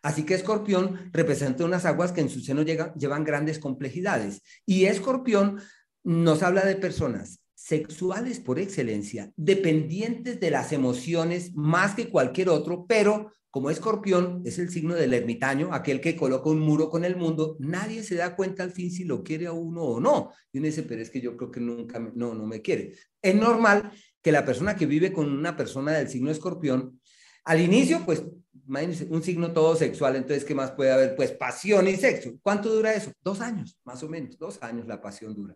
Así 0.00 0.22
que 0.24 0.34
escorpión 0.34 1.10
representa 1.12 1.64
unas 1.64 1.84
aguas 1.84 2.12
que 2.12 2.20
en 2.20 2.28
su 2.28 2.40
seno 2.40 2.62
llevan 2.62 3.24
grandes 3.24 3.58
complejidades. 3.58 4.42
Y 4.64 4.84
escorpión 4.84 5.60
nos 6.04 6.42
habla 6.42 6.64
de 6.64 6.76
personas 6.76 7.40
sexuales 7.54 8.40
por 8.40 8.58
excelencia, 8.58 9.32
dependientes 9.36 10.38
de 10.38 10.50
las 10.50 10.72
emociones 10.72 11.54
más 11.54 11.94
que 11.94 12.10
cualquier 12.10 12.50
otro, 12.50 12.86
pero 12.86 13.32
como 13.54 13.70
escorpión 13.70 14.42
es 14.44 14.58
el 14.58 14.68
signo 14.68 14.96
del 14.96 15.14
ermitaño, 15.14 15.72
aquel 15.72 16.00
que 16.00 16.16
coloca 16.16 16.50
un 16.50 16.58
muro 16.58 16.90
con 16.90 17.04
el 17.04 17.14
mundo, 17.14 17.54
nadie 17.60 18.02
se 18.02 18.16
da 18.16 18.34
cuenta 18.34 18.64
al 18.64 18.72
fin 18.72 18.90
si 18.90 19.04
lo 19.04 19.22
quiere 19.22 19.46
a 19.46 19.52
uno 19.52 19.80
o 19.80 20.00
no. 20.00 20.32
Y 20.50 20.58
uno 20.58 20.66
dice, 20.66 20.82
pero 20.82 21.00
es 21.00 21.08
que 21.08 21.20
yo 21.20 21.36
creo 21.36 21.52
que 21.52 21.60
nunca, 21.60 22.00
no, 22.00 22.34
no 22.34 22.46
me 22.46 22.60
quiere. 22.60 22.96
Es 23.22 23.32
normal 23.36 23.92
que 24.20 24.32
la 24.32 24.44
persona 24.44 24.74
que 24.74 24.86
vive 24.86 25.12
con 25.12 25.30
una 25.30 25.56
persona 25.56 25.92
del 25.92 26.08
signo 26.08 26.32
escorpión, 26.32 27.00
al 27.44 27.60
inicio, 27.60 28.02
pues, 28.04 28.24
imagínense, 28.66 29.06
un 29.08 29.22
signo 29.22 29.52
todo 29.52 29.76
sexual, 29.76 30.16
entonces, 30.16 30.44
¿qué 30.44 30.56
más 30.56 30.72
puede 30.72 30.90
haber? 30.90 31.14
Pues 31.14 31.30
pasión 31.30 31.86
y 31.86 31.94
sexo. 31.94 32.32
¿Cuánto 32.42 32.74
dura 32.74 32.92
eso? 32.92 33.12
Dos 33.22 33.40
años, 33.40 33.78
más 33.84 34.02
o 34.02 34.08
menos, 34.08 34.36
dos 34.36 34.60
años 34.64 34.88
la 34.88 35.00
pasión 35.00 35.32
dura. 35.32 35.54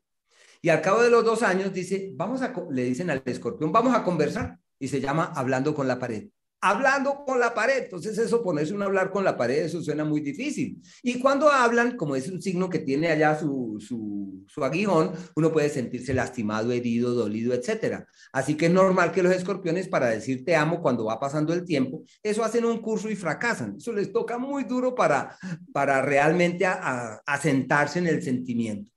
Y 0.62 0.68
al 0.68 0.82
cabo 0.82 1.02
de 1.02 1.10
los 1.10 1.24
dos 1.24 1.42
años 1.42 1.72
dice, 1.72 2.12
vamos 2.14 2.42
a, 2.42 2.54
le 2.70 2.84
dicen 2.84 3.10
al 3.10 3.24
escorpión, 3.24 3.72
vamos 3.72 3.92
a 3.92 4.04
conversar. 4.04 4.56
Y 4.78 4.86
se 4.86 5.00
llama 5.00 5.32
hablando 5.34 5.74
con 5.74 5.88
la 5.88 5.98
pared 5.98 6.28
hablando 6.60 7.24
con 7.24 7.38
la 7.38 7.54
pared. 7.54 7.84
Entonces 7.84 8.18
eso, 8.18 8.42
ponerse 8.42 8.74
a 8.74 8.84
hablar 8.84 9.10
con 9.10 9.24
la 9.24 9.36
pared, 9.36 9.64
eso 9.64 9.82
suena 9.82 10.04
muy 10.04 10.20
difícil. 10.20 10.80
Y 11.02 11.20
cuando 11.20 11.50
hablan, 11.50 11.96
como 11.96 12.16
es 12.16 12.28
un 12.28 12.40
signo 12.42 12.68
que 12.68 12.80
tiene 12.80 13.08
allá 13.08 13.38
su, 13.38 13.76
su, 13.80 14.44
su 14.48 14.64
aguijón, 14.64 15.12
uno 15.36 15.52
puede 15.52 15.68
sentirse 15.68 16.14
lastimado, 16.14 16.72
herido, 16.72 17.14
dolido, 17.14 17.54
etc. 17.54 18.04
Así 18.32 18.56
que 18.56 18.66
es 18.66 18.72
normal 18.72 19.12
que 19.12 19.22
los 19.22 19.32
escorpiones 19.32 19.88
para 19.88 20.08
decir 20.08 20.44
te 20.44 20.56
amo 20.56 20.80
cuando 20.80 21.04
va 21.04 21.20
pasando 21.20 21.52
el 21.52 21.64
tiempo, 21.64 22.02
eso 22.22 22.44
hacen 22.44 22.64
un 22.64 22.80
curso 22.80 23.08
y 23.10 23.16
fracasan. 23.16 23.76
Eso 23.78 23.92
les 23.92 24.12
toca 24.12 24.38
muy 24.38 24.64
duro 24.64 24.94
para, 24.94 25.36
para 25.72 26.02
realmente 26.02 26.66
asentarse 26.66 27.98
en 27.98 28.06
el 28.06 28.22
sentimiento. 28.22 28.90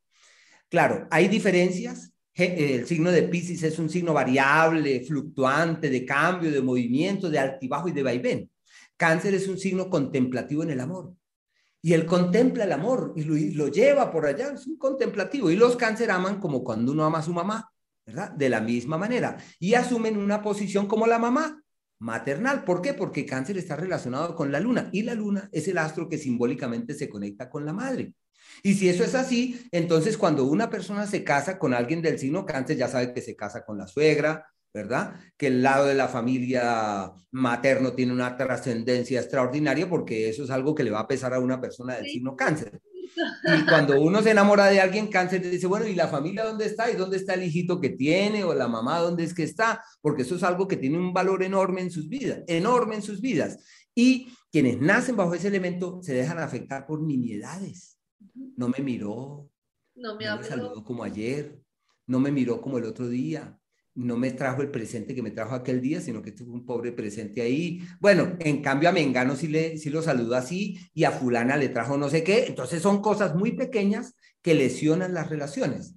Claro, 0.69 1.05
hay 1.11 1.27
diferencias, 1.27 2.10
el 2.45 2.87
signo 2.87 3.11
de 3.11 3.23
Pisces 3.23 3.63
es 3.63 3.79
un 3.79 3.89
signo 3.89 4.13
variable, 4.13 5.03
fluctuante, 5.05 5.89
de 5.89 6.05
cambio, 6.05 6.51
de 6.51 6.61
movimiento, 6.61 7.29
de 7.29 7.39
altibajo 7.39 7.87
y 7.87 7.91
de 7.91 8.03
vaivén. 8.03 8.51
Cáncer 8.97 9.33
es 9.33 9.47
un 9.47 9.57
signo 9.57 9.89
contemplativo 9.89 10.63
en 10.63 10.71
el 10.71 10.79
amor. 10.79 11.13
Y 11.81 11.93
él 11.93 12.05
contempla 12.05 12.65
el 12.65 12.71
amor 12.71 13.13
y 13.15 13.23
lo, 13.23 13.67
lleva 13.67 14.11
por 14.11 14.25
allá, 14.25 14.51
es 14.53 14.67
un 14.67 14.77
contemplativo. 14.77 15.49
Y 15.49 15.55
los 15.55 15.75
cáncer 15.75 16.11
aman 16.11 16.39
como 16.39 16.63
cuando 16.63 16.91
uno 16.91 17.03
ama 17.03 17.19
a 17.19 17.23
su 17.23 17.33
mamá, 17.33 17.71
¿verdad? 18.05 18.31
De 18.31 18.49
la 18.49 18.61
misma 18.61 18.97
manera. 18.97 19.37
Y 19.59 19.73
asumen 19.73 20.17
una 20.17 20.41
posición 20.41 20.87
como 20.87 21.07
la 21.07 21.17
mamá, 21.17 21.60
maternal. 22.01 22.63
¿Por 22.63 22.81
qué? 22.81 22.93
Porque 22.93 23.25
cáncer 23.25 23.57
está 23.57 23.75
relacionado 23.75 24.35
con 24.35 24.51
la 24.51 24.59
luna 24.59 24.89
y 24.91 25.03
la 25.03 25.13
luna 25.13 25.47
es 25.51 25.67
el 25.67 25.77
astro 25.77 26.09
que 26.09 26.17
simbólicamente 26.17 26.95
se 26.95 27.07
conecta 27.07 27.49
con 27.49 27.65
la 27.65 27.73
madre. 27.73 28.13
Y 28.63 28.73
si 28.73 28.89
eso 28.89 29.03
es 29.03 29.15
así, 29.15 29.67
entonces 29.71 30.17
cuando 30.17 30.45
una 30.45 30.69
persona 30.69 31.05
se 31.05 31.23
casa 31.23 31.57
con 31.59 31.73
alguien 31.73 32.01
del 32.01 32.19
signo 32.19 32.45
cáncer, 32.45 32.77
ya 32.77 32.87
sabe 32.87 33.13
que 33.13 33.21
se 33.21 33.35
casa 33.35 33.63
con 33.63 33.77
la 33.77 33.87
suegra, 33.87 34.47
¿verdad? 34.73 35.15
Que 35.37 35.47
el 35.47 35.61
lado 35.61 35.85
de 35.85 35.93
la 35.93 36.07
familia 36.07 37.11
materno 37.31 37.93
tiene 37.93 38.13
una 38.13 38.35
trascendencia 38.35 39.21
extraordinaria 39.21 39.87
porque 39.87 40.27
eso 40.27 40.43
es 40.43 40.49
algo 40.49 40.73
que 40.73 40.83
le 40.83 40.91
va 40.91 41.01
a 41.01 41.07
pesar 41.07 41.33
a 41.33 41.39
una 41.39 41.61
persona 41.61 41.95
del 41.95 42.07
signo 42.07 42.35
cáncer. 42.35 42.81
Y 43.15 43.65
cuando 43.65 43.99
uno 44.01 44.21
se 44.21 44.31
enamora 44.31 44.67
de 44.67 44.79
alguien 44.79 45.07
cáncer, 45.07 45.41
dice, 45.41 45.67
bueno, 45.67 45.87
¿y 45.87 45.95
la 45.95 46.07
familia 46.07 46.45
dónde 46.45 46.65
está? 46.65 46.89
¿Y 46.89 46.95
dónde 46.95 47.17
está 47.17 47.33
el 47.33 47.43
hijito 47.43 47.79
que 47.79 47.89
tiene? 47.89 48.43
¿O 48.43 48.53
la 48.53 48.67
mamá 48.67 48.99
dónde 48.99 49.23
es 49.23 49.33
que 49.33 49.43
está? 49.43 49.83
Porque 50.01 50.23
eso 50.23 50.35
es 50.35 50.43
algo 50.43 50.67
que 50.67 50.77
tiene 50.77 50.97
un 50.97 51.13
valor 51.13 51.43
enorme 51.43 51.81
en 51.81 51.91
sus 51.91 52.07
vidas, 52.07 52.43
enorme 52.47 52.95
en 52.95 53.01
sus 53.01 53.21
vidas. 53.21 53.59
Y 53.93 54.29
quienes 54.51 54.79
nacen 54.79 55.15
bajo 55.15 55.33
ese 55.33 55.47
elemento 55.47 55.99
se 56.01 56.13
dejan 56.13 56.39
afectar 56.39 56.85
por 56.85 57.01
nimiedades 57.01 57.91
no 58.55 58.69
me 58.69 58.79
miró, 58.79 59.49
no 59.95 60.15
me, 60.15 60.25
saludó 60.43 60.83
como 60.83 61.03
ayer, 61.03 61.61
no 62.07 62.19
me 62.19 62.31
miró 62.31 62.61
como 62.61 62.77
el 62.77 62.85
otro 62.85 63.07
día, 63.07 63.59
no 63.95 64.17
me 64.17 64.31
trajo 64.31 64.61
el 64.61 64.71
presente 64.71 65.13
que 65.13 65.21
me 65.21 65.31
trajo 65.31 65.53
aquel 65.53 65.81
día, 65.81 66.01
sino 66.01 66.21
que 66.21 66.31
tuvo 66.31 66.53
un 66.53 66.65
pobre 66.65 66.91
presente 66.91 67.41
ahí. 67.41 67.81
Bueno, 67.99 68.35
en 68.39 68.61
cambio 68.61 68.89
a 68.89 68.91
Mengano 68.91 69.35
sí, 69.35 69.47
le, 69.47 69.77
sí 69.77 69.89
lo 69.89 70.01
saludó 70.01 70.35
así 70.35 70.79
y 70.93 71.03
a 71.03 71.11
fulana 71.11 71.57
le 71.57 71.69
trajo 71.69 71.97
no 71.97 72.09
sé 72.09 72.23
qué. 72.23 72.45
Entonces 72.47 72.81
son 72.81 73.01
cosas 73.01 73.35
muy 73.35 73.51
pequeñas 73.51 74.15
que 74.41 74.53
lesionan 74.53 75.13
las 75.13 75.29
relaciones. 75.29 75.95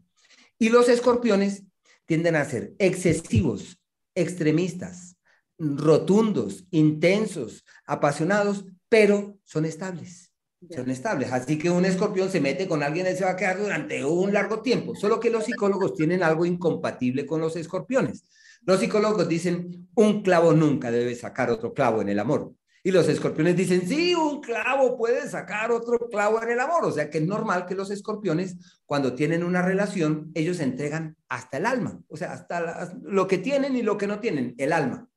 Y 0.59 0.69
los 0.69 0.89
escorpiones 0.89 1.65
tienden 2.07 2.37
a 2.37 2.45
ser 2.45 2.75
excesivos, 2.79 3.81
extremistas, 4.15 5.17
rotundos, 5.59 6.67
intensos, 6.71 7.65
apasionados, 7.87 8.67
pero 8.89 9.39
son 9.45 9.65
estables 9.65 10.34
son 10.71 10.91
estables. 10.91 11.33
Así 11.33 11.59
que 11.59 11.71
un 11.71 11.85
escorpión 11.85 12.31
se 12.31 12.41
mete 12.41 12.69
con 12.69 12.83
alguien 12.83 13.07
y 13.07 13.17
se 13.17 13.25
va 13.25 13.31
a 13.31 13.37
quedar 13.37 13.59
durante 13.59 14.05
un 14.05 14.33
largo 14.33 14.61
tiempo. 14.61 14.95
Solo 14.95 15.21
que 15.21 15.31
los 15.31 15.45
psicólogos 15.45 15.95
tienen 15.95 16.23
algo 16.23 16.47
incompatible 16.47 17.27
con 17.27 17.41
los 17.41 17.57
escorpiones. 17.57 18.25
Los 18.63 18.81
psicólogos 18.81 19.29
dicen, 19.29 19.89
un 19.95 20.23
clavo 20.23 20.53
nunca 20.53 20.91
debe 20.91 21.15
sacar 21.15 21.51
otro 21.51 21.75
clavo 21.75 22.01
en 22.01 22.09
el 22.09 22.19
amor. 22.19 22.55
Y 22.87 22.91
los 22.91 23.09
escorpiones 23.09 23.57
dicen, 23.57 23.89
sí, 23.89 24.15
un 24.15 24.43
clavo 24.43 24.99
puede 24.99 25.27
sacar 25.29 25.73
otro 25.73 26.07
clavo 26.11 26.43
en 26.43 26.51
el 26.51 26.61
amor. 26.61 26.85
O 26.85 26.93
sea 26.93 27.09
que 27.09 27.19
es 27.19 27.27
normal 27.27 27.65
que 27.65 27.75
los 27.75 27.91
escorpiones, 27.91 28.57
cuando 28.85 29.15
tienen 29.15 29.43
una 29.43 29.63
relación, 29.63 30.31
ellos 30.35 30.61
entregan 30.61 31.17
hasta 31.29 31.57
el 31.57 31.65
alma. 31.65 32.01
O 32.09 32.17
sea, 32.19 32.33
hasta 32.33 32.93
lo 33.03 33.27
que 33.27 33.39
tienen 33.39 33.75
y 33.75 33.83
lo 33.83 33.97
que 33.97 34.07
no 34.07 34.21
tienen, 34.21 34.55
el 34.59 34.73
alma. 34.75 35.09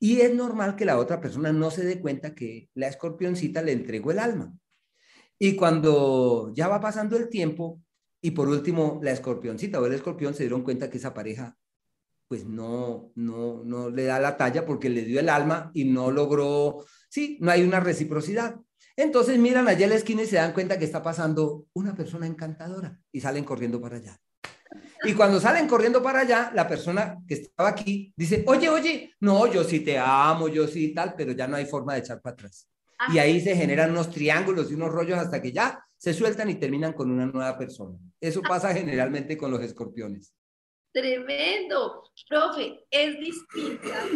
Y 0.00 0.22
es 0.22 0.34
normal 0.34 0.74
que 0.74 0.84
la 0.84 0.98
otra 0.98 1.20
persona 1.20 1.52
no 1.52 1.70
se 1.70 1.84
dé 1.84 2.00
cuenta 2.00 2.34
que 2.34 2.68
la 2.74 2.88
escorpioncita 2.88 3.62
le 3.62 3.72
entregó 3.72 4.10
el 4.10 4.18
alma. 4.18 4.52
Y 5.38 5.56
cuando 5.56 6.52
ya 6.54 6.68
va 6.68 6.80
pasando 6.80 7.16
el 7.16 7.28
tiempo, 7.28 7.80
y 8.20 8.30
por 8.30 8.48
último, 8.48 9.00
la 9.02 9.10
escorpioncita 9.10 9.80
o 9.80 9.86
el 9.86 9.92
escorpión 9.92 10.34
se 10.34 10.44
dieron 10.44 10.62
cuenta 10.62 10.88
que 10.88 10.98
esa 10.98 11.12
pareja 11.12 11.56
pues 12.28 12.46
no, 12.46 13.12
no, 13.16 13.62
no 13.64 13.90
le 13.90 14.04
da 14.04 14.18
la 14.18 14.36
talla 14.36 14.64
porque 14.64 14.88
le 14.88 15.04
dio 15.04 15.20
el 15.20 15.28
alma 15.28 15.70
y 15.74 15.84
no 15.84 16.10
logró, 16.10 16.84
sí, 17.08 17.38
no 17.40 17.50
hay 17.50 17.62
una 17.62 17.80
reciprocidad. 17.80 18.56
Entonces 18.96 19.38
miran 19.38 19.68
allá 19.68 19.86
a 19.86 19.90
la 19.90 19.96
esquina 19.96 20.22
y 20.22 20.26
se 20.26 20.36
dan 20.36 20.52
cuenta 20.52 20.78
que 20.78 20.84
está 20.84 21.02
pasando 21.02 21.66
una 21.74 21.94
persona 21.94 22.26
encantadora 22.26 22.98
y 23.12 23.20
salen 23.20 23.44
corriendo 23.44 23.80
para 23.80 23.96
allá. 23.96 24.18
Y 25.04 25.12
cuando 25.12 25.38
salen 25.38 25.68
corriendo 25.68 26.02
para 26.02 26.20
allá, 26.20 26.50
la 26.54 26.66
persona 26.66 27.18
que 27.28 27.34
estaba 27.34 27.68
aquí 27.68 28.12
dice, 28.16 28.42
oye, 28.46 28.68
oye, 28.68 29.12
no, 29.20 29.46
yo 29.52 29.62
sí 29.62 29.80
te 29.80 29.98
amo, 29.98 30.48
yo 30.48 30.66
sí 30.66 30.94
tal, 30.94 31.14
pero 31.16 31.32
ya 31.32 31.46
no 31.46 31.56
hay 31.56 31.66
forma 31.66 31.94
de 31.94 32.00
echar 32.00 32.20
para 32.20 32.34
atrás 32.34 32.68
y 33.12 33.18
ahí 33.18 33.40
se 33.40 33.56
generan 33.56 33.90
unos 33.90 34.10
triángulos 34.10 34.70
y 34.70 34.74
unos 34.74 34.90
rollos 34.90 35.18
hasta 35.18 35.40
que 35.42 35.52
ya 35.52 35.84
se 35.96 36.14
sueltan 36.14 36.50
y 36.50 36.56
terminan 36.56 36.92
con 36.92 37.10
una 37.10 37.26
nueva 37.26 37.56
persona. 37.56 37.98
Eso 38.20 38.40
ah. 38.44 38.48
pasa 38.48 38.74
generalmente 38.74 39.36
con 39.36 39.50
los 39.50 39.60
escorpiones. 39.62 40.34
Tremendo. 40.92 42.10
Profe, 42.28 42.86
es 42.90 43.18
distinta 43.18 44.06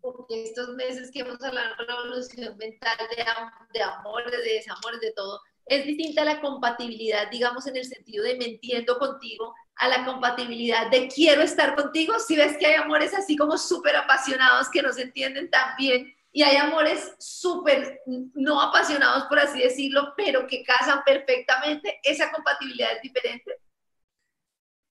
porque 0.00 0.44
estos 0.44 0.74
meses 0.76 1.10
que 1.10 1.20
hemos 1.20 1.42
hablado 1.42 1.74
de 1.78 1.84
revolución 1.84 2.56
mental, 2.58 2.96
de, 3.10 3.24
de 3.72 3.82
amores, 3.82 4.30
de 4.30 4.52
desamores, 4.54 5.00
de 5.00 5.12
todo, 5.12 5.40
es 5.66 5.84
distinta 5.84 6.24
la 6.24 6.40
compatibilidad, 6.40 7.28
digamos, 7.28 7.66
en 7.66 7.76
el 7.76 7.84
sentido 7.84 8.22
de 8.22 8.36
me 8.36 8.44
entiendo 8.44 8.98
contigo, 8.98 9.52
a 9.74 9.88
la 9.88 10.04
compatibilidad 10.04 10.90
de 10.90 11.08
quiero 11.08 11.42
estar 11.42 11.74
contigo, 11.74 12.18
si 12.20 12.36
ves 12.36 12.56
que 12.56 12.66
hay 12.66 12.74
amores 12.74 13.12
así 13.14 13.36
como 13.36 13.58
súper 13.58 13.96
apasionados 13.96 14.70
que 14.70 14.80
no 14.80 14.92
se 14.92 15.02
entienden 15.02 15.50
tan 15.50 15.76
bien 15.76 16.14
y 16.36 16.42
hay 16.42 16.56
amores 16.56 17.14
súper 17.18 18.02
no 18.34 18.60
apasionados, 18.60 19.24
por 19.24 19.38
así 19.38 19.58
decirlo, 19.58 20.12
pero 20.18 20.46
que 20.46 20.62
casan 20.62 20.98
perfectamente, 21.02 21.98
esa 22.02 22.30
compatibilidad 22.30 22.94
es 22.94 23.00
diferente. 23.00 23.52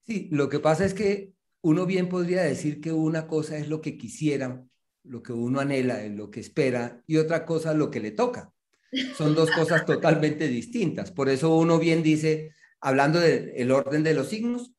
Sí, 0.04 0.28
lo 0.32 0.48
que 0.48 0.58
pasa 0.58 0.84
es 0.84 0.92
que 0.92 1.34
uno 1.60 1.86
bien 1.86 2.08
podría 2.08 2.42
decir 2.42 2.80
que 2.80 2.90
una 2.90 3.28
cosa 3.28 3.56
es 3.58 3.68
lo 3.68 3.80
que 3.80 3.96
quisiera, 3.96 4.60
lo 5.04 5.22
que 5.22 5.32
uno 5.32 5.60
anhela, 5.60 6.02
lo 6.08 6.32
que 6.32 6.40
espera, 6.40 7.04
y 7.06 7.18
otra 7.18 7.46
cosa 7.46 7.74
lo 7.74 7.92
que 7.92 8.00
le 8.00 8.10
toca. 8.10 8.52
Son 9.16 9.36
dos 9.36 9.48
cosas 9.52 9.86
totalmente 9.86 10.48
distintas. 10.48 11.12
Por 11.12 11.28
eso 11.28 11.56
uno 11.56 11.78
bien 11.78 12.02
dice, 12.02 12.56
hablando 12.80 13.20
del 13.20 13.70
orden 13.70 14.02
de 14.02 14.14
los 14.14 14.30
signos, 14.30 14.72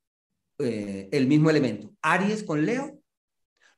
eh, 0.60 1.08
el 1.14 1.28
mismo 1.28 1.50
elemento. 1.50 1.96
Aries 2.02 2.44
con 2.44 2.66
Leo, 2.66 3.02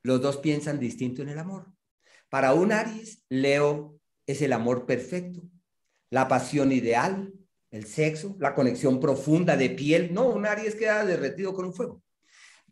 los 0.02 0.20
dos 0.20 0.38
piensan 0.38 0.80
distinto 0.80 1.22
en 1.22 1.28
el 1.28 1.38
amor. 1.38 1.72
Para 2.30 2.54
un 2.54 2.70
Aries, 2.70 3.24
Leo 3.28 3.98
es 4.24 4.40
el 4.40 4.52
amor 4.52 4.86
perfecto, 4.86 5.42
la 6.10 6.28
pasión 6.28 6.70
ideal, 6.70 7.32
el 7.70 7.86
sexo, 7.86 8.36
la 8.38 8.54
conexión 8.54 9.00
profunda 9.00 9.56
de 9.56 9.70
piel. 9.70 10.14
No, 10.14 10.28
un 10.28 10.46
Aries 10.46 10.76
queda 10.76 11.04
derretido 11.04 11.52
con 11.52 11.66
un 11.66 11.74
fuego, 11.74 12.02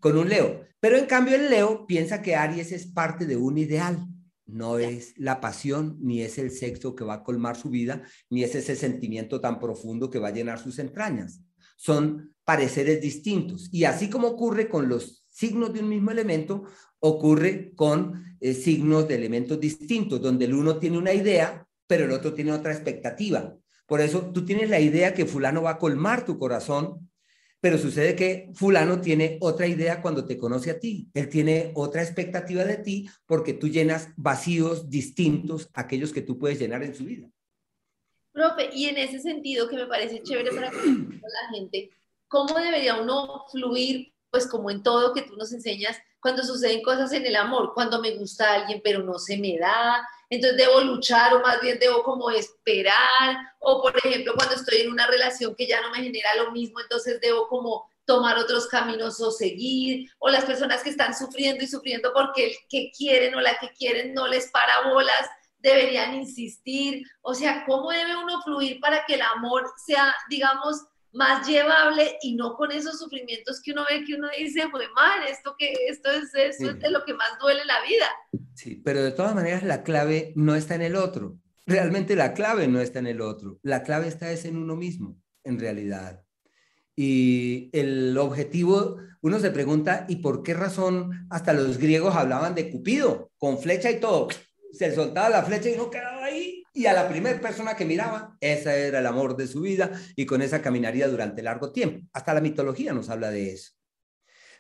con 0.01 0.17
un 0.17 0.29
Leo. 0.29 0.65
Pero 0.81 0.97
en 0.97 1.07
cambio 1.07 1.35
el 1.35 1.51
Leo 1.51 1.87
piensa 1.87 2.23
que 2.23 2.37
Aries 2.37 2.71
es 2.71 2.87
parte 2.87 3.27
de 3.27 3.37
un 3.37 3.59
ideal. 3.59 4.07
No 4.47 4.79
es 4.79 5.13
la 5.19 5.41
pasión, 5.41 5.99
ni 6.01 6.23
es 6.23 6.39
el 6.39 6.53
sexo 6.53 6.95
que 6.95 7.05
va 7.05 7.15
a 7.15 7.25
colmar 7.25 7.57
su 7.57 7.69
vida, 7.69 8.03
ni 8.31 8.45
es 8.45 8.55
ese 8.55 8.77
sentimiento 8.77 9.41
tan 9.41 9.59
profundo 9.59 10.09
que 10.09 10.21
va 10.21 10.29
a 10.29 10.33
llenar 10.33 10.59
sus 10.59 10.79
entrañas. 10.79 11.41
Son 11.77 12.35
pareceres 12.45 13.01
distintos. 13.01 13.69
Y 13.73 13.85
así 13.85 14.09
como 14.09 14.29
ocurre 14.29 14.69
con 14.69 14.89
los 14.89 15.27
signos 15.29 15.73
de 15.73 15.81
un 15.81 15.89
mismo 15.89 16.11
elemento, 16.11 16.65
ocurre 17.01 17.73
con 17.75 18.37
eh, 18.41 18.55
signos 18.55 19.09
de 19.09 19.17
elementos 19.17 19.59
distintos, 19.59 20.21
donde 20.21 20.45
el 20.45 20.55
uno 20.55 20.79
tiene 20.79 20.99
una 20.99 21.13
idea, 21.13 21.67
pero 21.87 22.05
el 22.05 22.13
otro 22.13 22.35
tiene 22.35 22.53
otra 22.53 22.73
expectativa. 22.73 23.57
Por 23.87 24.01
eso 24.01 24.31
tú 24.33 24.45
tienes 24.45 24.69
la 24.69 24.81
idea 24.81 25.15
que 25.15 25.27
fulano 25.27 25.63
va 25.63 25.71
a 25.71 25.79
colmar 25.79 26.25
tu 26.25 26.39
corazón, 26.39 27.11
pero 27.61 27.79
sucede 27.79 28.15
que 28.15 28.51
fulano 28.55 29.01
tiene 29.01 29.39
otra 29.41 29.67
idea 29.67 30.01
cuando 30.01 30.25
te 30.25 30.39
conoce 30.39 30.71
a 30.71 30.79
ti. 30.79 31.09
Él 31.15 31.29
tiene 31.29 31.73
otra 31.75 32.03
expectativa 32.03 32.65
de 32.65 32.77
ti 32.77 33.09
porque 33.27 33.55
tú 33.55 33.69
llenas 33.69 34.11
vacíos 34.17 34.89
distintos 34.89 35.69
a 35.75 35.81
aquellos 35.81 36.13
que 36.13 36.23
tú 36.23 36.39
puedes 36.39 36.59
llenar 36.59 36.83
en 36.83 36.95
su 36.95 37.05
vida. 37.05 37.29
Profe, 38.31 38.71
y 38.73 38.85
en 38.85 38.99
ese 38.99 39.19
sentido 39.19 39.69
que 39.69 39.77
me 39.77 39.87
parece 39.87 40.23
chévere 40.23 40.51
para 40.51 40.71
la 40.73 41.55
gente, 41.55 41.91
¿cómo 42.29 42.57
debería 42.57 43.01
uno 43.01 43.45
fluir, 43.51 44.13
pues 44.31 44.47
como 44.47 44.71
en 44.71 44.83
todo 44.83 45.13
que 45.13 45.23
tú 45.23 45.35
nos 45.37 45.53
enseñas, 45.53 45.97
cuando 46.21 46.43
suceden 46.43 46.83
cosas 46.83 47.13
en 47.13 47.27
el 47.27 47.37
amor, 47.37 47.73
cuando 47.75 48.01
me 48.01 48.13
gusta 48.13 48.55
alguien 48.55 48.81
pero 48.83 49.03
no 49.03 49.19
se 49.19 49.37
me 49.37 49.59
da, 49.59 50.07
entonces 50.31 50.59
debo 50.59 50.81
luchar 50.81 51.35
o 51.35 51.41
más 51.41 51.61
bien 51.61 51.79
debo 51.79 52.03
como 52.03 52.31
esperar, 52.31 53.37
o 53.61 53.81
por 53.83 53.97
ejemplo 54.05 54.35
cuando 54.37 54.55
estoy 54.55 54.81
en 54.81 54.93
una 54.93 55.07
relación 55.07 55.55
que 55.55 55.67
ya 55.67 55.81
no 55.81 55.91
me 55.91 55.99
genera 55.99 56.35
lo 56.37 56.51
mismo, 56.51 56.81
entonces 56.81 57.21
debo 57.21 57.49
como 57.49 57.89
tomar 58.05 58.39
otros 58.39 58.67
caminos 58.67 59.21
o 59.21 59.31
seguir, 59.31 60.11
o 60.19 60.29
las 60.29 60.45
personas 60.45 60.83
que 60.83 60.91
están 60.91 61.15
sufriendo 61.15 61.63
y 61.63 61.67
sufriendo 61.67 62.13
porque 62.15 62.47
el 62.47 62.57
que 62.69 62.91
quieren 62.97 63.35
o 63.35 63.41
la 63.41 63.59
que 63.59 63.71
quieren 63.71 64.15
no 64.15 64.27
les 64.27 64.51
para 64.51 64.91
bolas, 64.91 65.29
deberían 65.59 66.15
insistir, 66.15 67.03
o 67.21 67.35
sea, 67.35 67.65
¿cómo 67.67 67.91
debe 67.91 68.17
uno 68.17 68.41
fluir 68.43 68.81
para 68.81 69.05
que 69.05 69.15
el 69.15 69.23
amor 69.23 69.65
sea, 69.85 70.15
digamos, 70.31 70.85
más 71.13 71.47
llevable 71.47 72.19
y 72.23 72.37
no 72.37 72.55
con 72.55 72.71
esos 72.71 72.99
sufrimientos 72.99 73.61
que 73.63 73.73
uno 73.73 73.85
ve 73.89 74.05
que 74.05 74.15
uno 74.15 74.29
dice, 74.37 74.67
muy 74.69 74.85
mal, 74.95 75.27
esto 75.29 75.55
que 75.59 75.73
esto 75.89 76.11
es 76.11 76.35
eso 76.35 76.71
es 76.71 76.79
de 76.79 76.91
lo 76.91 77.05
que 77.05 77.15
más 77.15 77.39
duele 77.41 77.65
la 77.65 77.83
vida. 77.83 78.07
Sí, 78.55 78.77
pero 78.85 79.03
de 79.03 79.13
todas 79.13 79.35
maneras 79.35 79.63
la 79.63 79.83
clave 79.83 80.33
no 80.37 80.55
está 80.55 80.75
en 80.75 80.83
el 80.83 80.97
otro. 80.97 81.39
Realmente 81.67 82.17
la 82.17 82.35
clave 82.35 82.69
no 82.69 82.81
está 82.81 82.99
en 82.99 83.07
el 83.07 83.21
otro. 83.21 83.59
La 83.63 83.83
clave 83.83 84.09
está 84.09 84.31
es 84.31 84.45
en 84.45 84.57
uno 84.57 84.75
mismo, 84.77 85.17
en 85.45 85.59
realidad. 85.59 86.23
Y 86.97 87.71
el 87.73 88.17
objetivo, 88.19 88.97
uno 89.21 89.39
se 89.39 89.51
pregunta, 89.51 90.05
¿y 90.09 90.17
por 90.17 90.43
qué 90.43 90.55
razón 90.55 91.29
hasta 91.31 91.53
los 91.53 91.79
griegos 91.79 92.17
hablaban 92.17 92.55
de 92.55 92.71
Cupido, 92.71 93.31
con 93.39 93.59
flecha 93.59 93.91
y 93.91 94.01
todo? 94.01 94.29
Se 94.73 94.95
soltaba 94.95 95.29
la 95.31 95.45
flecha 95.45 95.71
y 95.71 95.77
no 95.77 95.91
quedaba 95.91 96.25
ahí 96.25 96.58
y 96.79 96.87
a 96.87 96.93
la 96.93 97.09
primera 97.09 97.41
persona 97.41 97.75
que 97.75 97.85
miraba, 97.85 98.37
ese 98.41 98.87
era 98.87 99.01
el 99.01 99.07
amor 99.07 99.37
de 99.37 99.49
su 99.49 99.63
vida 99.63 99.91
y 100.15 100.27
con 100.27 100.43
esa 100.43 100.63
caminaría 100.63 101.09
durante 101.09 101.43
largo 101.43 101.73
tiempo. 101.73 102.07
Hasta 102.13 102.33
la 102.33 102.41
mitología 102.41 102.93
nos 102.93 103.09
habla 103.11 103.31
de 103.31 103.53
eso. 103.53 103.73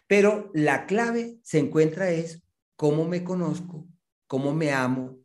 Pero 0.08 0.50
la 0.52 0.86
clave 0.86 1.38
se 1.44 1.60
encuentra 1.60 2.10
es 2.10 2.42
cómo 2.74 3.06
me 3.06 3.22
conozco, 3.22 3.86
cómo 4.26 4.52
me 4.52 4.72
amo, 4.72 5.20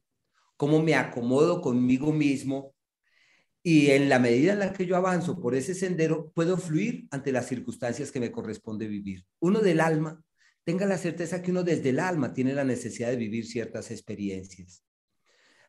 cómo 0.55 0.83
me 0.83 0.93
acomodo 0.93 1.61
conmigo 1.61 2.13
mismo 2.13 2.75
y 3.63 3.89
en 3.89 4.07
la 4.07 4.19
medida 4.19 4.53
en 4.53 4.59
la 4.59 4.71
que 4.71 4.85
yo 4.85 4.95
avanzo 4.95 5.41
por 5.41 5.55
ese 5.55 5.73
sendero, 5.73 6.31
puedo 6.35 6.57
fluir 6.57 7.07
ante 7.09 7.31
las 7.31 7.47
circunstancias 7.47 8.11
que 8.11 8.19
me 8.19 8.31
corresponde 8.31 8.87
vivir. 8.87 9.25
Uno 9.39 9.61
del 9.61 9.79
alma, 9.79 10.23
tenga 10.63 10.85
la 10.85 10.99
certeza 10.99 11.41
que 11.41 11.49
uno 11.49 11.63
desde 11.63 11.89
el 11.89 11.99
alma 11.99 12.35
tiene 12.35 12.53
la 12.53 12.65
necesidad 12.65 13.09
de 13.09 13.15
vivir 13.15 13.47
ciertas 13.47 13.89
experiencias. 13.89 14.83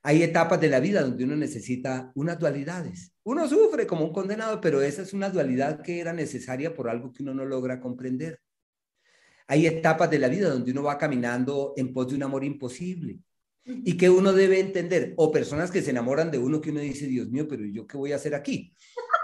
Hay 0.07 0.23
etapas 0.23 0.61
de 0.61 0.69
la 0.69 0.81
vida 0.81 1.01
donde 1.01 1.25
uno 1.25 1.35
necesita 1.35 2.13
unas 2.15 2.39
dualidades. 2.39 3.15
Uno 3.23 3.49
sufre 3.49 3.87
como 3.87 4.05
un 4.05 4.13
condenado, 4.13 4.61
pero 4.61 4.83
esa 4.83 5.01
es 5.01 5.15
una 5.15 5.31
dualidad 5.31 5.81
que 5.81 5.99
era 5.99 6.13
necesaria 6.13 6.75
por 6.75 6.91
algo 6.91 7.11
que 7.11 7.23
uno 7.23 7.33
no 7.33 7.47
logra 7.47 7.81
comprender. 7.81 8.39
Hay 9.47 9.67
etapas 9.67 10.11
de 10.11 10.19
la 10.19 10.29
vida 10.29 10.51
donde 10.51 10.73
uno 10.73 10.83
va 10.83 10.99
caminando 10.99 11.73
en 11.79 11.95
pos 11.95 12.09
de 12.09 12.17
un 12.17 12.23
amor 12.23 12.45
imposible 12.45 13.19
y 13.65 13.97
que 13.97 14.11
uno 14.11 14.35
debe 14.35 14.61
entender, 14.61 15.15
o 15.17 15.33
personas 15.33 15.71
que 15.71 15.81
se 15.81 15.93
enamoran 15.93 16.31
de 16.31 16.37
uno 16.37 16.61
que 16.61 16.71
uno 16.71 16.81
dice, 16.81 17.07
Dios 17.07 17.31
mío, 17.31 17.49
pero 17.49 17.65
¿yo 17.65 17.87
qué 17.87 17.97
voy 17.97 18.13
a 18.13 18.17
hacer 18.17 18.35
aquí? 18.35 18.75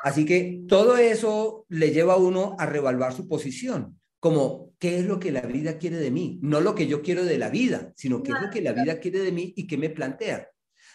Así 0.02 0.24
que 0.24 0.62
todo 0.66 0.96
eso 0.96 1.66
le 1.68 1.90
lleva 1.90 2.14
a 2.14 2.16
uno 2.16 2.56
a 2.58 2.64
revaluar 2.64 3.12
su 3.12 3.28
posición, 3.28 4.00
como 4.18 4.72
qué 4.78 4.98
es 4.98 5.04
lo 5.04 5.20
que 5.20 5.30
la 5.30 5.42
vida 5.42 5.76
quiere 5.76 5.98
de 5.98 6.10
mí, 6.10 6.38
no 6.42 6.62
lo 6.62 6.74
que 6.74 6.86
yo 6.86 7.02
quiero 7.02 7.22
de 7.22 7.36
la 7.36 7.50
vida, 7.50 7.92
sino 7.96 8.22
qué 8.22 8.32
es 8.32 8.40
lo 8.40 8.48
que 8.48 8.62
la 8.62 8.72
vida 8.72 8.98
quiere 8.98 9.18
de 9.18 9.32
mí 9.32 9.52
y 9.54 9.66
qué 9.66 9.76
me 9.76 9.90
plantea. 9.90 10.48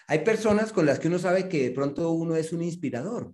Hay 0.07 0.19
personas 0.19 0.71
con 0.71 0.85
las 0.85 0.99
que 0.99 1.07
uno 1.07 1.19
sabe 1.19 1.49
que 1.49 1.63
de 1.63 1.71
pronto 1.71 2.11
uno 2.11 2.35
es 2.35 2.53
un 2.53 2.61
inspirador 2.61 3.33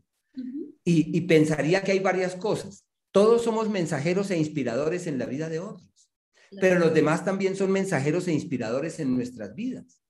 y, 0.84 1.22
pensaría 1.22 1.84
que 1.84 1.92
hay 1.92 2.00
varias 2.00 2.36
cosas. 2.36 2.86
Todos 3.12 3.44
somos 3.44 3.70
mensajeros 3.70 4.32
e 4.32 4.38
inspiradores 4.38 5.06
en 5.06 5.20
la 5.20 5.26
vida 5.26 5.50
de 5.50 5.60
otros, 5.60 6.10
pero 6.60 6.80
los 6.80 6.94
demás 6.94 7.26
también 7.26 7.56
son 7.56 7.72
mensajeros 7.72 8.28
e 8.28 8.34
inspiradores 8.34 9.00
en 9.00 9.14
nuestras 9.14 9.54
vidas. 9.54 10.02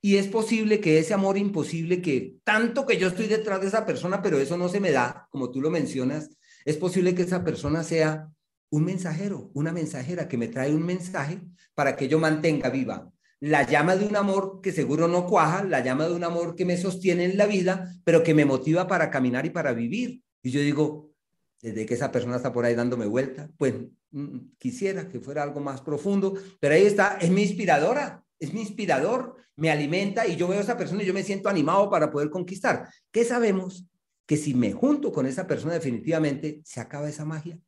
Y 0.00 0.16
es 0.16 0.28
posible 0.28 0.80
que 0.80 0.98
ese 0.98 1.12
amor 1.12 1.36
imposible 1.36 2.00
que 2.00 2.36
tanto 2.44 2.86
que 2.86 2.96
yo 2.96 3.08
estoy 3.08 3.26
detrás 3.26 3.60
de 3.60 3.66
esa 3.66 3.84
persona, 3.84 4.22
pero 4.22 4.38
eso 4.38 4.56
no 4.56 4.68
se 4.68 4.80
me 4.80 4.92
da, 4.92 5.28
como 5.30 5.50
tú 5.50 5.60
lo 5.60 5.70
mencionas, 5.70 6.30
es 6.64 6.76
posible 6.76 7.14
que 7.14 7.22
esa 7.22 7.44
persona 7.44 7.82
sea 7.82 8.28
un 8.70 8.84
mensajero, 8.84 9.50
una 9.54 9.72
mensajera 9.72 10.28
que 10.28 10.38
me 10.38 10.48
trae 10.48 10.74
un 10.74 10.84
mensaje 10.84 11.40
para 11.74 11.96
que 11.96 12.08
yo 12.08 12.18
mantenga 12.18 12.70
viva 12.70 13.12
la 13.40 13.62
llama 13.64 13.96
de 13.96 14.06
un 14.06 14.16
amor 14.16 14.60
que 14.60 14.72
seguro 14.72 15.06
no 15.08 15.26
cuaja, 15.26 15.64
la 15.64 15.80
llama 15.80 16.08
de 16.08 16.14
un 16.14 16.24
amor 16.24 16.56
que 16.56 16.64
me 16.64 16.76
sostiene 16.76 17.24
en 17.24 17.36
la 17.36 17.46
vida, 17.46 17.92
pero 18.04 18.22
que 18.22 18.34
me 18.34 18.44
motiva 18.44 18.86
para 18.86 19.10
caminar 19.10 19.46
y 19.46 19.50
para 19.50 19.72
vivir. 19.72 20.22
Y 20.42 20.50
yo 20.50 20.60
digo, 20.60 21.12
desde 21.60 21.86
que 21.86 21.94
esa 21.94 22.10
persona 22.10 22.36
está 22.36 22.52
por 22.52 22.64
ahí 22.64 22.74
dándome 22.74 23.06
vuelta, 23.06 23.50
pues 23.56 23.74
mm, 24.10 24.38
quisiera 24.58 25.08
que 25.08 25.20
fuera 25.20 25.42
algo 25.42 25.60
más 25.60 25.80
profundo, 25.80 26.34
pero 26.60 26.74
ahí 26.74 26.84
está, 26.84 27.18
es 27.20 27.30
mi 27.30 27.42
inspiradora, 27.42 28.24
es 28.38 28.52
mi 28.52 28.60
inspirador, 28.60 29.36
me 29.56 29.70
alimenta 29.70 30.26
y 30.26 30.36
yo 30.36 30.46
veo 30.48 30.58
a 30.58 30.62
esa 30.62 30.76
persona 30.76 31.02
y 31.02 31.06
yo 31.06 31.14
me 31.14 31.24
siento 31.24 31.48
animado 31.48 31.90
para 31.90 32.10
poder 32.10 32.30
conquistar. 32.30 32.88
¿Qué 33.10 33.24
sabemos? 33.24 33.86
Que 34.26 34.36
si 34.36 34.54
me 34.54 34.72
junto 34.72 35.12
con 35.12 35.26
esa 35.26 35.46
persona 35.46 35.74
definitivamente, 35.74 36.60
se 36.64 36.80
acaba 36.80 37.08
esa 37.08 37.24
magia, 37.24 37.58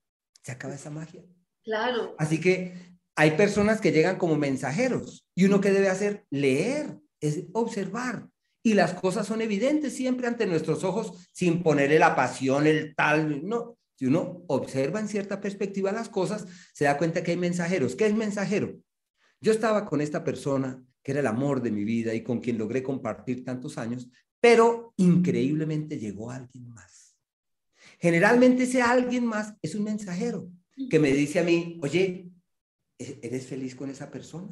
se 0.42 0.52
acaba 0.52 0.74
esa 0.74 0.90
magia. 0.90 1.24
Claro. 1.62 2.14
Así 2.18 2.40
que 2.40 2.89
hay 3.20 3.32
personas 3.32 3.82
que 3.82 3.92
llegan 3.92 4.16
como 4.16 4.38
mensajeros 4.38 5.26
y 5.34 5.44
uno 5.44 5.60
que 5.60 5.72
debe 5.72 5.90
hacer, 5.90 6.24
leer, 6.30 6.96
es 7.20 7.44
observar. 7.52 8.30
Y 8.62 8.72
las 8.72 8.94
cosas 8.94 9.26
son 9.26 9.42
evidentes 9.42 9.94
siempre 9.94 10.26
ante 10.26 10.46
nuestros 10.46 10.84
ojos 10.84 11.28
sin 11.30 11.62
ponerle 11.62 11.98
la 11.98 12.16
pasión, 12.16 12.66
el 12.66 12.94
tal, 12.94 13.46
no. 13.46 13.76
Si 13.94 14.06
uno 14.06 14.42
observa 14.46 15.00
en 15.00 15.08
cierta 15.08 15.38
perspectiva 15.38 15.92
las 15.92 16.08
cosas, 16.08 16.46
se 16.72 16.86
da 16.86 16.96
cuenta 16.96 17.22
que 17.22 17.32
hay 17.32 17.36
mensajeros. 17.36 17.94
¿Qué 17.94 18.06
es 18.06 18.14
mensajero? 18.14 18.80
Yo 19.42 19.52
estaba 19.52 19.84
con 19.84 20.00
esta 20.00 20.24
persona 20.24 20.82
que 21.02 21.12
era 21.12 21.20
el 21.20 21.26
amor 21.26 21.60
de 21.60 21.72
mi 21.72 21.84
vida 21.84 22.14
y 22.14 22.22
con 22.22 22.40
quien 22.40 22.56
logré 22.56 22.82
compartir 22.82 23.44
tantos 23.44 23.76
años, 23.76 24.08
pero 24.40 24.94
increíblemente 24.96 25.98
llegó 25.98 26.30
alguien 26.30 26.70
más. 26.70 27.18
Generalmente 27.98 28.62
ese 28.62 28.80
alguien 28.80 29.26
más 29.26 29.52
es 29.60 29.74
un 29.74 29.84
mensajero 29.84 30.50
que 30.88 30.98
me 30.98 31.12
dice 31.12 31.40
a 31.40 31.44
mí, 31.44 31.78
oye, 31.82 32.29
¿eres 33.22 33.46
feliz 33.46 33.74
con 33.74 33.90
esa 33.90 34.10
persona? 34.10 34.48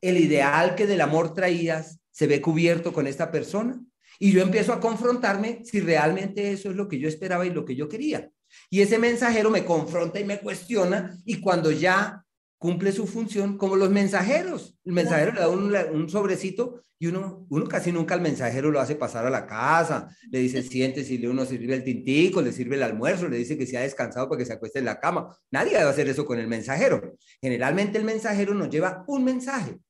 El 0.00 0.18
ideal 0.18 0.74
que 0.74 0.86
del 0.86 1.00
amor 1.00 1.34
traías 1.34 2.00
se 2.10 2.26
ve 2.26 2.40
cubierto 2.40 2.92
con 2.92 3.06
esta 3.06 3.30
persona. 3.30 3.80
Y 4.18 4.32
yo 4.32 4.42
empiezo 4.42 4.72
a 4.72 4.80
confrontarme 4.80 5.64
si 5.64 5.80
realmente 5.80 6.52
eso 6.52 6.70
es 6.70 6.76
lo 6.76 6.88
que 6.88 6.98
yo 6.98 7.08
esperaba 7.08 7.46
y 7.46 7.50
lo 7.50 7.64
que 7.64 7.74
yo 7.74 7.88
quería. 7.88 8.30
Y 8.70 8.82
ese 8.82 8.98
mensajero 8.98 9.50
me 9.50 9.64
confronta 9.64 10.20
y 10.20 10.24
me 10.24 10.38
cuestiona 10.40 11.18
y 11.24 11.40
cuando 11.40 11.72
ya 11.72 12.24
cumple 12.62 12.92
su 12.92 13.08
función 13.08 13.58
como 13.58 13.74
los 13.74 13.90
mensajeros. 13.90 14.78
El 14.84 14.92
mensajero 14.92 15.32
le 15.32 15.40
da 15.40 15.48
un, 15.48 15.74
un, 15.74 16.08
sobrecito 16.08 16.84
y 16.96 17.08
uno, 17.08 17.44
uno 17.50 17.66
casi 17.66 17.90
nunca 17.90 18.14
al 18.14 18.20
mensajero 18.20 18.70
lo 18.70 18.78
hace 18.78 18.94
pasar 18.94 19.26
a 19.26 19.30
la 19.30 19.48
casa, 19.48 20.08
le 20.30 20.38
dice 20.38 20.62
siéntese 20.62 21.14
y 21.14 21.18
le 21.18 21.28
uno 21.28 21.44
sirve 21.44 21.74
el 21.74 21.82
tintico, 21.82 22.40
le 22.40 22.52
sirve 22.52 22.76
el 22.76 22.84
almuerzo, 22.84 23.28
le 23.28 23.36
dice 23.36 23.58
que 23.58 23.66
se 23.66 23.76
ha 23.76 23.80
descansado 23.80 24.28
para 24.28 24.38
que 24.38 24.44
se 24.44 24.52
acueste 24.52 24.78
en 24.78 24.84
la 24.84 25.00
cama. 25.00 25.36
Nadie 25.50 25.76
debe 25.76 25.90
hacer 25.90 26.08
eso 26.08 26.24
con 26.24 26.38
el 26.38 26.46
mensajero. 26.46 27.16
Generalmente 27.40 27.98
el 27.98 28.04
mensajero 28.04 28.54
nos 28.54 28.70
lleva 28.70 29.02
un 29.08 29.24
mensaje. 29.24 29.80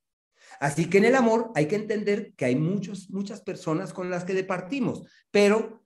Así 0.58 0.86
que 0.86 0.96
en 0.96 1.04
el 1.04 1.14
amor 1.14 1.52
hay 1.54 1.66
que 1.66 1.76
entender 1.76 2.32
que 2.38 2.46
hay 2.46 2.56
muchos, 2.56 3.10
muchas 3.10 3.42
personas 3.42 3.92
con 3.92 4.08
las 4.08 4.24
que 4.24 4.32
departimos, 4.32 5.02
pero 5.30 5.81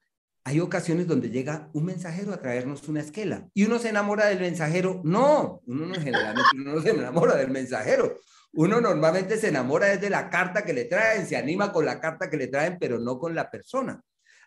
hay 0.47 0.61
ocasiones 0.61 1.09
donde 1.09 1.29
llega 1.29 1.69
un 1.73 1.87
mensajero 1.87 2.33
a 2.33 2.41
traernos 2.41 2.87
una 2.87 3.01
esquela 3.01 3.49
y 3.53 3.65
uno 3.65 3.81
se 3.81 3.89
enamora 3.89 4.27
del 4.27 4.39
mensajero. 4.39 5.01
No, 5.03 5.61
uno 5.67 5.87
no 5.87 5.95
generalmente 5.97 6.51
no 6.55 6.81
se 6.81 6.91
enamora 6.91 7.35
del 7.35 7.51
mensajero. 7.51 8.15
Uno 8.53 8.81
normalmente 8.81 9.39
se 9.39 9.49
enamora 9.49 9.89
desde 9.89 10.09
la 10.09 10.31
carta 10.31 10.65
que 10.65 10.73
le 10.73 10.85
traen, 10.85 11.27
se 11.27 11.37
anima 11.37 11.73
con 11.73 11.85
la 11.85 11.99
carta 11.99 12.31
que 12.31 12.37
le 12.37 12.47
traen, 12.47 12.79
pero 12.79 13.01
no 13.01 13.19
con 13.19 13.35
la 13.35 13.51
persona. 13.51 14.01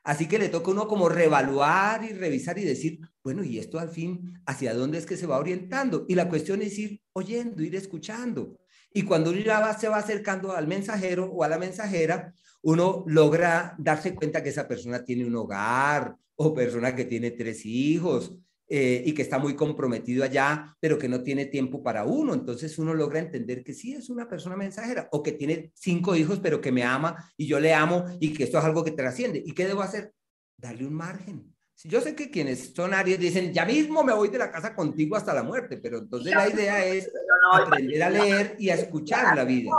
Así 0.06 0.26
que 0.30 0.40
le 0.40 0.48
toca 0.48 0.70
a 0.70 0.72
uno 0.72 0.88
como 0.88 1.10
revaluar 1.10 2.06
y 2.06 2.14
revisar 2.14 2.58
y 2.58 2.64
decir, 2.64 3.00
bueno, 3.22 3.44
y 3.44 3.60
esto 3.60 3.78
al 3.78 3.90
fin, 3.90 4.42
¿hacia 4.46 4.74
dónde 4.74 5.00
es 5.00 5.06
que 5.06 5.18
se 5.18 5.28
va 5.28 5.38
orientando? 5.38 6.06
Y 6.08 6.16
la 6.16 6.30
cuestión 6.30 6.62
es 6.62 6.80
ir 6.80 7.02
oyendo, 7.12 7.62
ir 7.62 7.76
escuchando. 7.76 8.58
Y 8.94 9.04
cuando 9.04 9.32
uno 9.32 9.42
ya 9.42 9.78
se 9.78 9.90
va 9.90 9.98
acercando 9.98 10.54
al 10.54 10.66
mensajero 10.66 11.26
o 11.26 11.44
a 11.44 11.50
la 11.50 11.60
mensajera, 11.60 12.34
uno 12.62 13.04
logra 13.08 13.76
darse 13.78 14.16
cuenta 14.16 14.44
que 14.44 14.50
esa 14.50 14.68
persona 14.68 15.04
tiene 15.04 15.26
un 15.26 15.36
hogar 15.36 16.16
o 16.36 16.54
persona 16.54 16.96
que 16.96 17.06
tiene 17.06 17.32
tres 17.32 17.66
hijos 17.66 18.34
eh, 18.68 19.02
y 19.06 19.14
que 19.14 19.24
está 19.24 19.40
muy 19.40 19.56
comprometido 19.56 20.24
allá, 20.24 20.78
pero 20.80 21.00
que 21.00 21.10
no 21.10 21.24
tiene 21.24 21.48
tiempo 21.48 21.82
para 21.82 22.06
uno. 22.06 22.34
Entonces 22.34 22.78
uno 22.78 22.94
logra 22.94 23.20
entender 23.20 23.64
que 23.64 23.74
sí 23.74 23.94
es 23.94 24.10
una 24.10 24.30
persona 24.30 24.56
mensajera 24.56 25.10
o 25.12 25.24
que 25.24 25.32
tiene 25.32 25.72
cinco 25.74 26.16
hijos, 26.16 26.40
pero 26.40 26.62
que 26.62 26.72
me 26.72 26.84
ama 26.84 27.32
y 27.36 27.48
yo 27.48 27.60
le 27.60 27.74
amo 27.74 28.06
y 28.20 28.34
que 28.34 28.44
esto 28.44 28.60
es 28.60 28.64
algo 28.64 28.84
que 28.84 28.92
trasciende. 28.92 29.42
¿Y 29.44 29.54
qué 29.54 29.68
debo 29.68 29.82
hacer? 29.82 30.14
Darle 30.56 30.86
un 30.86 30.94
margen. 30.94 31.56
Yo 31.86 32.02
sé 32.02 32.14
que 32.14 32.30
quienes 32.30 32.74
son 32.74 32.94
Aries 32.94 33.20
dicen, 33.20 33.54
ya 33.54 33.66
mismo 33.66 34.04
me 34.04 34.14
voy 34.14 34.28
de 34.28 34.38
la 34.38 34.52
casa 34.52 34.76
contigo 34.76 35.16
hasta 35.16 35.34
la 35.34 35.44
muerte, 35.44 35.78
pero 35.78 36.00
entonces 36.00 36.36
la 36.36 36.50
idea 36.50 36.86
es 36.86 37.10
aprender 37.54 38.04
a 38.04 38.10
leer 38.10 38.56
y 38.60 38.70
a 38.70 38.76
escuchar 38.76 39.36
la 39.36 39.46
vida. 39.46 39.72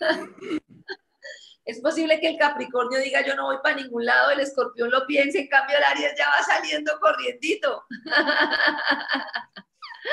Es 1.68 1.82
posible 1.82 2.18
que 2.18 2.28
el 2.28 2.38
Capricornio 2.38 2.98
diga 2.98 3.20
yo 3.26 3.36
no 3.36 3.44
voy 3.44 3.58
para 3.62 3.76
ningún 3.76 4.06
lado, 4.06 4.30
el 4.30 4.40
Escorpión 4.40 4.90
lo 4.90 5.06
piense, 5.06 5.40
en 5.40 5.48
cambio 5.48 5.76
el 5.76 5.84
Aries 5.84 6.14
ya 6.16 6.24
va 6.26 6.42
saliendo 6.42 6.98
corrientito. 6.98 7.84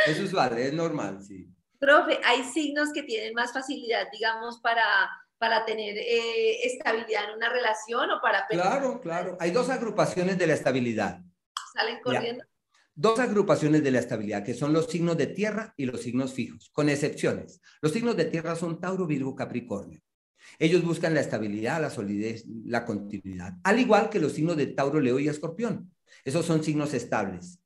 Es 0.08 0.20
usual, 0.20 0.58
es 0.58 0.74
normal, 0.74 1.24
sí. 1.24 1.47
Profe, 1.80 2.20
¿hay 2.26 2.43
signos 2.43 2.91
que 2.91 3.03
tienen 3.03 3.34
más 3.34 3.53
facilidad, 3.53 4.08
digamos, 4.12 4.60
para, 4.60 4.84
para 5.38 5.64
tener 5.64 5.95
eh, 5.97 6.66
estabilidad 6.66 7.30
en 7.30 7.38
una 7.38 7.47
relación 7.47 8.12
o 8.12 8.20
para... 8.20 8.45
Claro, 8.47 8.99
claro. 8.99 9.38
Hay 9.39 9.51
dos 9.51 9.70
agrupaciones 9.70 10.38
de 10.38 10.47
la 10.47 10.53
estabilidad. 10.53 11.22
¿Salen 11.74 12.01
corriendo? 12.01 12.43
Dos 12.93 13.20
agrupaciones 13.20 13.84
de 13.84 13.91
la 13.91 13.99
estabilidad, 13.99 14.43
que 14.43 14.56
son 14.56 14.74
los 14.74 14.88
signos 14.88 15.16
de 15.16 15.28
tierra 15.28 15.74
y 15.78 15.86
los 15.86 16.01
signos 16.01 16.34
fijos, 16.34 16.70
con 16.74 16.89
excepciones. 16.89 17.62
Los 17.80 17.93
signos 17.93 18.18
de 18.18 18.26
tierra 18.26 18.56
son 18.56 18.82
Tauro, 18.82 19.06
Virgo, 19.06 19.34
Capricornio. 19.36 20.01
Ellos 20.60 20.84
buscan 20.84 21.14
la 21.14 21.22
estabilidad, 21.22 21.82
la 21.82 21.89
solidez, 21.89 22.45
la 22.66 22.86
continuidad, 22.86 23.53
al 23.64 23.80
igual 23.80 24.10
que 24.10 24.20
los 24.20 24.34
signos 24.34 24.58
de 24.58 24.68
Tauro, 24.68 24.99
Leo 24.99 25.20
y 25.20 25.28
Escorpión. 25.28 25.91
Esos 26.24 26.45
son 26.45 26.64
signos 26.64 26.93
estables. 26.93 27.60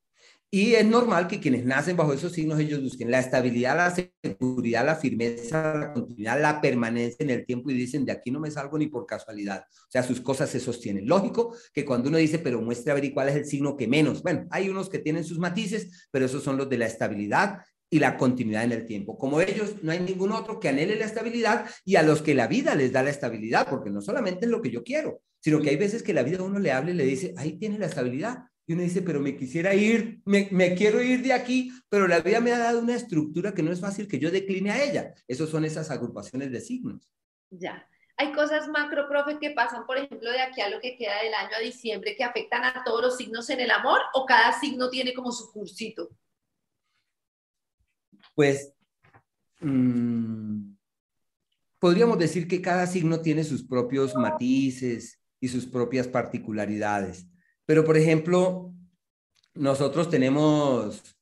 Y 0.52 0.74
es 0.74 0.84
normal 0.84 1.28
que 1.28 1.40
quienes 1.40 1.64
nacen 1.64 1.96
bajo 1.96 2.12
esos 2.12 2.32
signos, 2.32 2.60
ellos 2.60 2.82
busquen 2.82 3.12
la 3.12 3.20
estabilidad, 3.20 3.78
la 3.78 3.94
seguridad, 4.24 4.84
la 4.84 4.96
firmeza, 4.96 5.76
la 5.76 5.94
continuidad, 5.94 6.42
la 6.42 6.60
permanencia 6.60 7.24
en 7.24 7.30
el 7.30 7.46
tiempo 7.46 7.70
y 7.70 7.76
dicen, 7.76 8.04
de 8.04 8.14
aquí 8.14 8.32
no 8.32 8.40
me 8.40 8.50
salgo 8.50 8.80
ni 8.80 8.88
por 8.88 9.06
casualidad. 9.06 9.66
O 9.70 9.92
sea, 9.92 10.02
sus 10.02 10.22
cosas 10.22 10.50
se 10.50 10.60
sostienen. 10.60 11.08
Lógico 11.08 11.56
que 11.72 11.86
cuando 11.86 12.10
uno 12.10 12.18
dice, 12.18 12.40
pero 12.40 12.64
muestre 12.64 12.92
a 12.92 12.96
ver 12.96 13.14
cuál 13.14 13.30
es 13.30 13.36
el 13.36 13.46
signo 13.46 13.78
que 13.78 13.88
menos. 13.88 14.24
Bueno, 14.24 14.48
hay 14.50 14.70
unos 14.70 14.90
que 14.90 14.98
tienen 14.98 15.24
sus 15.24 15.38
matices, 15.38 16.08
pero 16.10 16.26
esos 16.26 16.42
son 16.42 16.58
los 16.58 16.68
de 16.68 16.80
la 16.80 16.88
estabilidad 16.88 17.60
y 17.90 18.00
la 18.00 18.18
continuidad 18.18 18.64
en 18.64 18.72
el 18.72 18.86
tiempo. 18.86 19.18
Como 19.18 19.42
ellos, 19.42 19.76
no 19.82 19.92
hay 19.92 20.00
ningún 20.00 20.32
otro 20.32 20.60
que 20.60 20.70
anhele 20.70 20.96
la 20.96 21.06
estabilidad 21.06 21.66
y 21.84 21.96
a 21.96 22.04
los 22.04 22.22
que 22.22 22.36
la 22.36 22.48
vida 22.48 22.76
les 22.76 22.92
da 22.92 23.04
la 23.04 23.10
estabilidad, 23.10 23.68
porque 23.70 23.90
no 23.90 24.02
solamente 24.02 24.46
es 24.46 24.52
lo 24.52 24.62
que 24.62 24.70
yo 24.70 24.84
quiero, 24.84 25.22
sino 25.40 25.60
que 25.60 25.70
hay 25.72 25.76
veces 25.76 26.04
que 26.04 26.14
la 26.14 26.24
vida 26.24 26.40
a 26.40 26.44
uno 26.44 26.60
le 26.60 26.72
habla 26.72 26.92
y 26.92 26.96
le 26.96 27.06
dice, 27.06 27.34
ahí 27.38 27.58
tiene 27.58 27.80
la 27.80 27.88
estabilidad. 27.88 28.46
Y 28.68 28.74
uno 28.74 28.84
dice, 28.84 29.02
pero 29.02 29.20
me 29.20 29.36
quisiera 29.36 29.74
ir, 29.74 30.22
me, 30.26 30.48
me 30.52 30.76
quiero 30.76 31.02
ir 31.02 31.24
de 31.24 31.34
aquí, 31.34 31.72
pero 31.90 32.08
la 32.08 32.20
vida 32.20 32.40
me 32.40 32.52
ha 32.52 32.60
dado 32.60 32.80
una 32.80 32.96
estructura 32.96 33.54
que 33.54 33.64
no 33.64 33.72
es 33.72 33.80
fácil 33.80 34.08
que 34.08 34.20
yo 34.20 34.30
decline 34.30 34.70
a 34.70 34.84
ella. 34.84 35.16
Esos 35.28 35.50
son 35.50 35.66
esas 35.66 35.90
agrupaciones 35.90 36.52
de 36.52 36.62
signos. 36.62 37.10
Ya. 37.50 37.88
Hay 38.16 38.32
cosas 38.34 38.68
macro, 38.68 39.08
profe, 39.10 39.40
que 39.40 39.52
pasan, 39.52 39.88
por 39.88 39.98
ejemplo, 39.98 40.30
de 40.30 40.42
aquí 40.42 40.62
a 40.62 40.70
lo 40.70 40.80
que 40.82 40.98
queda 40.98 41.24
del 41.24 41.34
año 41.34 41.56
a 41.58 41.62
diciembre, 41.62 42.16
que 42.16 42.24
afectan 42.24 42.64
a 42.66 42.84
todos 42.84 43.02
los 43.02 43.18
signos 43.18 43.50
en 43.50 43.62
el 43.62 43.72
amor, 43.72 44.02
o 44.14 44.26
cada 44.26 44.60
signo 44.60 44.90
tiene 44.90 45.14
como 45.14 45.32
su 45.32 45.52
cursito 45.52 46.10
pues 48.40 48.74
mm, 49.60 50.72
podríamos 51.78 52.18
decir 52.18 52.48
que 52.48 52.62
cada 52.62 52.88
signo 52.88 53.20
tiene 53.20 53.44
sus 53.44 53.66
propios 53.66 54.16
matices 54.16 55.20
y 55.42 55.50
sus 55.50 55.66
propias 55.66 56.08
particularidades. 56.08 57.28
Pero, 57.66 57.84
por 57.84 57.98
ejemplo, 57.98 58.74
nosotros 59.56 60.10
tenemos 60.10 61.18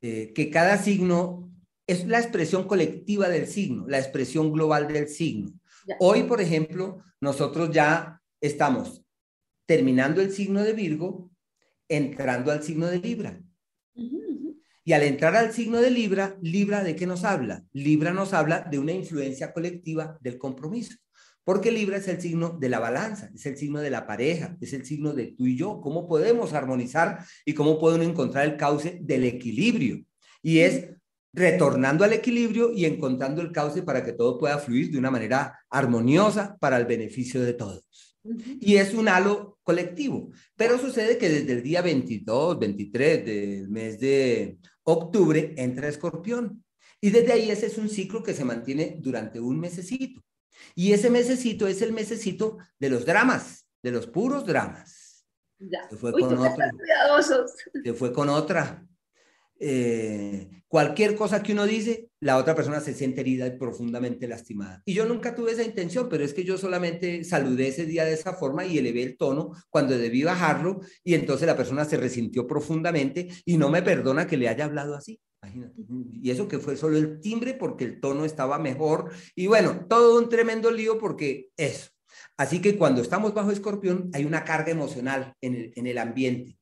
eh, 0.00 0.32
que 0.34 0.48
cada 0.48 0.78
signo 0.78 1.52
es 1.86 2.06
la 2.06 2.18
expresión 2.18 2.66
colectiva 2.66 3.28
del 3.28 3.46
signo, 3.46 3.86
la 3.86 3.98
expresión 3.98 4.50
global 4.50 4.88
del 4.88 5.08
signo. 5.08 5.52
Hoy, 6.00 6.22
por 6.22 6.40
ejemplo, 6.40 6.96
nosotros 7.20 7.72
ya 7.72 8.22
estamos 8.40 9.04
terminando 9.66 10.22
el 10.22 10.32
signo 10.32 10.62
de 10.62 10.72
Virgo, 10.72 11.30
entrando 11.90 12.50
al 12.50 12.62
signo 12.62 12.86
de 12.86 13.00
Libra. 13.00 13.38
Y 14.84 14.92
al 14.92 15.02
entrar 15.02 15.34
al 15.34 15.52
signo 15.52 15.80
de 15.80 15.90
Libra, 15.90 16.36
Libra 16.42 16.84
de 16.84 16.94
qué 16.94 17.06
nos 17.06 17.24
habla? 17.24 17.64
Libra 17.72 18.12
nos 18.12 18.34
habla 18.34 18.60
de 18.70 18.78
una 18.78 18.92
influencia 18.92 19.52
colectiva 19.52 20.18
del 20.20 20.36
compromiso. 20.36 20.96
Porque 21.42 21.72
Libra 21.72 21.96
es 21.96 22.08
el 22.08 22.20
signo 22.20 22.56
de 22.58 22.68
la 22.68 22.80
balanza, 22.80 23.30
es 23.34 23.44
el 23.46 23.56
signo 23.56 23.80
de 23.80 23.90
la 23.90 24.06
pareja, 24.06 24.56
es 24.60 24.72
el 24.72 24.84
signo 24.84 25.12
de 25.12 25.28
tú 25.28 25.46
y 25.46 25.56
yo, 25.56 25.80
cómo 25.80 26.06
podemos 26.06 26.52
armonizar 26.52 27.24
y 27.44 27.54
cómo 27.54 27.78
podemos 27.78 28.06
encontrar 28.06 28.44
el 28.46 28.56
cauce 28.56 28.98
del 29.02 29.24
equilibrio. 29.24 30.04
Y 30.42 30.60
es 30.60 30.90
retornando 31.32 32.04
al 32.04 32.12
equilibrio 32.12 32.72
y 32.72 32.84
encontrando 32.84 33.42
el 33.42 33.52
cauce 33.52 33.82
para 33.82 34.04
que 34.04 34.12
todo 34.12 34.38
pueda 34.38 34.58
fluir 34.58 34.90
de 34.90 34.98
una 34.98 35.10
manera 35.10 35.58
armoniosa 35.68 36.56
para 36.58 36.76
el 36.76 36.86
beneficio 36.86 37.42
de 37.42 37.54
todos. 37.54 37.84
Y 38.60 38.76
es 38.76 38.94
un 38.94 39.08
halo 39.08 39.58
colectivo. 39.62 40.30
Pero 40.56 40.78
sucede 40.78 41.18
que 41.18 41.28
desde 41.28 41.52
el 41.52 41.62
día 41.62 41.82
22, 41.82 42.58
23 42.58 43.26
del 43.26 43.68
mes 43.68 43.98
de 44.00 44.58
octubre 44.84 45.54
entra 45.56 45.88
Escorpión. 45.88 46.64
Y 47.00 47.10
desde 47.10 47.32
ahí 47.32 47.50
ese 47.50 47.66
es 47.66 47.76
un 47.76 47.88
ciclo 47.88 48.22
que 48.22 48.34
se 48.34 48.44
mantiene 48.44 48.96
durante 49.00 49.40
un 49.40 49.60
mesecito. 49.60 50.22
Y 50.74 50.92
ese 50.92 51.10
mesecito 51.10 51.66
es 51.66 51.82
el 51.82 51.92
mesecito 51.92 52.58
de 52.78 52.88
los 52.88 53.04
dramas, 53.04 53.66
de 53.82 53.90
los 53.90 54.06
puros 54.06 54.46
dramas. 54.46 55.26
Ya. 55.58 55.88
Se 55.88 55.96
fue 55.96 56.12
con 56.12 56.38
otra. 56.38 56.70
Se 57.82 57.92
fue 57.92 58.12
con 58.12 58.28
otra. 58.28 58.86
Eh, 59.60 60.62
cualquier 60.68 61.14
cosa 61.14 61.42
que 61.42 61.52
uno 61.52 61.66
dice, 61.66 62.08
la 62.20 62.36
otra 62.36 62.54
persona 62.54 62.80
se 62.80 62.94
siente 62.94 63.20
herida 63.20 63.46
y 63.46 63.58
profundamente 63.58 64.26
lastimada. 64.26 64.82
Y 64.84 64.94
yo 64.94 65.06
nunca 65.06 65.34
tuve 65.34 65.52
esa 65.52 65.62
intención, 65.62 66.08
pero 66.08 66.24
es 66.24 66.34
que 66.34 66.44
yo 66.44 66.58
solamente 66.58 67.24
saludé 67.24 67.68
ese 67.68 67.86
día 67.86 68.04
de 68.04 68.14
esa 68.14 68.34
forma 68.34 68.64
y 68.64 68.78
elevé 68.78 69.02
el 69.02 69.16
tono 69.16 69.52
cuando 69.70 69.96
debí 69.96 70.22
bajarlo 70.24 70.80
y 71.02 71.14
entonces 71.14 71.46
la 71.46 71.56
persona 71.56 71.84
se 71.84 71.96
resintió 71.96 72.46
profundamente 72.46 73.28
y 73.44 73.56
no 73.56 73.70
me 73.70 73.82
perdona 73.82 74.26
que 74.26 74.36
le 74.36 74.48
haya 74.48 74.64
hablado 74.64 74.94
así. 74.94 75.20
Imagínate. 75.42 75.82
Y 76.22 76.30
eso 76.30 76.48
que 76.48 76.58
fue 76.58 76.76
solo 76.76 76.96
el 76.96 77.20
timbre 77.20 77.54
porque 77.54 77.84
el 77.84 78.00
tono 78.00 78.24
estaba 78.24 78.58
mejor. 78.58 79.10
Y 79.36 79.46
bueno, 79.46 79.86
todo 79.88 80.18
un 80.18 80.28
tremendo 80.28 80.70
lío 80.70 80.98
porque 80.98 81.50
eso. 81.56 81.90
Así 82.36 82.60
que 82.60 82.76
cuando 82.76 83.02
estamos 83.02 83.34
bajo 83.34 83.50
escorpión 83.50 84.10
hay 84.12 84.24
una 84.24 84.44
carga 84.44 84.72
emocional 84.72 85.34
en 85.40 85.54
el, 85.54 85.72
en 85.76 85.86
el 85.86 85.98
ambiente 85.98 86.56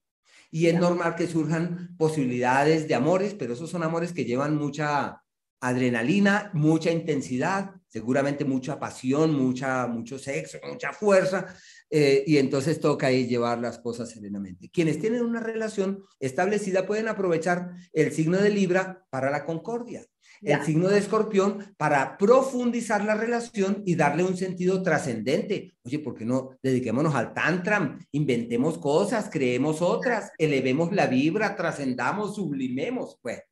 y 0.54 0.66
es 0.66 0.78
normal 0.78 1.16
que 1.16 1.26
surjan 1.26 1.96
posibilidades 1.96 2.86
de 2.86 2.94
amores, 2.94 3.34
pero 3.34 3.54
esos 3.54 3.70
son 3.70 3.82
amores 3.82 4.12
que 4.12 4.26
llevan 4.26 4.54
mucha 4.54 5.22
adrenalina, 5.60 6.50
mucha 6.52 6.90
intensidad, 6.90 7.70
seguramente 7.88 8.44
mucha 8.44 8.78
pasión, 8.78 9.34
mucha, 9.34 9.86
mucho 9.86 10.18
sexo, 10.18 10.58
mucha 10.68 10.92
fuerza, 10.92 11.46
eh, 11.88 12.22
y 12.26 12.36
entonces 12.36 12.80
toca 12.80 13.06
ahí 13.06 13.26
llevar 13.26 13.60
las 13.60 13.78
cosas 13.78 14.10
serenamente. 14.10 14.68
Quienes 14.70 15.00
tienen 15.00 15.22
una 15.22 15.40
relación 15.40 16.04
establecida 16.20 16.86
pueden 16.86 17.08
aprovechar 17.08 17.70
el 17.94 18.12
signo 18.12 18.36
de 18.36 18.50
Libra 18.50 19.06
para 19.08 19.30
la 19.30 19.46
concordia, 19.46 20.04
el 20.42 20.62
signo 20.62 20.88
de 20.88 20.98
Escorpión 20.98 21.74
para 21.76 22.16
profundizar 22.18 23.04
la 23.04 23.14
relación 23.14 23.82
y 23.86 23.94
darle 23.94 24.24
un 24.24 24.36
sentido 24.36 24.82
trascendente. 24.82 25.74
Oye, 25.84 25.98
¿por 26.00 26.14
qué 26.14 26.24
no 26.24 26.50
dediquémonos 26.62 27.14
al 27.14 27.32
Tantra? 27.32 27.98
Inventemos 28.12 28.78
cosas, 28.78 29.28
creemos 29.30 29.80
otras, 29.82 30.32
elevemos 30.38 30.92
la 30.92 31.06
vibra, 31.06 31.54
trascendamos, 31.54 32.34
sublimemos. 32.36 33.18
Pues 33.22 33.42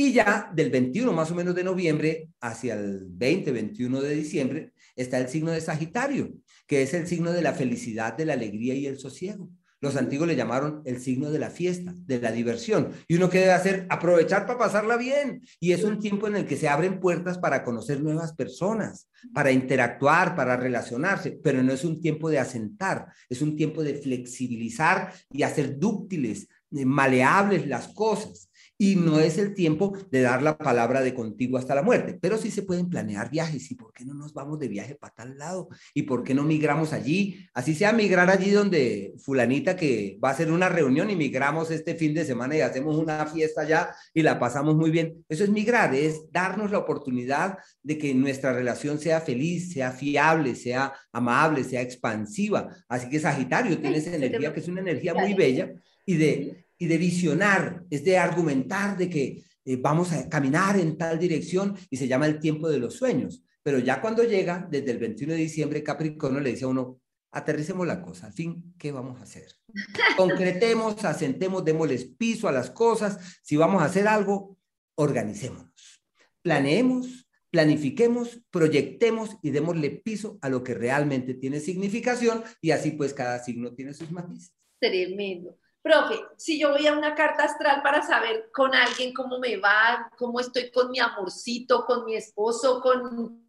y 0.00 0.12
ya 0.12 0.48
del 0.54 0.70
21 0.70 1.12
más 1.12 1.32
o 1.32 1.34
menos 1.34 1.56
de 1.56 1.64
noviembre 1.64 2.28
hacia 2.40 2.74
el 2.74 3.04
20, 3.08 3.50
21 3.50 4.00
de 4.00 4.14
diciembre 4.14 4.72
está 4.94 5.18
el 5.18 5.28
signo 5.28 5.50
de 5.50 5.60
Sagitario, 5.60 6.34
que 6.68 6.82
es 6.82 6.94
el 6.94 7.08
signo 7.08 7.32
de 7.32 7.42
la 7.42 7.52
felicidad, 7.52 8.16
de 8.16 8.24
la 8.24 8.34
alegría 8.34 8.74
y 8.74 8.86
el 8.86 8.96
sosiego. 8.96 9.50
Los 9.80 9.96
antiguos 9.96 10.26
le 10.26 10.36
llamaron 10.36 10.82
el 10.84 11.00
signo 11.00 11.30
de 11.30 11.38
la 11.38 11.50
fiesta, 11.50 11.94
de 11.96 12.20
la 12.20 12.32
diversión. 12.32 12.90
Y 13.06 13.16
uno 13.16 13.30
que 13.30 13.38
debe 13.38 13.52
hacer, 13.52 13.86
aprovechar 13.90 14.46
para 14.46 14.58
pasarla 14.58 14.96
bien. 14.96 15.42
Y 15.60 15.72
es 15.72 15.84
un 15.84 16.00
tiempo 16.00 16.26
en 16.26 16.36
el 16.36 16.46
que 16.46 16.56
se 16.56 16.68
abren 16.68 16.98
puertas 16.98 17.38
para 17.38 17.62
conocer 17.62 18.00
nuevas 18.00 18.32
personas, 18.32 19.08
para 19.32 19.52
interactuar, 19.52 20.34
para 20.34 20.56
relacionarse. 20.56 21.38
Pero 21.42 21.62
no 21.62 21.72
es 21.72 21.84
un 21.84 22.00
tiempo 22.00 22.28
de 22.28 22.38
asentar, 22.38 23.06
es 23.28 23.40
un 23.40 23.56
tiempo 23.56 23.84
de 23.84 23.94
flexibilizar 23.94 25.12
y 25.30 25.42
hacer 25.42 25.78
dúctiles, 25.78 26.48
maleables 26.70 27.66
las 27.66 27.88
cosas 27.88 28.47
y 28.78 28.94
no 28.94 29.18
es 29.18 29.36
el 29.38 29.54
tiempo 29.54 29.98
de 30.10 30.22
dar 30.22 30.40
la 30.40 30.56
palabra 30.56 31.02
de 31.02 31.12
contigo 31.12 31.58
hasta 31.58 31.74
la 31.74 31.82
muerte, 31.82 32.16
pero 32.20 32.38
sí 32.38 32.50
se 32.50 32.62
pueden 32.62 32.88
planear 32.88 33.28
viajes 33.28 33.70
y 33.72 33.74
por 33.74 33.92
qué 33.92 34.04
no 34.04 34.14
nos 34.14 34.32
vamos 34.32 34.60
de 34.60 34.68
viaje 34.68 34.94
para 34.94 35.12
tal 35.12 35.36
lado 35.36 35.68
y 35.92 36.02
por 36.02 36.22
qué 36.22 36.32
no 36.32 36.44
migramos 36.44 36.92
allí, 36.92 37.48
así 37.52 37.74
sea 37.74 37.92
migrar 37.92 38.30
allí 38.30 38.50
donde 38.50 39.14
fulanita 39.18 39.74
que 39.74 40.18
va 40.22 40.28
a 40.28 40.32
hacer 40.32 40.52
una 40.52 40.68
reunión 40.68 41.10
y 41.10 41.16
migramos 41.16 41.72
este 41.72 41.96
fin 41.96 42.14
de 42.14 42.24
semana 42.24 42.56
y 42.56 42.60
hacemos 42.60 42.96
una 42.96 43.26
fiesta 43.26 43.62
allá 43.62 43.90
y 44.14 44.22
la 44.22 44.38
pasamos 44.38 44.76
muy 44.76 44.90
bien. 44.90 45.24
Eso 45.28 45.42
es 45.42 45.50
migrar, 45.50 45.92
es 45.94 46.30
darnos 46.30 46.70
la 46.70 46.78
oportunidad 46.78 47.58
de 47.82 47.98
que 47.98 48.14
nuestra 48.14 48.52
relación 48.52 48.98
sea 49.00 49.20
feliz, 49.20 49.72
sea 49.72 49.90
fiable, 49.90 50.54
sea 50.54 50.92
amable, 51.12 51.64
sea 51.64 51.82
expansiva. 51.82 52.68
Así 52.88 53.08
que 53.08 53.18
Sagitario 53.18 53.78
tiene 53.78 53.96
esa 53.96 54.14
energía 54.14 54.52
que 54.52 54.60
es 54.60 54.68
una 54.68 54.80
energía 54.80 55.14
muy 55.14 55.34
bella 55.34 55.72
y 56.06 56.16
de 56.16 56.67
y 56.78 56.86
de 56.86 56.96
visionar, 56.96 57.84
es 57.90 58.04
de 58.04 58.16
argumentar 58.16 58.96
de 58.96 59.10
que 59.10 59.44
eh, 59.64 59.76
vamos 59.76 60.12
a 60.12 60.28
caminar 60.28 60.78
en 60.78 60.96
tal 60.96 61.18
dirección 61.18 61.76
y 61.90 61.96
se 61.96 62.08
llama 62.08 62.26
el 62.26 62.38
tiempo 62.38 62.68
de 62.68 62.78
los 62.78 62.94
sueños. 62.94 63.42
Pero 63.62 63.80
ya 63.80 64.00
cuando 64.00 64.22
llega, 64.22 64.66
desde 64.70 64.92
el 64.92 64.98
21 64.98 65.34
de 65.34 65.40
diciembre, 65.40 65.82
Capricornio 65.82 66.40
le 66.40 66.50
dice 66.50 66.64
a 66.64 66.68
uno, 66.68 67.00
aterricemos 67.32 67.86
la 67.86 68.00
cosa, 68.00 68.26
al 68.28 68.32
fin, 68.32 68.74
¿qué 68.78 68.92
vamos 68.92 69.20
a 69.20 69.24
hacer? 69.24 69.48
Concretemos, 70.16 71.04
asentemos, 71.04 71.64
démosles 71.64 72.04
piso 72.04 72.48
a 72.48 72.52
las 72.52 72.70
cosas. 72.70 73.40
Si 73.42 73.56
vamos 73.56 73.82
a 73.82 73.86
hacer 73.86 74.08
algo, 74.08 74.56
organicémonos, 74.94 76.02
planeemos, 76.40 77.28
planifiquemos, 77.50 78.40
proyectemos 78.50 79.36
y 79.42 79.50
démosle 79.50 79.90
piso 79.90 80.38
a 80.42 80.48
lo 80.48 80.62
que 80.62 80.74
realmente 80.74 81.34
tiene 81.34 81.60
significación 81.60 82.42
y 82.60 82.70
así 82.70 82.92
pues 82.92 83.14
cada 83.14 83.42
signo 83.42 83.74
tiene 83.74 83.94
sus 83.94 84.10
matices. 84.10 84.54
Tremendo. 84.80 85.58
Profe, 85.82 86.20
si 86.36 86.58
yo 86.58 86.70
voy 86.70 86.86
a 86.86 86.92
una 86.92 87.14
carta 87.14 87.44
astral 87.44 87.82
para 87.82 88.02
saber 88.02 88.50
con 88.52 88.74
alguien 88.74 89.14
cómo 89.14 89.38
me 89.38 89.56
va, 89.56 90.10
cómo 90.18 90.40
estoy 90.40 90.70
con 90.70 90.90
mi 90.90 90.98
amorcito, 90.98 91.84
con 91.86 92.04
mi 92.04 92.16
esposo, 92.16 92.80
con 92.80 93.46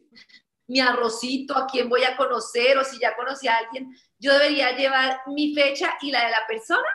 mi 0.68 0.80
arrocito, 0.80 1.58
a 1.58 1.66
quién 1.66 1.90
voy 1.90 2.04
a 2.04 2.16
conocer 2.16 2.78
o 2.78 2.84
si 2.84 3.00
ya 3.00 3.16
conocí 3.16 3.48
a 3.48 3.58
alguien, 3.58 3.92
yo 4.20 4.34
debería 4.34 4.78
llevar 4.78 5.22
mi 5.28 5.54
fecha 5.56 5.94
y 6.02 6.12
la 6.12 6.26
de 6.26 6.32
la 6.32 6.48
persona. 6.48 6.88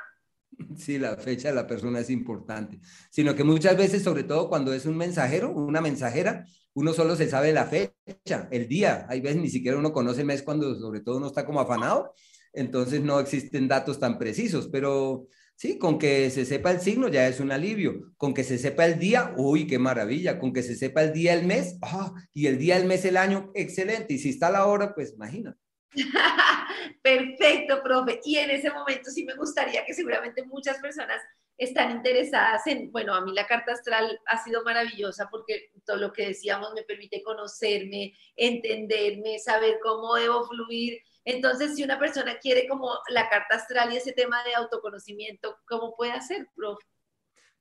Sí, 0.76 0.98
la 0.98 1.16
fecha 1.16 1.48
de 1.48 1.54
la 1.54 1.66
persona 1.66 1.98
es 1.98 2.10
importante, 2.10 2.80
sino 3.10 3.34
que 3.34 3.42
muchas 3.42 3.76
veces, 3.76 4.04
sobre 4.04 4.22
todo 4.22 4.48
cuando 4.48 4.72
es 4.72 4.86
un 4.86 4.96
mensajero, 4.96 5.50
una 5.50 5.80
mensajera, 5.80 6.46
uno 6.74 6.92
solo 6.92 7.16
se 7.16 7.28
sabe 7.28 7.52
la 7.52 7.66
fecha, 7.66 8.48
el 8.50 8.68
día. 8.68 9.06
Hay 9.08 9.20
veces 9.20 9.40
ni 9.40 9.48
siquiera 9.48 9.78
uno 9.78 9.92
conoce 9.92 10.20
el 10.20 10.26
mes 10.26 10.42
cuando 10.42 10.74
sobre 10.76 11.00
todo 11.00 11.16
uno 11.16 11.26
está 11.26 11.44
como 11.44 11.60
afanado 11.60 12.14
entonces 12.54 13.02
no 13.02 13.20
existen 13.20 13.68
datos 13.68 13.98
tan 13.98 14.18
precisos, 14.18 14.68
pero 14.68 15.28
sí, 15.56 15.78
con 15.78 15.98
que 15.98 16.30
se 16.30 16.44
sepa 16.44 16.70
el 16.70 16.80
signo 16.80 17.08
ya 17.08 17.26
es 17.28 17.40
un 17.40 17.52
alivio, 17.52 18.12
con 18.16 18.34
que 18.34 18.44
se 18.44 18.58
sepa 18.58 18.86
el 18.86 18.98
día, 18.98 19.34
uy, 19.36 19.66
qué 19.66 19.78
maravilla, 19.78 20.38
con 20.38 20.52
que 20.52 20.62
se 20.62 20.76
sepa 20.76 21.02
el 21.02 21.12
día, 21.12 21.34
el 21.34 21.46
mes, 21.46 21.78
ah, 21.82 22.12
y 22.32 22.46
el 22.46 22.58
día, 22.58 22.76
el 22.76 22.86
mes, 22.86 23.04
el 23.04 23.16
año, 23.16 23.50
excelente, 23.54 24.14
y 24.14 24.18
si 24.18 24.30
está 24.30 24.50
la 24.50 24.66
hora, 24.66 24.94
pues 24.94 25.14
imagina. 25.14 25.56
Perfecto, 27.02 27.82
profe. 27.82 28.20
Y 28.24 28.36
en 28.36 28.50
ese 28.50 28.70
momento 28.70 29.10
sí 29.10 29.24
me 29.24 29.36
gustaría 29.36 29.84
que 29.84 29.94
seguramente 29.94 30.44
muchas 30.44 30.78
personas 30.78 31.20
están 31.56 31.92
interesadas 31.92 32.66
en, 32.66 32.90
bueno, 32.90 33.14
a 33.14 33.20
mí 33.20 33.32
la 33.32 33.46
carta 33.46 33.72
astral 33.72 34.18
ha 34.26 34.42
sido 34.42 34.64
maravillosa 34.64 35.28
porque 35.30 35.70
todo 35.84 35.98
lo 35.98 36.12
que 36.12 36.28
decíamos 36.28 36.72
me 36.74 36.82
permite 36.82 37.22
conocerme, 37.22 38.14
entenderme, 38.36 39.38
saber 39.38 39.78
cómo 39.82 40.14
debo 40.14 40.46
fluir 40.48 41.00
entonces, 41.24 41.74
si 41.74 41.82
una 41.82 41.98
persona 41.98 42.38
quiere 42.38 42.68
como 42.68 42.90
la 43.08 43.30
carta 43.30 43.56
astral 43.56 43.92
y 43.92 43.96
ese 43.96 44.12
tema 44.12 44.44
de 44.44 44.54
autoconocimiento, 44.54 45.56
¿cómo 45.66 45.96
puede 45.96 46.12
hacer, 46.12 46.48
profe? 46.54 46.84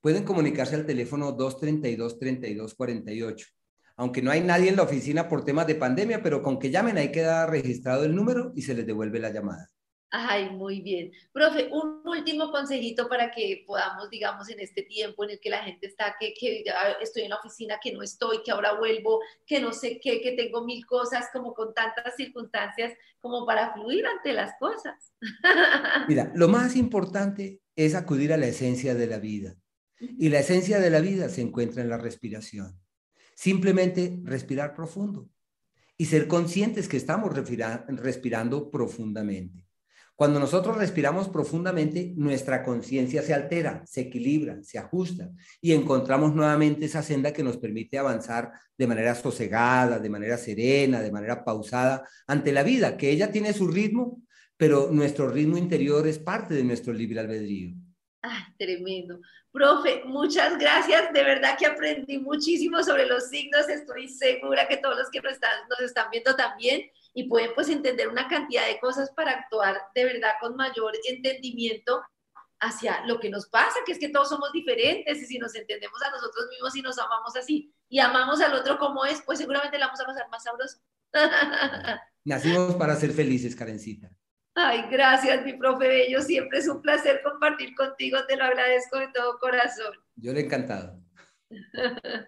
Pueden 0.02 0.26
comunicarse 0.26 0.76
al 0.76 0.86
teléfono 0.86 1.38
232-3248. 1.38 3.48
Aunque 3.96 4.22
no 4.22 4.32
hay 4.32 4.42
nadie 4.42 4.68
en 4.70 4.76
la 4.76 4.84
oficina 4.84 5.30
por 5.30 5.46
temas 5.46 5.68
de 5.68 5.76
pandemia, 5.76 6.22
pero 6.22 6.42
con 6.42 6.60
que 6.60 6.72
llamen 6.72 6.98
ahí 6.98 7.10
queda 7.12 7.46
registrado 7.46 8.04
el 8.04 8.14
número 8.16 8.52
y 8.56 8.64
se 8.64 8.74
les 8.74 8.86
devuelve 8.86 9.20
la 9.20 9.30
llamada. 9.30 9.70
Ay, 10.16 10.52
muy 10.52 10.80
bien. 10.80 11.12
Profe, 11.32 11.70
un 11.72 12.04
último 12.06 12.52
consejito 12.52 13.10
para 13.10 13.32
que 13.32 13.64
podamos, 13.66 14.12
digamos, 14.12 14.48
en 14.48 14.60
este 14.60 14.84
tiempo 14.84 15.24
en 15.24 15.32
el 15.32 15.40
que 15.40 15.50
la 15.50 15.64
gente 15.64 15.88
está, 15.88 16.16
que, 16.20 16.36
que 16.40 16.64
estoy 17.02 17.24
en 17.24 17.32
la 17.32 17.38
oficina, 17.38 17.80
que 17.82 17.92
no 17.92 18.04
estoy, 18.04 18.44
que 18.44 18.52
ahora 18.52 18.78
vuelvo, 18.78 19.22
que 19.44 19.60
no 19.60 19.74
sé 19.74 20.00
qué, 20.00 20.22
que 20.22 20.34
tengo 20.34 20.64
mil 20.66 20.86
cosas, 20.86 21.30
como 21.34 21.56
con 21.56 21.74
tantas 21.74 22.16
circunstancias, 22.16 22.94
como 23.20 23.44
para 23.48 23.74
fluir 23.74 24.06
ante 24.06 24.34
las 24.34 24.52
cosas. 24.60 24.94
Mira, 26.08 26.32
lo 26.36 26.48
más 26.48 26.76
importante 26.76 27.64
es 27.76 27.96
acudir 27.96 28.34
a 28.34 28.38
la 28.38 28.46
esencia 28.46 28.94
de 28.94 29.08
la 29.08 29.18
vida. 29.18 29.56
Y 30.00 30.30
la 30.30 30.42
esencia 30.42 30.80
de 30.80 30.92
la 30.92 31.00
vida 31.00 31.28
se 31.28 31.42
encuentra 31.42 31.82
en 31.82 31.90
la 31.90 31.98
respiración. 31.98 32.80
Simplemente 33.34 34.20
respirar 34.26 34.76
profundo 34.76 35.28
y 35.98 36.06
ser 36.06 36.28
conscientes 36.28 36.88
que 36.88 36.98
estamos 36.98 37.34
respirando 37.34 38.70
profundamente. 38.70 39.66
Cuando 40.16 40.40
nosotros 40.40 40.78
respiramos 40.78 41.28
profundamente, 41.28 42.14
nuestra 42.16 42.64
conciencia 42.64 43.24
se 43.24 43.34
altera, 43.34 43.84
se 43.86 44.02
equilibra, 44.02 44.62
se 44.62 44.78
ajusta 44.78 45.30
y 45.60 45.74
encontramos 45.74 46.36
nuevamente 46.36 46.86
esa 46.86 47.02
senda 47.02 47.34
que 47.34 47.44
nos 47.44 47.58
permite 47.58 47.98
avanzar 47.98 48.52
de 48.78 48.88
manera 48.88 49.16
sosegada, 49.16 49.98
de 49.98 50.10
manera 50.10 50.38
serena, 50.38 51.02
de 51.02 51.12
manera 51.12 51.44
pausada 51.44 52.08
ante 52.28 52.52
la 52.52 52.62
vida, 52.62 52.96
que 52.96 53.10
ella 53.10 53.32
tiene 53.32 53.54
su 53.54 53.68
ritmo, 53.68 54.22
pero 54.56 54.90
nuestro 54.92 55.30
ritmo 55.30 55.58
interior 55.58 56.08
es 56.08 56.20
parte 56.20 56.54
de 56.54 56.64
nuestro 56.64 56.94
libre 56.94 57.20
albedrío. 57.20 57.74
Ay, 58.22 58.44
tremendo. 58.58 59.20
Profe, 59.52 60.04
muchas 60.06 60.58
gracias. 60.58 61.12
De 61.12 61.24
verdad 61.24 61.58
que 61.58 61.66
aprendí 61.66 62.20
muchísimo 62.20 62.82
sobre 62.84 63.06
los 63.06 63.30
signos. 63.30 63.68
Estoy 63.68 64.08
segura 64.08 64.68
que 64.68 64.78
todos 64.78 64.98
los 64.98 65.10
que 65.10 65.22
nos 65.22 65.34
están, 65.34 65.52
nos 65.70 65.82
están 65.82 66.10
viendo 66.12 66.36
también 66.36 66.84
y 67.14 67.28
pueden 67.30 67.54
pues 67.54 67.70
entender 67.70 68.08
una 68.10 68.28
cantidad 68.28 68.66
de 68.68 68.80
cosas 68.80 69.12
para 69.12 69.32
actuar 69.32 69.82
de 69.94 70.06
verdad 70.06 70.34
con 70.42 70.56
mayor 70.56 70.94
entendimiento 71.08 72.02
hacia 72.60 73.06
lo 73.06 73.20
que 73.20 73.30
nos 73.30 73.48
pasa, 73.48 73.80
que 73.86 73.92
es 73.92 74.00
que 74.00 74.10
todos 74.10 74.30
somos 74.30 74.52
diferentes 74.52 75.22
y 75.22 75.26
si 75.26 75.38
nos 75.38 75.54
entendemos 75.54 76.02
a 76.02 76.12
nosotros 76.12 76.48
mismos 76.50 76.76
y 76.76 76.82
nos 76.82 76.98
amamos 76.98 77.36
así 77.36 77.74
y 77.90 78.00
amamos 78.00 78.42
al 78.42 78.54
otro 78.54 78.80
como 78.80 79.06
es, 79.06 79.22
pues 79.22 79.40
seguramente 79.40 79.78
la 79.78 79.88
vamos 79.88 80.02
a 80.02 80.06
pasar 80.06 80.30
más 80.30 80.44
sabroso. 80.44 80.78
Nacimos 82.26 82.76
para 82.76 82.96
ser 82.96 83.12
felices, 83.12 83.56
Karencita. 83.56 84.10
Ay, 84.56 84.86
gracias, 84.90 85.44
mi 85.44 85.54
profe 85.54 85.88
Bello. 85.88 86.22
Siempre 86.22 86.60
es 86.60 86.68
un 86.68 86.82
placer 86.82 87.22
compartir 87.24 87.76
contigo. 87.76 88.20
Te 88.28 88.38
lo 88.38 88.46
agradezco 88.46 89.00
de 89.00 89.08
todo 89.10 89.40
corazón. 89.40 89.94
Yo 90.16 90.32
le 90.32 90.42
he 90.42 90.46
encantado. 90.46 91.00